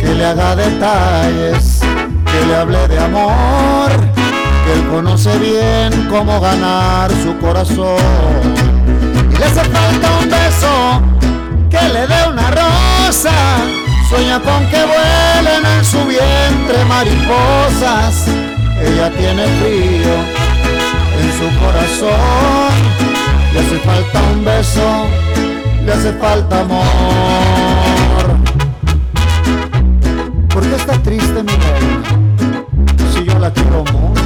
que 0.00 0.14
le 0.14 0.24
haga 0.24 0.56
detalles, 0.56 1.80
que 2.24 2.46
le 2.46 2.56
hable 2.56 2.88
de 2.88 2.98
amor, 2.98 3.90
que 4.64 4.72
él 4.72 4.88
conoce 4.88 5.36
bien 5.38 6.08
cómo 6.08 6.40
ganar 6.40 7.10
su 7.22 7.36
corazón. 7.38 8.54
Y 9.32 9.36
le 9.36 9.44
hace 9.44 9.64
falta 9.64 10.10
un 10.22 10.30
beso, 10.30 11.02
que 11.68 11.88
le 11.92 12.06
dé 12.06 12.28
una 12.30 12.50
rosa, 12.52 13.32
Sueña 14.08 14.40
con 14.40 14.64
que 14.68 14.84
vuelen 14.84 15.66
en 15.66 15.84
su 15.84 15.98
vientre 16.04 16.84
mariposas. 16.84 18.28
Ella 18.80 19.10
tiene 19.10 19.44
frío 19.58 20.14
en 21.18 21.32
su 21.38 21.58
corazón. 21.58 22.70
Le 23.52 23.60
hace 23.60 23.78
falta 23.80 24.22
un 24.32 24.44
beso, 24.44 25.06
le 25.84 25.92
hace 25.92 26.12
falta 26.12 26.60
amor. 26.60 26.86
¿Por 30.54 30.62
qué 30.62 30.76
está 30.76 30.92
triste 31.02 31.42
mi 31.42 31.52
reina? 31.52 32.20
Si 33.12 33.24
yo 33.24 33.38
la 33.40 33.50
quiero 33.50 33.82
mucho. 33.92 34.25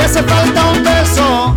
Le 0.00 0.06
hace 0.06 0.22
falta 0.22 0.64
un 0.64 0.82
beso, 0.82 1.54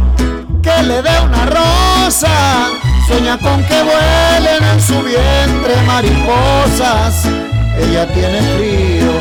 que 0.62 0.84
le 0.84 1.02
dé 1.02 1.18
una 1.24 1.46
rosa. 1.46 2.68
Sueña 3.08 3.38
con 3.38 3.64
que 3.64 3.82
vuelen 3.84 4.64
en 4.70 4.82
su 4.82 5.02
vientre 5.02 5.74
mariposas. 5.88 7.26
Ella 7.80 8.06
tiene 8.14 8.42
frío 8.42 9.14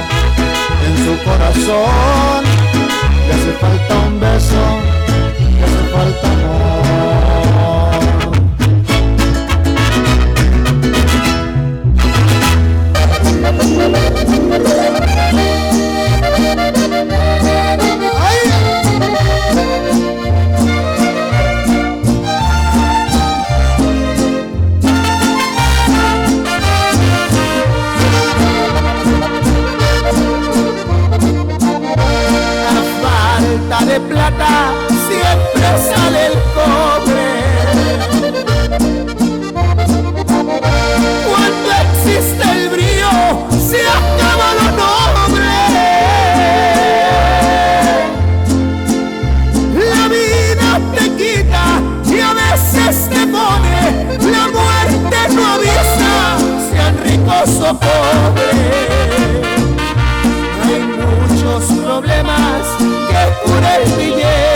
en 0.87 0.95
su 1.05 1.25
corazón. 1.25 2.43
Le 3.29 3.35
hace 3.35 3.53
falta 3.61 3.95
un 4.09 4.19
beso, 4.19 4.61
Hay 60.65 60.81
muchos 60.81 61.65
problemas 61.85 62.63
que 63.09 63.23
cura 63.45 63.71
el 63.77 63.91
billete, 63.93 64.52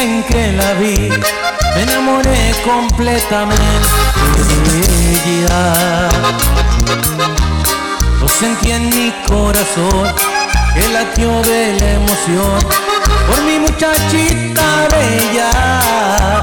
en 0.00 0.22
que 0.24 0.52
la 0.52 0.72
vi, 0.74 1.10
me 1.74 1.82
enamoré 1.82 2.54
completamente 2.64 3.58
de 4.64 4.80
ella. 5.12 6.08
Lo 8.20 8.28
sentí 8.28 8.70
en 8.72 8.88
mi 8.88 9.12
corazón, 9.28 10.14
que 10.74 10.88
latió 10.88 11.42
de 11.42 11.78
la 11.80 11.90
emoción 12.00 12.58
por 13.26 13.42
mi 13.42 13.58
muchachita 13.58 14.88
bella. 14.90 16.42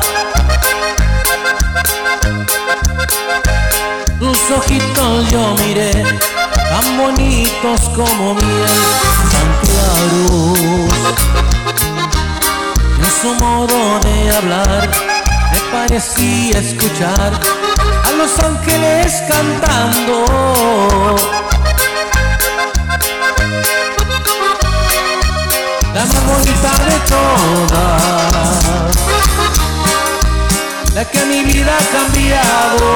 Tus 4.19 4.51
ojitos 4.51 5.31
yo 5.31 5.55
miré, 5.65 6.03
tan 6.69 6.97
bonitos 6.97 7.81
como 7.95 8.35
miel, 8.35 8.77
tan 9.31 9.49
claros. 9.63 10.97
En 13.07 13.13
su 13.21 13.34
modo 13.35 13.99
de 14.01 14.35
hablar 14.35 14.89
me 15.51 15.59
parecía 15.71 16.59
escuchar 16.59 17.39
a 18.03 18.11
los 18.11 18.38
ángeles 18.39 19.23
cantando. 19.29 20.25
La 25.93 26.05
más 26.05 26.25
bonita 26.25 26.71
de 26.89 26.97
todas, 27.07 28.95
la 30.93 31.05
que 31.05 31.25
mi 31.27 31.43
vida 31.45 31.77
ha 31.79 31.85
cambiado. 31.97 32.88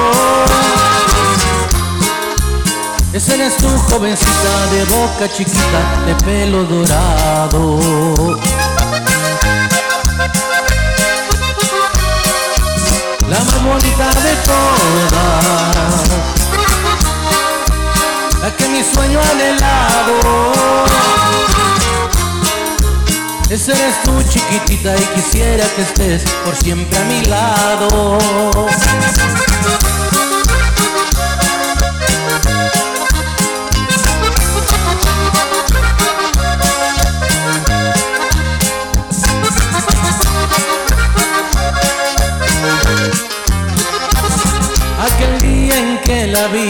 Esa 3.14 3.34
eres 3.34 3.56
tu 3.56 3.68
jovencita 3.90 4.66
de 4.72 4.84
boca 4.84 5.26
chiquita, 5.34 5.80
de 6.06 6.14
pelo 6.16 6.64
dorado. 6.64 7.80
Bonita 13.64 14.08
de 14.20 14.34
todas, 14.44 16.02
la 18.42 18.56
que 18.56 18.68
mi 18.68 18.82
sueño 18.82 19.20
anhelado. 19.32 20.52
Esa 23.48 23.72
eres 23.72 24.02
tú 24.02 24.22
chiquitita 24.22 24.96
y 24.96 25.04
quisiera 25.14 25.66
que 25.76 25.82
estés 25.82 26.22
por 26.44 26.56
siempre 26.56 26.98
a 26.98 27.04
mi 27.04 27.24
lado. 27.26 28.18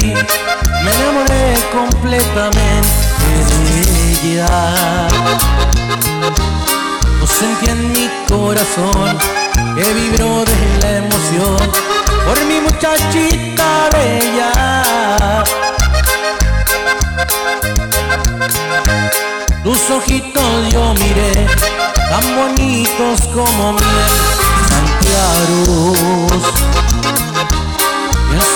Me 0.01 0.91
enamoré 0.91 1.55
completamente 1.71 2.89
de 3.49 4.33
ella. 4.33 4.49
Lo 7.21 7.27
sentí 7.27 7.67
en 7.69 7.93
mi 7.93 8.09
corazón, 8.27 9.19
que 9.77 9.85
vibró 9.93 10.45
de 10.45 10.79
la 10.81 10.91
emoción 10.97 11.71
por 12.25 12.43
mi 12.47 12.61
muchachita 12.61 13.91
bella. 13.93 15.45
Tus 19.63 19.91
ojitos 19.91 20.73
yo 20.73 20.95
miré, 20.95 21.47
tan 22.09 22.37
bonitos 22.37 23.21
como 23.35 23.75
miel, 23.75 24.13
Santiaros. 24.69 26.72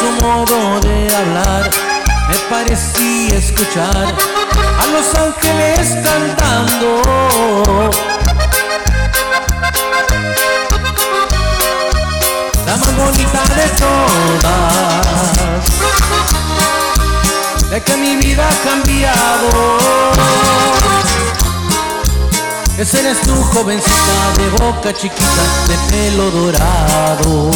Su 0.06 0.12
modo 0.22 0.78
de 0.82 1.12
hablar 1.16 1.68
me 2.28 2.36
parecía 2.48 3.38
escuchar 3.38 4.14
a 4.80 4.86
los 4.86 5.12
ángeles 5.16 5.96
cantando. 6.04 7.02
La 12.66 12.76
más 12.76 12.96
bonita 12.96 13.42
de 13.56 13.68
todas, 13.82 15.64
de 17.70 17.80
que 17.82 17.96
mi 17.96 18.14
vida 18.16 18.48
ha 18.48 18.56
cambiado. 18.68 19.50
Esa 22.78 23.00
eres 23.00 23.20
tu 23.22 23.34
jovencita 23.34 24.32
de 24.38 24.50
boca 24.50 24.92
chiquita, 24.92 25.44
de 25.66 25.76
pelo 25.90 26.30
dorado. 26.30 27.50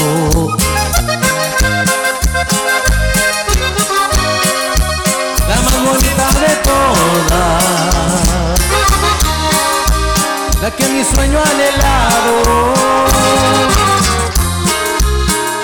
La 10.63 10.71
que 10.77 10.89
mi 10.89 11.05
sueño 11.05 11.39
anhelado. 11.53 12.75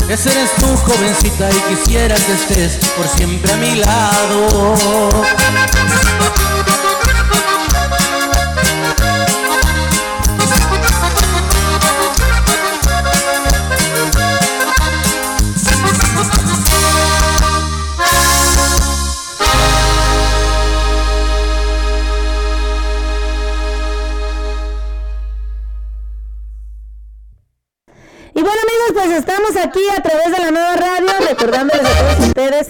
Esa 0.08 0.30
eres 0.30 0.54
tu 0.56 0.76
jovencita 0.76 1.50
y 1.50 1.74
quisiera 1.74 2.14
que 2.14 2.32
estés 2.32 2.78
por 2.96 3.08
siempre 3.08 3.52
a 3.52 3.56
mi 3.56 3.74
lado. 3.76 5.10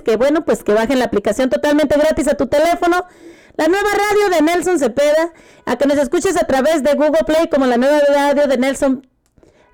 Que 0.07 0.17
bueno, 0.17 0.45
pues 0.45 0.63
que 0.63 0.73
bajen 0.73 1.01
la 1.01 1.07
aplicación 1.07 1.51
totalmente 1.51 1.99
gratis 1.99 2.29
a 2.29 2.37
tu 2.37 2.47
teléfono. 2.47 3.05
La 3.57 3.67
nueva 3.67 3.89
radio 3.91 4.37
de 4.37 4.41
Nelson 4.41 4.79
Cepeda, 4.79 5.33
a 5.65 5.77
que 5.77 5.87
nos 5.87 5.99
escuches 5.99 6.37
a 6.37 6.47
través 6.47 6.85
de 6.85 6.95
Google 6.95 7.25
Play 7.27 7.49
como 7.49 7.67
la 7.67 7.77
nueva 7.77 7.99
radio 8.15 8.47
de 8.47 8.57
Nelson, 8.57 9.05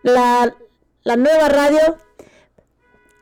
la, 0.03 0.57
la 1.05 1.17
nueva 1.17 1.51
radio. 1.51 1.99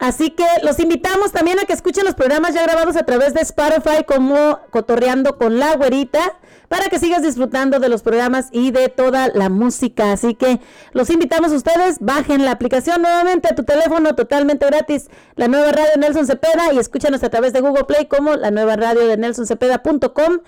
Así 0.01 0.31
que 0.31 0.47
los 0.62 0.81
invitamos 0.81 1.31
también 1.31 1.59
a 1.59 1.66
que 1.66 1.74
escuchen 1.74 2.06
los 2.06 2.14
programas 2.14 2.55
ya 2.55 2.62
grabados 2.62 2.97
a 2.97 3.05
través 3.05 3.35
de 3.35 3.43
Spotify 3.43 4.02
como 4.06 4.59
Cotorreando 4.70 5.36
con 5.36 5.59
la 5.59 5.77
Güerita 5.77 6.39
para 6.68 6.89
que 6.89 6.98
sigas 6.98 7.20
disfrutando 7.20 7.81
de 7.81 7.90
los 7.90 8.01
programas 8.01 8.48
y 8.51 8.70
de 8.70 8.89
toda 8.89 9.28
la 9.28 9.51
música. 9.51 10.12
Así 10.12 10.35
que 10.35 10.59
los 10.93 11.10
invitamos 11.10 11.52
a 11.52 11.56
ustedes, 11.56 11.98
bajen 12.01 12.47
la 12.47 12.52
aplicación 12.52 13.02
nuevamente 13.02 13.48
a 13.48 13.55
tu 13.55 13.64
teléfono 13.64 14.14
totalmente 14.14 14.64
gratis, 14.64 15.10
la 15.36 15.48
nueva 15.48 15.70
radio 15.70 15.93
Nelson 15.98 16.27
Cepeda 16.27 16.72
y 16.72 16.78
escúchanos 16.78 17.22
a 17.22 17.28
través 17.28 17.52
de 17.52 17.60
Google 17.60 17.85
Play 17.85 18.06
como 18.06 18.36
la 18.36 18.51
nueva 18.51 18.77
radio 18.77 19.06
de 19.06 19.18
nelsoncepeda.com 19.18 20.39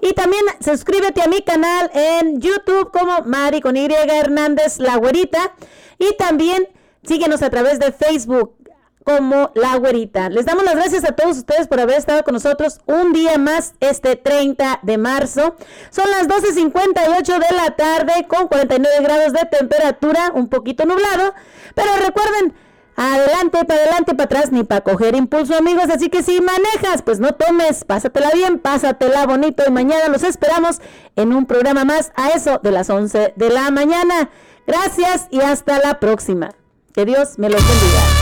y 0.00 0.14
también 0.14 0.42
suscríbete 0.64 1.20
a 1.20 1.26
mi 1.26 1.42
canal 1.42 1.90
en 1.92 2.40
YouTube 2.40 2.90
como 2.90 3.20
Mari 3.26 3.60
con 3.60 3.76
Y 3.76 3.86
Hernández 3.92 4.78
La 4.78 4.96
Güerita 4.96 5.54
y 5.98 6.16
también 6.16 6.66
síguenos 7.02 7.42
a 7.42 7.50
través 7.50 7.78
de 7.78 7.92
Facebook 7.92 8.61
como 9.04 9.50
La 9.54 9.76
Güerita. 9.76 10.28
Les 10.30 10.46
damos 10.46 10.64
las 10.64 10.74
gracias 10.74 11.04
a 11.04 11.12
todos 11.12 11.38
ustedes 11.38 11.68
por 11.68 11.80
haber 11.80 11.98
estado 11.98 12.22
con 12.24 12.34
nosotros 12.34 12.80
un 12.86 13.12
día 13.12 13.38
más 13.38 13.74
este 13.80 14.16
30 14.16 14.80
de 14.82 14.98
marzo. 14.98 15.56
Son 15.90 16.10
las 16.10 16.28
12.58 16.28 17.38
de 17.38 17.56
la 17.56 17.76
tarde 17.76 18.26
con 18.28 18.48
49 18.48 18.96
grados 19.02 19.32
de 19.32 19.46
temperatura, 19.46 20.32
un 20.34 20.48
poquito 20.48 20.84
nublado, 20.84 21.34
pero 21.74 21.88
recuerden, 22.04 22.54
adelante, 22.96 23.64
para 23.64 23.80
adelante, 23.80 24.14
para 24.14 24.24
atrás, 24.24 24.52
ni 24.52 24.64
para 24.64 24.82
coger 24.82 25.14
impulso 25.14 25.56
amigos, 25.56 25.84
así 25.90 26.08
que 26.08 26.22
si 26.22 26.40
manejas, 26.40 27.02
pues 27.02 27.20
no 27.20 27.32
tomes, 27.32 27.84
pásatela 27.84 28.30
bien, 28.30 28.58
pásatela 28.58 29.26
bonito 29.26 29.64
y 29.66 29.70
mañana 29.70 30.08
los 30.08 30.22
esperamos 30.22 30.80
en 31.16 31.32
un 31.32 31.46
programa 31.46 31.84
más 31.84 32.12
a 32.16 32.30
eso 32.30 32.60
de 32.62 32.70
las 32.70 32.90
11 32.90 33.34
de 33.36 33.50
la 33.50 33.70
mañana. 33.70 34.30
Gracias 34.66 35.26
y 35.30 35.40
hasta 35.40 35.78
la 35.78 35.98
próxima. 35.98 36.50
Que 36.94 37.04
Dios 37.04 37.38
me 37.38 37.48
los 37.48 37.60
bendiga. 37.60 38.21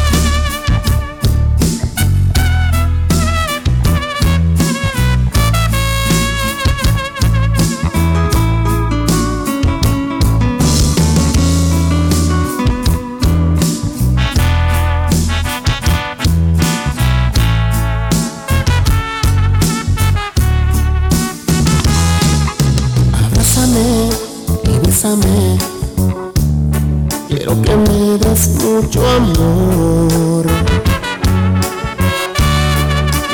Quiero 27.27 27.63
que 27.63 27.75
me 27.75 28.19
des 28.19 28.49
mucho 28.63 29.01
amor. 29.09 30.47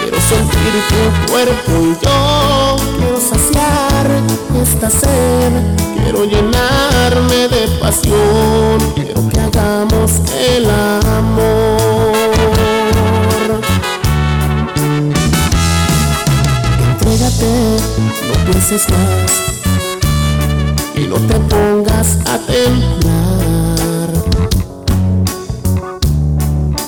Quiero 0.00 0.20
sentir 0.20 0.72
tu 0.88 1.32
cuerpo 1.32 1.72
y 1.82 1.96
yo 2.04 2.76
quiero 2.98 3.18
saciar 3.18 4.06
esta 4.62 4.88
sed. 4.90 5.52
Quiero 5.96 6.24
llenarme 6.24 7.48
de 7.48 7.66
pasión. 7.80 8.78
Quiero 8.94 9.28
que 9.28 9.40
hagamos 9.40 10.20
el 10.38 10.70
amor. 10.70 12.22
Entrégate, 16.78 17.50
no 18.28 18.34
pienses 18.44 18.88
más 18.88 19.46
no 21.18 21.26
te 21.26 21.38
pongas 21.40 22.18
a 22.26 22.38
temblar. 22.38 24.10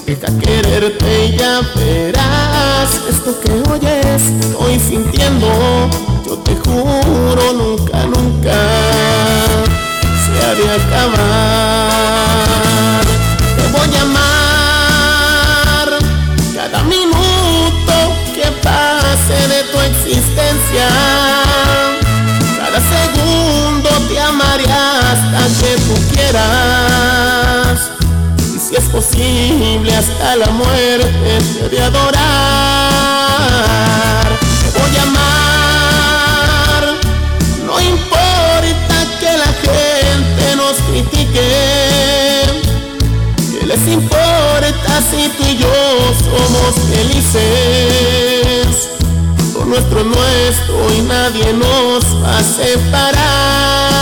Deja 0.07 0.29
quererte 0.39 1.27
y 1.27 1.37
ya 1.37 1.61
verás 1.75 2.91
esto 3.09 3.41
que 3.41 3.53
oyes, 3.71 4.23
estoy 4.41 4.79
sintiendo. 4.79 5.49
Yo 6.27 6.37
te 6.39 6.55
juro, 6.57 7.53
nunca, 7.55 8.05
nunca 8.05 8.57
se 10.23 10.33
ha 10.45 10.55
de 10.55 10.67
acabar. 10.79 11.87
Te 13.57 13.63
voy 13.73 13.91
a 13.97 14.03
amar 14.03 14.18
tú 25.89 25.95
quieras. 26.13 27.91
Y 28.55 28.59
si 28.59 28.77
es 28.77 28.85
posible 28.91 29.95
hasta 29.97 30.37
la 30.37 30.51
muerte 30.51 31.39
te 31.59 31.69
de 31.71 31.81
adorar. 31.83 32.19
Te 34.63 34.69
voy 34.79 34.97
a 34.97 35.03
amar, 35.03 36.83
no 37.67 37.81
importa 37.81 38.97
que 39.21 39.31
la 39.45 39.51
gente 39.67 40.45
nos 40.57 40.77
critique. 40.89 41.49
¿Qué 43.51 43.63
les 43.67 43.85
importa 43.89 44.91
si 45.11 45.21
tú 45.37 45.43
y 45.49 45.57
yo 45.57 45.75
somos 46.25 46.73
felices? 46.93 48.79
Nuestro 49.69 50.01
es 50.01 50.07
nuestro 50.07 50.95
y 50.97 51.03
nadie 51.03 51.53
nos 51.53 52.03
va 52.25 52.39
a 52.39 52.43
separar. 52.43 53.99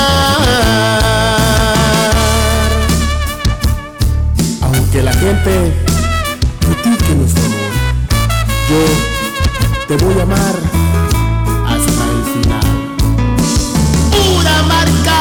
Gente 5.26 5.74
critique 6.60 7.14
nuestro 7.16 7.44
amor, 7.46 7.72
yo 8.70 8.80
te 9.88 10.04
voy 10.04 10.20
a 10.20 10.22
amar 10.22 10.54
hasta 11.66 12.04
el 12.12 12.22
final. 12.32 12.68
¡Pura 14.12 14.62
marca! 14.68 15.20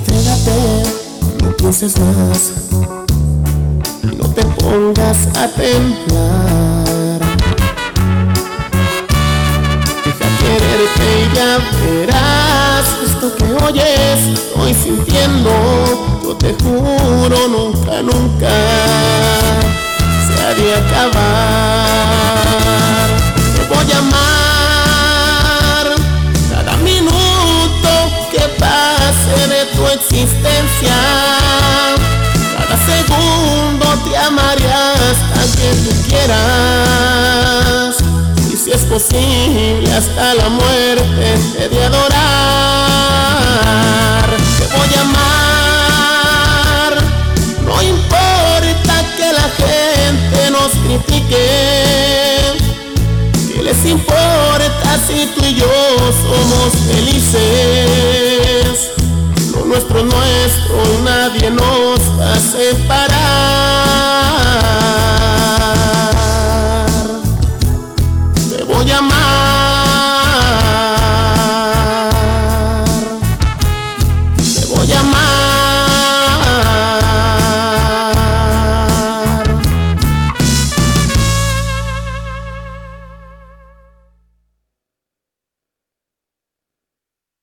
Entrégate, 0.00 0.58
no 1.42 1.56
pienses 1.56 1.98
más 1.98 2.53